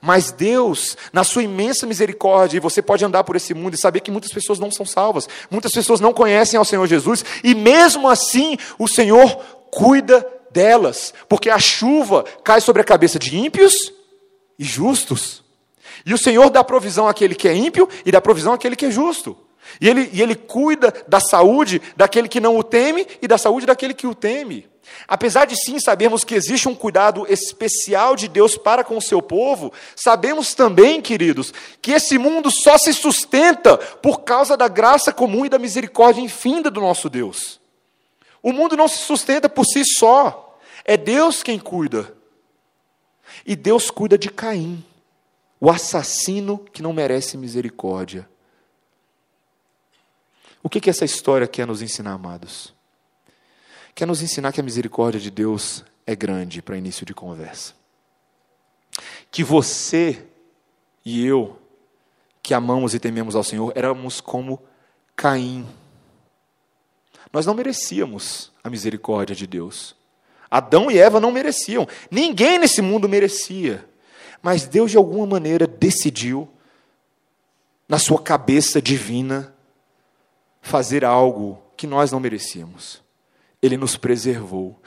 Mas 0.00 0.32
Deus, 0.32 0.96
na 1.12 1.24
sua 1.24 1.42
imensa 1.42 1.86
misericórdia, 1.86 2.56
e 2.56 2.60
você 2.60 2.82
pode 2.82 3.04
andar 3.04 3.24
por 3.24 3.36
esse 3.36 3.54
mundo 3.54 3.74
e 3.74 3.78
saber 3.78 4.00
que 4.00 4.10
muitas 4.10 4.32
pessoas 4.32 4.58
não 4.58 4.70
são 4.70 4.84
salvas, 4.84 5.28
muitas 5.50 5.72
pessoas 5.72 6.00
não 6.00 6.12
conhecem 6.12 6.58
ao 6.58 6.64
Senhor 6.64 6.86
Jesus, 6.86 7.24
e 7.42 7.54
mesmo 7.54 8.08
assim 8.08 8.56
o 8.78 8.88
Senhor 8.88 9.36
cuida 9.70 10.26
delas, 10.50 11.14
porque 11.28 11.48
a 11.48 11.58
chuva 11.58 12.24
cai 12.44 12.60
sobre 12.60 12.82
a 12.82 12.84
cabeça 12.84 13.18
de 13.18 13.36
ímpios 13.36 13.74
e 14.58 14.64
justos. 14.64 15.42
E 16.04 16.12
o 16.12 16.18
Senhor 16.18 16.50
dá 16.50 16.62
provisão 16.64 17.08
àquele 17.08 17.34
que 17.34 17.48
é 17.48 17.54
ímpio 17.54 17.88
e 18.04 18.12
dá 18.12 18.20
provisão 18.20 18.52
àquele 18.52 18.76
que 18.76 18.86
é 18.86 18.90
justo. 18.90 19.36
E 19.80 19.88
ele, 19.88 20.10
e 20.12 20.20
ele 20.20 20.34
cuida 20.34 20.92
da 21.06 21.20
saúde 21.20 21.80
daquele 21.96 22.28
que 22.28 22.40
não 22.40 22.56
o 22.56 22.62
teme 22.62 23.06
e 23.20 23.28
da 23.28 23.38
saúde 23.38 23.66
daquele 23.66 23.94
que 23.94 24.06
o 24.06 24.14
teme. 24.14 24.68
Apesar 25.06 25.46
de 25.46 25.56
sim 25.56 25.78
sabermos 25.78 26.24
que 26.24 26.34
existe 26.34 26.68
um 26.68 26.74
cuidado 26.74 27.26
especial 27.28 28.16
de 28.16 28.28
Deus 28.28 28.56
para 28.56 28.84
com 28.84 28.96
o 28.96 29.02
seu 29.02 29.22
povo, 29.22 29.72
sabemos 29.94 30.54
também, 30.54 31.00
queridos, 31.00 31.52
que 31.80 31.92
esse 31.92 32.18
mundo 32.18 32.50
só 32.50 32.76
se 32.76 32.92
sustenta 32.92 33.78
por 33.78 34.22
causa 34.22 34.56
da 34.56 34.68
graça 34.68 35.12
comum 35.12 35.46
e 35.46 35.48
da 35.48 35.58
misericórdia 35.58 36.20
infinda 36.20 36.70
do 36.70 36.80
nosso 36.80 37.08
Deus. 37.08 37.60
O 38.42 38.52
mundo 38.52 38.76
não 38.76 38.88
se 38.88 38.98
sustenta 38.98 39.48
por 39.48 39.64
si 39.64 39.84
só, 39.84 40.58
é 40.84 40.96
Deus 40.96 41.42
quem 41.42 41.58
cuida. 41.58 42.14
E 43.46 43.56
Deus 43.56 43.90
cuida 43.90 44.18
de 44.18 44.30
Caim, 44.30 44.84
o 45.60 45.70
assassino 45.70 46.58
que 46.72 46.82
não 46.82 46.92
merece 46.92 47.36
misericórdia. 47.36 48.28
O 50.62 50.68
que, 50.68 50.80
que 50.80 50.90
essa 50.90 51.04
história 51.04 51.46
quer 51.46 51.66
nos 51.66 51.82
ensinar, 51.82 52.12
amados? 52.12 52.74
Quer 53.94 54.06
nos 54.06 54.22
ensinar 54.22 54.52
que 54.52 54.60
a 54.60 54.64
misericórdia 54.64 55.20
de 55.20 55.30
Deus 55.30 55.84
é 56.06 56.16
grande 56.16 56.62
para 56.62 56.76
início 56.76 57.04
de 57.04 57.14
conversa. 57.14 57.74
Que 59.30 59.44
você 59.44 60.24
e 61.04 61.24
eu, 61.24 61.58
que 62.42 62.54
amamos 62.54 62.94
e 62.94 62.98
tememos 62.98 63.36
ao 63.36 63.44
Senhor, 63.44 63.72
éramos 63.74 64.20
como 64.20 64.62
Caim. 65.16 65.66
Nós 67.32 67.46
não 67.46 67.54
merecíamos 67.54 68.52
a 68.62 68.68
misericórdia 68.68 69.34
de 69.34 69.46
Deus. 69.46 69.96
Adão 70.50 70.90
e 70.90 70.98
Eva 70.98 71.18
não 71.18 71.32
mereciam. 71.32 71.88
Ninguém 72.10 72.58
nesse 72.58 72.82
mundo 72.82 73.08
merecia. 73.08 73.88
Mas 74.42 74.66
Deus, 74.66 74.90
de 74.90 74.96
alguma 74.96 75.26
maneira, 75.26 75.66
decidiu, 75.66 76.48
na 77.88 77.98
sua 77.98 78.20
cabeça 78.20 78.82
divina, 78.82 79.54
fazer 80.60 81.04
algo 81.04 81.62
que 81.76 81.86
nós 81.86 82.12
não 82.12 82.20
merecíamos. 82.20 83.02
Ele 83.62 83.76
nos 83.76 83.96
preservou. 83.96 84.80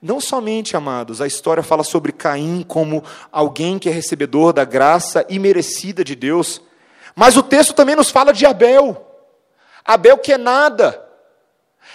Não 0.00 0.20
somente, 0.20 0.76
amados, 0.76 1.20
a 1.20 1.26
história 1.26 1.62
fala 1.62 1.84
sobre 1.84 2.10
Caim 2.10 2.64
como 2.66 3.04
alguém 3.30 3.78
que 3.78 3.88
é 3.88 3.92
recebedor 3.92 4.52
da 4.52 4.64
graça 4.64 5.24
imerecida 5.28 6.02
de 6.02 6.16
Deus, 6.16 6.60
mas 7.14 7.36
o 7.36 7.42
texto 7.42 7.74
também 7.74 7.94
nos 7.94 8.10
fala 8.10 8.32
de 8.32 8.46
Abel. 8.46 9.06
Abel 9.84 10.18
que 10.18 10.32
é 10.32 10.38
nada. 10.38 11.00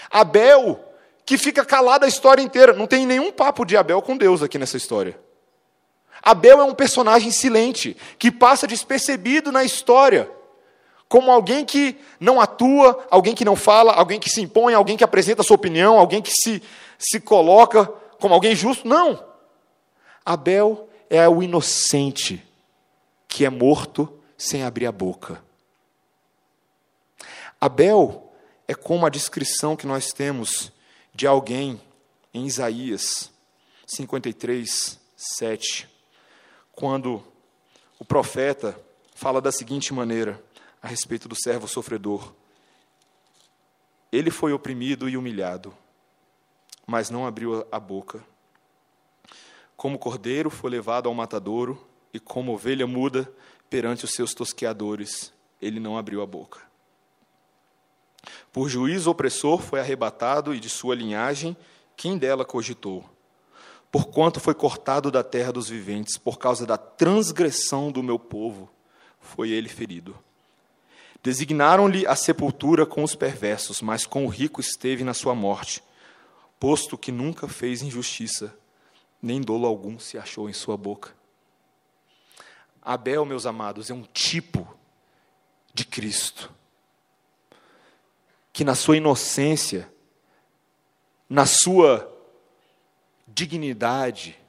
Abel 0.09 0.79
que 1.25 1.37
fica 1.37 1.65
calado 1.65 2.05
a 2.05 2.07
história 2.07 2.41
inteira. 2.41 2.71
Não 2.71 2.87
tem 2.87 3.05
nenhum 3.05 3.31
papo 3.31 3.65
de 3.65 3.75
Abel 3.75 4.01
com 4.01 4.15
Deus 4.15 4.41
aqui 4.41 4.57
nessa 4.57 4.77
história. 4.77 5.19
Abel 6.21 6.61
é 6.61 6.63
um 6.63 6.73
personagem 6.73 7.31
silente, 7.31 7.95
que 8.17 8.31
passa 8.31 8.67
despercebido 8.67 9.51
na 9.51 9.63
história 9.63 10.29
como 11.07 11.31
alguém 11.31 11.63
que 11.63 11.97
não 12.19 12.41
atua, 12.41 13.05
alguém 13.09 13.33
que 13.33 13.45
não 13.45 13.55
fala, 13.55 13.93
alguém 13.93 14.19
que 14.19 14.29
se 14.29 14.41
impõe, 14.41 14.73
alguém 14.73 14.97
que 14.97 15.03
apresenta 15.03 15.43
sua 15.43 15.55
opinião, 15.55 15.97
alguém 15.97 16.21
que 16.21 16.31
se, 16.31 16.61
se 16.99 17.19
coloca 17.19 17.85
como 18.19 18.33
alguém 18.33 18.55
justo. 18.55 18.87
Não. 18.87 19.25
Abel 20.25 20.89
é 21.09 21.27
o 21.27 21.41
inocente 21.41 22.43
que 23.27 23.45
é 23.45 23.49
morto 23.49 24.11
sem 24.37 24.63
abrir 24.63 24.85
a 24.85 24.91
boca. 24.91 25.41
Abel 27.59 28.31
é 28.67 28.75
como 28.75 29.05
a 29.05 29.09
descrição 29.09 29.75
que 29.75 29.87
nós 29.87 30.11
temos 30.11 30.71
de 31.13 31.25
alguém 31.25 31.81
em 32.33 32.45
Isaías 32.45 33.31
53, 33.85 34.99
7, 35.15 35.89
quando 36.73 37.23
o 37.97 38.05
profeta 38.05 38.79
fala 39.15 39.41
da 39.41 39.51
seguinte 39.51 39.93
maneira: 39.93 40.39
a 40.87 40.89
respeito 40.89 41.27
do 41.27 41.35
servo 41.35 41.67
sofredor. 41.67 42.33
Ele 44.09 44.31
foi 44.31 44.53
oprimido 44.53 45.09
e 45.09 45.17
humilhado, 45.17 45.75
mas 46.85 47.09
não 47.09 47.27
abriu 47.27 47.67
a 47.69 47.77
boca. 47.77 48.23
Como 49.75 49.99
cordeiro 49.99 50.49
foi 50.49 50.71
levado 50.71 51.09
ao 51.09 51.13
matadouro, 51.13 51.85
e 52.13 52.21
como 52.21 52.53
ovelha 52.53 52.87
muda 52.87 53.29
perante 53.69 54.05
os 54.05 54.11
seus 54.11 54.33
tosqueadores, 54.33 55.33
ele 55.61 55.77
não 55.77 55.97
abriu 55.97 56.21
a 56.21 56.25
boca. 56.25 56.61
Por 58.53 58.69
juízo 58.69 59.11
opressor 59.11 59.59
foi 59.59 59.81
arrebatado, 59.81 60.55
e 60.55 60.59
de 60.59 60.69
sua 60.69 60.95
linhagem, 60.95 61.55
quem 61.97 62.17
dela 62.17 62.45
cogitou? 62.45 63.03
Porquanto 63.91 64.39
foi 64.39 64.53
cortado 64.53 65.11
da 65.11 65.21
terra 65.21 65.51
dos 65.51 65.67
viventes, 65.67 66.17
por 66.17 66.39
causa 66.39 66.65
da 66.65 66.77
transgressão 66.77 67.91
do 67.91 68.01
meu 68.01 68.17
povo, 68.17 68.69
foi 69.19 69.49
ele 69.49 69.67
ferido. 69.67 70.17
Designaram-lhe 71.27 72.07
a 72.07 72.15
sepultura 72.15 72.85
com 72.85 73.03
os 73.03 73.13
perversos, 73.13 73.81
mas 73.81 74.05
com 74.05 74.25
o 74.25 74.29
rico 74.29 74.61
esteve 74.61 75.03
na 75.03 75.13
sua 75.13 75.35
morte, 75.35 75.83
posto 76.57 76.97
que 76.97 77.11
nunca 77.11 77.49
fez 77.49 77.81
injustiça, 77.81 78.57
nem 79.21 79.41
dolo 79.41 79.67
algum 79.67 79.99
se 79.99 80.17
achou 80.17 80.49
em 80.49 80.53
sua 80.53 80.77
boca. 80.77 81.13
Abel, 82.81 83.25
meus 83.25 83.45
amados, 83.45 83.89
é 83.89 83.93
um 83.93 84.03
tipo 84.03 84.73
de 85.73 85.83
Cristo, 85.83 86.49
que 88.53 88.63
na 88.63 88.73
sua 88.73 88.95
inocência, 88.95 89.91
na 91.29 91.45
sua 91.45 92.09
dignidade 93.27 94.39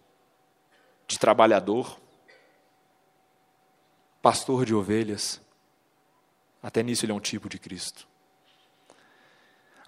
de 1.09 1.19
trabalhador, 1.19 1.99
pastor 4.23 4.65
de 4.65 4.77
ovelhas, 4.77 5.41
até 6.63 6.83
nisso 6.83 7.05
ele 7.05 7.13
é 7.13 7.15
um 7.15 7.21
tipo 7.21 7.49
de 7.49 7.59
Cristo. 7.59 8.07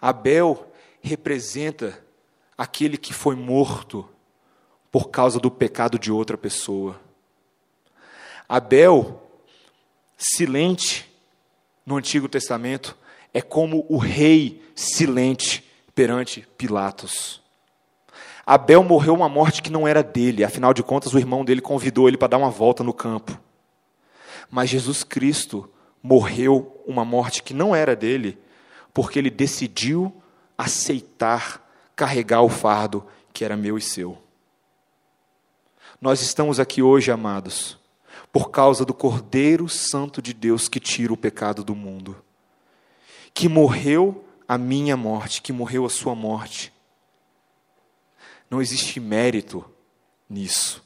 Abel 0.00 0.72
representa 1.02 2.02
aquele 2.56 2.96
que 2.96 3.12
foi 3.12 3.34
morto 3.34 4.08
por 4.90 5.10
causa 5.10 5.38
do 5.38 5.50
pecado 5.50 5.98
de 5.98 6.10
outra 6.10 6.36
pessoa. 6.36 7.00
Abel, 8.48 9.22
silente 10.16 11.08
no 11.84 11.96
Antigo 11.96 12.28
Testamento, 12.28 12.96
é 13.32 13.40
como 13.40 13.86
o 13.88 13.96
rei 13.96 14.62
silente 14.74 15.64
perante 15.94 16.46
Pilatos. 16.56 17.40
Abel 18.44 18.82
morreu 18.82 19.14
uma 19.14 19.28
morte 19.28 19.62
que 19.62 19.70
não 19.70 19.86
era 19.86 20.02
dele, 20.02 20.42
afinal 20.42 20.74
de 20.74 20.82
contas, 20.82 21.14
o 21.14 21.18
irmão 21.18 21.44
dele 21.44 21.60
convidou 21.60 22.08
ele 22.08 22.16
para 22.16 22.28
dar 22.28 22.38
uma 22.38 22.50
volta 22.50 22.82
no 22.82 22.92
campo. 22.92 23.38
Mas 24.50 24.70
Jesus 24.70 25.04
Cristo 25.04 25.70
morreu 26.02 26.82
uma 26.86 27.04
morte 27.04 27.42
que 27.42 27.54
não 27.54 27.74
era 27.74 27.94
dele, 27.94 28.38
porque 28.92 29.18
ele 29.18 29.30
decidiu 29.30 30.14
aceitar 30.56 31.66
carregar 31.94 32.42
o 32.42 32.48
fardo 32.48 33.06
que 33.32 33.44
era 33.44 33.56
meu 33.56 33.76
e 33.76 33.82
seu. 33.82 34.18
Nós 36.00 36.22
estamos 36.22 36.58
aqui 36.58 36.82
hoje, 36.82 37.10
amados, 37.10 37.78
por 38.32 38.50
causa 38.50 38.84
do 38.84 38.94
Cordeiro 38.94 39.68
Santo 39.68 40.22
de 40.22 40.32
Deus 40.32 40.68
que 40.68 40.80
tira 40.80 41.12
o 41.12 41.16
pecado 41.16 41.62
do 41.62 41.74
mundo, 41.74 42.16
que 43.34 43.48
morreu 43.48 44.24
a 44.48 44.56
minha 44.56 44.96
morte, 44.96 45.42
que 45.42 45.52
morreu 45.52 45.84
a 45.84 45.90
sua 45.90 46.14
morte. 46.14 46.72
Não 48.48 48.60
existe 48.62 48.98
mérito 48.98 49.64
nisso. 50.28 50.82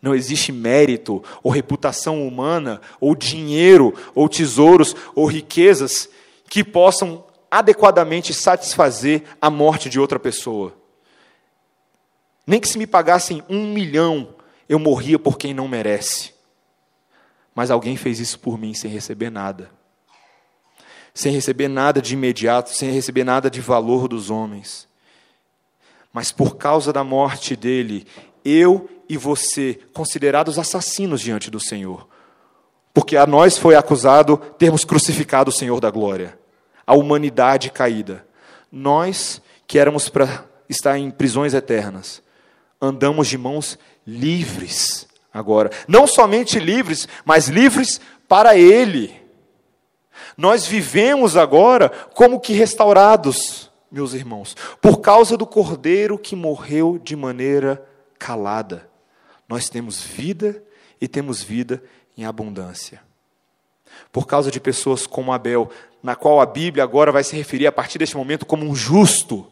Não 0.00 0.14
existe 0.14 0.52
mérito 0.52 1.22
ou 1.42 1.50
reputação 1.50 2.26
humana, 2.26 2.80
ou 3.00 3.14
dinheiro, 3.14 3.94
ou 4.14 4.28
tesouros, 4.28 4.94
ou 5.14 5.26
riquezas 5.26 6.08
que 6.48 6.62
possam 6.62 7.24
adequadamente 7.50 8.34
satisfazer 8.34 9.22
a 9.40 9.48
morte 9.48 9.88
de 9.88 10.00
outra 10.00 10.18
pessoa. 10.18 10.74
Nem 12.46 12.60
que 12.60 12.68
se 12.68 12.76
me 12.76 12.86
pagassem 12.86 13.42
um 13.48 13.72
milhão, 13.72 14.34
eu 14.68 14.78
morria 14.78 15.18
por 15.18 15.38
quem 15.38 15.54
não 15.54 15.68
merece. 15.68 16.34
mas 17.54 17.70
alguém 17.70 17.96
fez 17.96 18.18
isso 18.18 18.38
por 18.40 18.58
mim 18.58 18.74
sem 18.74 18.90
receber 18.90 19.30
nada. 19.30 19.70
Sem 21.14 21.32
receber 21.32 21.68
nada 21.68 22.02
de 22.02 22.14
imediato, 22.14 22.70
sem 22.70 22.90
receber 22.90 23.22
nada 23.22 23.48
de 23.48 23.60
valor 23.60 24.08
dos 24.08 24.28
homens. 24.28 24.88
Mas 26.12 26.32
por 26.32 26.56
causa 26.56 26.92
da 26.92 27.04
morte 27.04 27.54
dele, 27.54 28.06
eu 28.44 28.88
e 29.08 29.16
você, 29.16 29.78
considerados 29.92 30.58
assassinos 30.58 31.20
diante 31.20 31.50
do 31.50 31.60
Senhor, 31.60 32.08
porque 32.92 33.16
a 33.16 33.26
nós 33.26 33.58
foi 33.58 33.74
acusado 33.74 34.36
termos 34.36 34.84
crucificado 34.84 35.50
o 35.50 35.52
Senhor 35.52 35.80
da 35.80 35.90
glória, 35.90 36.38
a 36.86 36.94
humanidade 36.94 37.70
caída. 37.70 38.26
Nós, 38.70 39.42
que 39.66 39.78
éramos 39.78 40.08
para 40.08 40.44
estar 40.68 40.98
em 40.98 41.10
prisões 41.10 41.54
eternas, 41.54 42.22
andamos 42.80 43.28
de 43.28 43.36
mãos 43.36 43.78
livres 44.06 45.08
agora. 45.32 45.70
Não 45.88 46.06
somente 46.06 46.60
livres, 46.60 47.08
mas 47.24 47.48
livres 47.48 48.00
para 48.28 48.56
Ele. 48.56 49.14
Nós 50.36 50.66
vivemos 50.66 51.36
agora 51.36 51.88
como 51.88 52.40
que 52.40 52.52
restaurados, 52.52 53.70
meus 53.90 54.14
irmãos, 54.14 54.56
por 54.80 55.00
causa 55.00 55.36
do 55.36 55.46
Cordeiro 55.46 56.18
que 56.18 56.36
morreu 56.36 56.98
de 57.02 57.16
maneira 57.16 57.84
calada. 58.18 58.88
Nós 59.48 59.68
temos 59.68 60.00
vida 60.00 60.62
e 61.00 61.08
temos 61.08 61.42
vida 61.42 61.82
em 62.16 62.24
abundância. 62.24 63.02
Por 64.12 64.26
causa 64.26 64.50
de 64.50 64.60
pessoas 64.60 65.06
como 65.06 65.32
Abel, 65.32 65.70
na 66.02 66.16
qual 66.16 66.40
a 66.40 66.46
Bíblia 66.46 66.82
agora 66.82 67.12
vai 67.12 67.22
se 67.22 67.36
referir 67.36 67.66
a 67.66 67.72
partir 67.72 67.98
deste 67.98 68.16
momento 68.16 68.46
como 68.46 68.64
um 68.64 68.74
justo. 68.74 69.46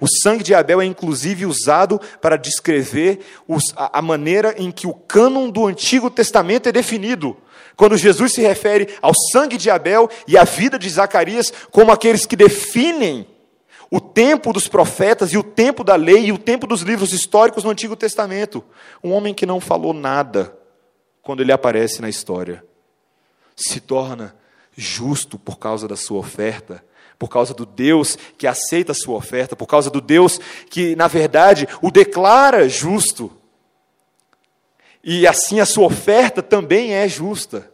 O 0.00 0.06
sangue 0.22 0.42
de 0.42 0.54
Abel 0.54 0.80
é 0.80 0.84
inclusive 0.84 1.44
usado 1.44 2.00
para 2.20 2.36
descrever 2.36 3.20
a 3.76 4.00
maneira 4.00 4.54
em 4.56 4.70
que 4.70 4.86
o 4.86 4.94
cânon 4.94 5.50
do 5.50 5.66
Antigo 5.66 6.10
Testamento 6.10 6.68
é 6.68 6.72
definido. 6.72 7.36
Quando 7.76 7.96
Jesus 7.96 8.32
se 8.32 8.40
refere 8.40 8.88
ao 9.02 9.12
sangue 9.32 9.56
de 9.56 9.70
Abel 9.70 10.08
e 10.26 10.38
à 10.38 10.44
vida 10.44 10.78
de 10.78 10.88
Zacarias 10.88 11.52
como 11.70 11.92
aqueles 11.92 12.24
que 12.24 12.36
definem 12.36 13.26
o 13.90 14.00
tempo 14.00 14.52
dos 14.52 14.68
profetas 14.68 15.32
e 15.32 15.38
o 15.38 15.42
tempo 15.42 15.82
da 15.82 15.96
lei 15.96 16.26
e 16.26 16.32
o 16.32 16.38
tempo 16.38 16.66
dos 16.66 16.82
livros 16.82 17.12
históricos 17.12 17.64
no 17.64 17.70
Antigo 17.70 17.96
Testamento. 17.96 18.64
Um 19.02 19.12
homem 19.12 19.34
que 19.34 19.44
não 19.44 19.60
falou 19.60 19.92
nada 19.92 20.56
quando 21.22 21.40
ele 21.40 21.52
aparece 21.52 22.00
na 22.00 22.08
história 22.08 22.64
se 23.56 23.80
torna 23.80 24.34
justo 24.76 25.38
por 25.38 25.58
causa 25.58 25.86
da 25.86 25.96
sua 25.96 26.18
oferta, 26.18 26.82
por 27.18 27.28
causa 27.28 27.52
do 27.52 27.66
Deus 27.66 28.16
que 28.38 28.46
aceita 28.46 28.92
a 28.92 28.94
sua 28.94 29.16
oferta, 29.16 29.54
por 29.54 29.66
causa 29.66 29.90
do 29.90 30.00
Deus 30.00 30.40
que, 30.70 30.96
na 30.96 31.08
verdade, 31.08 31.68
o 31.82 31.90
declara 31.90 32.68
justo. 32.68 33.30
E 35.02 35.26
assim 35.26 35.60
a 35.60 35.66
sua 35.66 35.86
oferta 35.86 36.42
também 36.42 36.94
é 36.94 37.06
justa. 37.08 37.70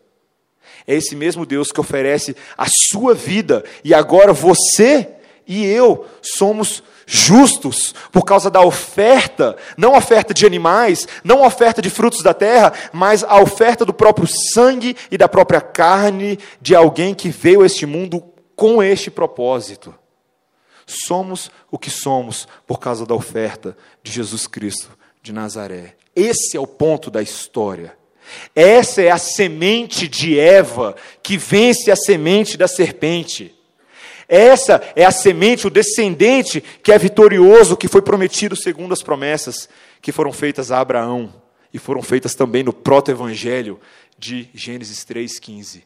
É 0.87 0.95
esse 0.95 1.15
mesmo 1.15 1.45
Deus 1.45 1.71
que 1.71 1.81
oferece 1.81 2.37
a 2.57 2.67
sua 2.69 3.15
vida, 3.15 3.65
e 3.85 3.93
agora 3.93 4.33
você 4.33 5.16
e 5.47 5.65
eu 5.65 6.07
somos 6.21 6.83
justos 7.07 7.95
por 8.11 8.25
causa 8.25 8.51
da 8.51 8.61
oferta, 8.61 9.57
não 9.77 9.97
oferta 9.97 10.35
de 10.35 10.45
animais, 10.45 11.07
não 11.23 11.47
oferta 11.47 11.81
de 11.81 11.89
frutos 11.89 12.23
da 12.23 12.35
terra, 12.35 12.73
mas 12.93 13.23
a 13.23 13.41
oferta 13.41 13.85
do 13.85 13.95
próprio 13.95 14.27
sangue 14.53 14.97
e 15.11 15.17
da 15.17 15.29
própria 15.29 15.61
carne 15.61 16.39
de 16.61 16.75
alguém 16.75 17.15
que 17.15 17.29
veio 17.29 17.63
a 17.63 17.67
este 17.67 17.87
mundo 17.87 18.23
com 18.57 18.83
este 18.83 19.11
propósito. 19.11 19.95
Somos 20.85 21.51
o 21.71 21.79
que 21.79 21.91
somos 21.91 22.47
por 22.67 22.79
causa 22.79 23.07
da 23.07 23.15
oferta 23.15 23.77
de 24.03 24.13
Jesus 24.13 24.47
Cristo 24.47 24.91
de 25.23 25.33
Nazaré. 25.33 25.95
Esse 26.15 26.57
é 26.57 26.61
o 26.61 26.67
ponto 26.67 27.11
da 27.11 27.23
história. 27.23 27.97
Essa 28.55 29.03
é 29.03 29.11
a 29.11 29.19
semente 29.19 30.09
de 30.09 30.39
Eva 30.39 30.97
que 31.23 31.37
vence 31.37 31.91
a 31.91 31.97
semente 31.97 32.57
da 32.57 32.67
serpente. 32.69 33.56
Essa 34.29 34.83
é 34.97 35.05
a 35.05 35.11
semente, 35.11 35.67
o 35.67 35.71
descendente 35.71 36.61
que 36.61 36.91
é 36.91 36.99
vitorioso, 36.99 37.77
que 37.77 37.89
foi 37.89 38.03
prometido 38.03 38.57
segundo 38.57 38.93
as 38.93 39.03
promessas 39.03 39.69
que 40.03 40.11
foram 40.11 40.33
feitas 40.33 40.73
a 40.73 40.81
Abraão 40.81 41.33
e 41.73 41.79
foram 41.79 42.03
feitas 42.03 42.35
também 42.35 42.63
no 42.63 42.73
proto-evangelho 42.73 43.79
de 44.19 44.49
Gênesis 44.53 45.05
3,15. 45.05 45.83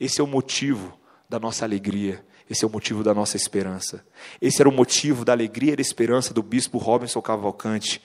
Esse 0.00 0.20
é 0.20 0.24
o 0.24 0.26
motivo 0.26 0.98
da 1.28 1.38
nossa 1.38 1.64
alegria, 1.64 2.24
esse 2.50 2.64
é 2.64 2.68
o 2.68 2.70
motivo 2.70 3.02
da 3.02 3.14
nossa 3.14 3.36
esperança. 3.36 4.04
Esse 4.40 4.60
era 4.60 4.68
o 4.68 4.72
motivo 4.72 5.24
da 5.24 5.32
alegria 5.32 5.72
e 5.72 5.76
da 5.76 5.82
esperança 5.82 6.34
do 6.34 6.42
bispo 6.42 6.78
Robinson 6.78 7.22
Cavalcante, 7.22 8.02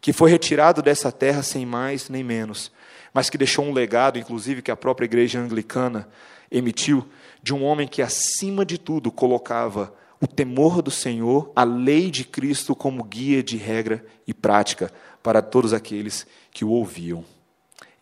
que 0.00 0.12
foi 0.12 0.30
retirado 0.30 0.82
dessa 0.82 1.10
terra 1.10 1.42
sem 1.42 1.64
mais 1.64 2.08
nem 2.08 2.22
menos, 2.22 2.70
mas 3.14 3.30
que 3.30 3.38
deixou 3.38 3.64
um 3.64 3.72
legado, 3.72 4.18
inclusive, 4.18 4.62
que 4.62 4.70
a 4.70 4.76
própria 4.76 5.06
igreja 5.06 5.40
anglicana 5.40 6.08
emitiu, 6.50 7.06
de 7.48 7.54
um 7.54 7.64
homem 7.64 7.88
que, 7.88 8.02
acima 8.02 8.62
de 8.62 8.76
tudo, 8.76 9.10
colocava 9.10 9.94
o 10.20 10.26
temor 10.26 10.82
do 10.82 10.90
Senhor, 10.90 11.50
a 11.56 11.64
lei 11.64 12.10
de 12.10 12.22
Cristo 12.22 12.76
como 12.76 13.02
guia 13.02 13.42
de 13.42 13.56
regra 13.56 14.04
e 14.26 14.34
prática 14.34 14.92
para 15.22 15.40
todos 15.40 15.72
aqueles 15.72 16.26
que 16.50 16.62
o 16.62 16.68
ouviam. 16.68 17.24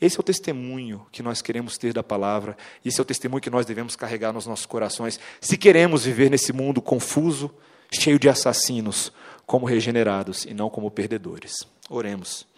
Esse 0.01 0.17
é 0.17 0.21
o 0.21 0.25
testemunho 0.25 1.07
que 1.13 1.23
nós 1.23 1.41
queremos 1.43 1.79
ter 1.79 1.93
da 1.93 2.03
palavra, 2.03 2.57
esse 2.85 2.99
é 2.99 3.03
o 3.03 3.05
testemunho 3.05 3.41
que 3.41 3.49
nós 3.49 3.65
devemos 3.65 3.95
carregar 3.95 4.33
nos 4.33 4.49
nossos 4.49 4.67
corações, 4.67 5.21
se 5.41 5.57
queremos 5.57 6.05
viver 6.05 6.29
nesse 6.29 6.53
mundo 6.53 6.83
confuso, 6.83 7.49
cheio 7.89 8.19
de 8.19 8.29
assassinos, 8.29 9.13
como 9.47 9.65
regenerados 9.65 10.45
e 10.45 10.53
não 10.53 10.69
como 10.69 10.91
perdedores. 10.91 11.55
Oremos. 11.89 12.49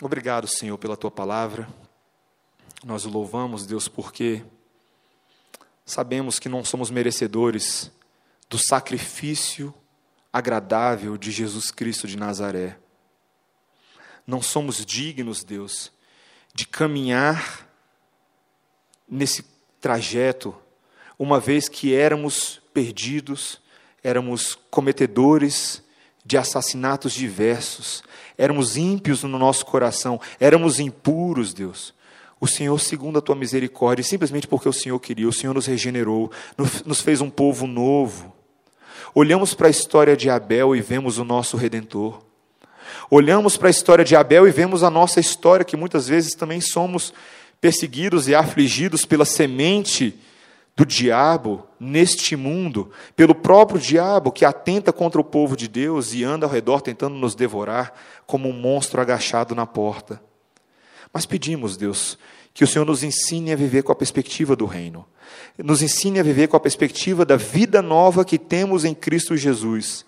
Obrigado, 0.00 0.48
Senhor, 0.48 0.78
pela 0.78 0.96
tua 0.96 1.10
palavra. 1.10 1.68
Nós 2.82 3.04
o 3.04 3.10
louvamos, 3.10 3.66
Deus, 3.66 3.86
porque 3.86 4.42
sabemos 5.88 6.38
que 6.38 6.50
não 6.50 6.62
somos 6.62 6.90
merecedores 6.90 7.90
do 8.48 8.58
sacrifício 8.58 9.74
agradável 10.30 11.16
de 11.16 11.30
Jesus 11.30 11.70
Cristo 11.70 12.06
de 12.06 12.14
Nazaré. 12.14 12.76
Não 14.26 14.42
somos 14.42 14.84
dignos, 14.84 15.42
Deus, 15.42 15.90
de 16.54 16.66
caminhar 16.66 17.66
nesse 19.08 19.42
trajeto, 19.80 20.54
uma 21.18 21.40
vez 21.40 21.70
que 21.70 21.94
éramos 21.94 22.60
perdidos, 22.74 23.58
éramos 24.04 24.58
cometedores 24.70 25.82
de 26.22 26.36
assassinatos 26.36 27.14
diversos, 27.14 28.04
éramos 28.36 28.76
ímpios 28.76 29.22
no 29.22 29.38
nosso 29.38 29.64
coração, 29.64 30.20
éramos 30.38 30.78
impuros, 30.78 31.54
Deus 31.54 31.94
o 32.40 32.46
Senhor, 32.46 32.78
segundo 32.78 33.18
a 33.18 33.22
tua 33.22 33.34
misericórdia, 33.34 34.04
simplesmente 34.04 34.46
porque 34.46 34.68
o 34.68 34.72
Senhor 34.72 34.98
queria, 35.00 35.28
o 35.28 35.32
Senhor 35.32 35.54
nos 35.54 35.66
regenerou, 35.66 36.30
nos 36.84 37.00
fez 37.00 37.20
um 37.20 37.30
povo 37.30 37.66
novo. 37.66 38.32
Olhamos 39.14 39.54
para 39.54 39.66
a 39.66 39.70
história 39.70 40.16
de 40.16 40.30
Abel 40.30 40.76
e 40.76 40.80
vemos 40.80 41.18
o 41.18 41.24
nosso 41.24 41.56
redentor. 41.56 42.22
Olhamos 43.10 43.56
para 43.56 43.68
a 43.68 43.70
história 43.70 44.04
de 44.04 44.14
Abel 44.14 44.46
e 44.46 44.50
vemos 44.50 44.82
a 44.82 44.90
nossa 44.90 45.18
história, 45.18 45.64
que 45.64 45.76
muitas 45.76 46.06
vezes 46.08 46.34
também 46.34 46.60
somos 46.60 47.12
perseguidos 47.60 48.28
e 48.28 48.34
afligidos 48.34 49.04
pela 49.04 49.24
semente 49.24 50.18
do 50.76 50.86
diabo 50.86 51.66
neste 51.80 52.36
mundo, 52.36 52.92
pelo 53.16 53.34
próprio 53.34 53.80
diabo 53.80 54.30
que 54.30 54.44
atenta 54.44 54.92
contra 54.92 55.20
o 55.20 55.24
povo 55.24 55.56
de 55.56 55.66
Deus 55.66 56.14
e 56.14 56.22
anda 56.22 56.46
ao 56.46 56.52
redor 56.52 56.80
tentando 56.80 57.16
nos 57.16 57.34
devorar 57.34 57.92
como 58.26 58.48
um 58.48 58.52
monstro 58.52 59.00
agachado 59.00 59.56
na 59.56 59.66
porta. 59.66 60.22
Mas 61.12 61.26
pedimos, 61.26 61.76
Deus, 61.76 62.18
que 62.52 62.64
o 62.64 62.66
Senhor 62.66 62.84
nos 62.84 63.02
ensine 63.02 63.52
a 63.52 63.56
viver 63.56 63.82
com 63.82 63.92
a 63.92 63.96
perspectiva 63.96 64.56
do 64.56 64.66
reino. 64.66 65.06
Nos 65.56 65.82
ensine 65.82 66.18
a 66.18 66.22
viver 66.22 66.48
com 66.48 66.56
a 66.56 66.60
perspectiva 66.60 67.24
da 67.24 67.36
vida 67.36 67.82
nova 67.82 68.24
que 68.24 68.38
temos 68.38 68.84
em 68.84 68.94
Cristo 68.94 69.36
Jesus. 69.36 70.04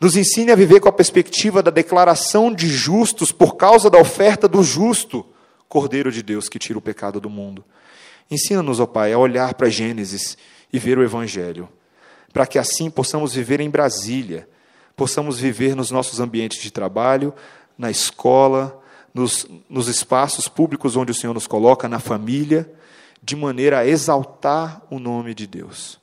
Nos 0.00 0.16
ensine 0.16 0.50
a 0.50 0.56
viver 0.56 0.80
com 0.80 0.88
a 0.88 0.92
perspectiva 0.92 1.62
da 1.62 1.70
declaração 1.70 2.54
de 2.54 2.68
justos 2.68 3.32
por 3.32 3.56
causa 3.56 3.90
da 3.90 3.98
oferta 3.98 4.48
do 4.48 4.62
justo, 4.62 5.26
Cordeiro 5.68 6.10
de 6.10 6.22
Deus 6.22 6.48
que 6.48 6.58
tira 6.58 6.78
o 6.78 6.82
pecado 6.82 7.20
do 7.20 7.30
mundo. 7.30 7.64
Ensina-nos, 8.30 8.80
ó 8.80 8.86
Pai, 8.86 9.12
a 9.12 9.18
olhar 9.18 9.54
para 9.54 9.68
Gênesis 9.68 10.36
e 10.72 10.78
ver 10.78 10.98
o 10.98 11.02
Evangelho, 11.02 11.68
para 12.32 12.46
que 12.46 12.58
assim 12.58 12.90
possamos 12.90 13.34
viver 13.34 13.60
em 13.60 13.68
Brasília, 13.70 14.48
possamos 14.96 15.38
viver 15.38 15.76
nos 15.76 15.90
nossos 15.90 16.18
ambientes 16.18 16.62
de 16.62 16.70
trabalho, 16.70 17.34
na 17.76 17.90
escola, 17.90 18.79
nos, 19.12 19.46
nos 19.68 19.88
espaços 19.88 20.48
públicos 20.48 20.96
onde 20.96 21.12
o 21.12 21.14
Senhor 21.14 21.34
nos 21.34 21.46
coloca, 21.46 21.88
na 21.88 21.98
família, 21.98 22.70
de 23.22 23.36
maneira 23.36 23.80
a 23.80 23.86
exaltar 23.86 24.82
o 24.90 24.98
nome 24.98 25.34
de 25.34 25.46
Deus. 25.46 25.98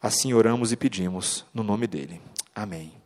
Assim 0.00 0.32
oramos 0.32 0.72
e 0.72 0.76
pedimos, 0.76 1.44
no 1.52 1.62
nome 1.62 1.86
dele. 1.86 2.20
Amém. 2.54 2.97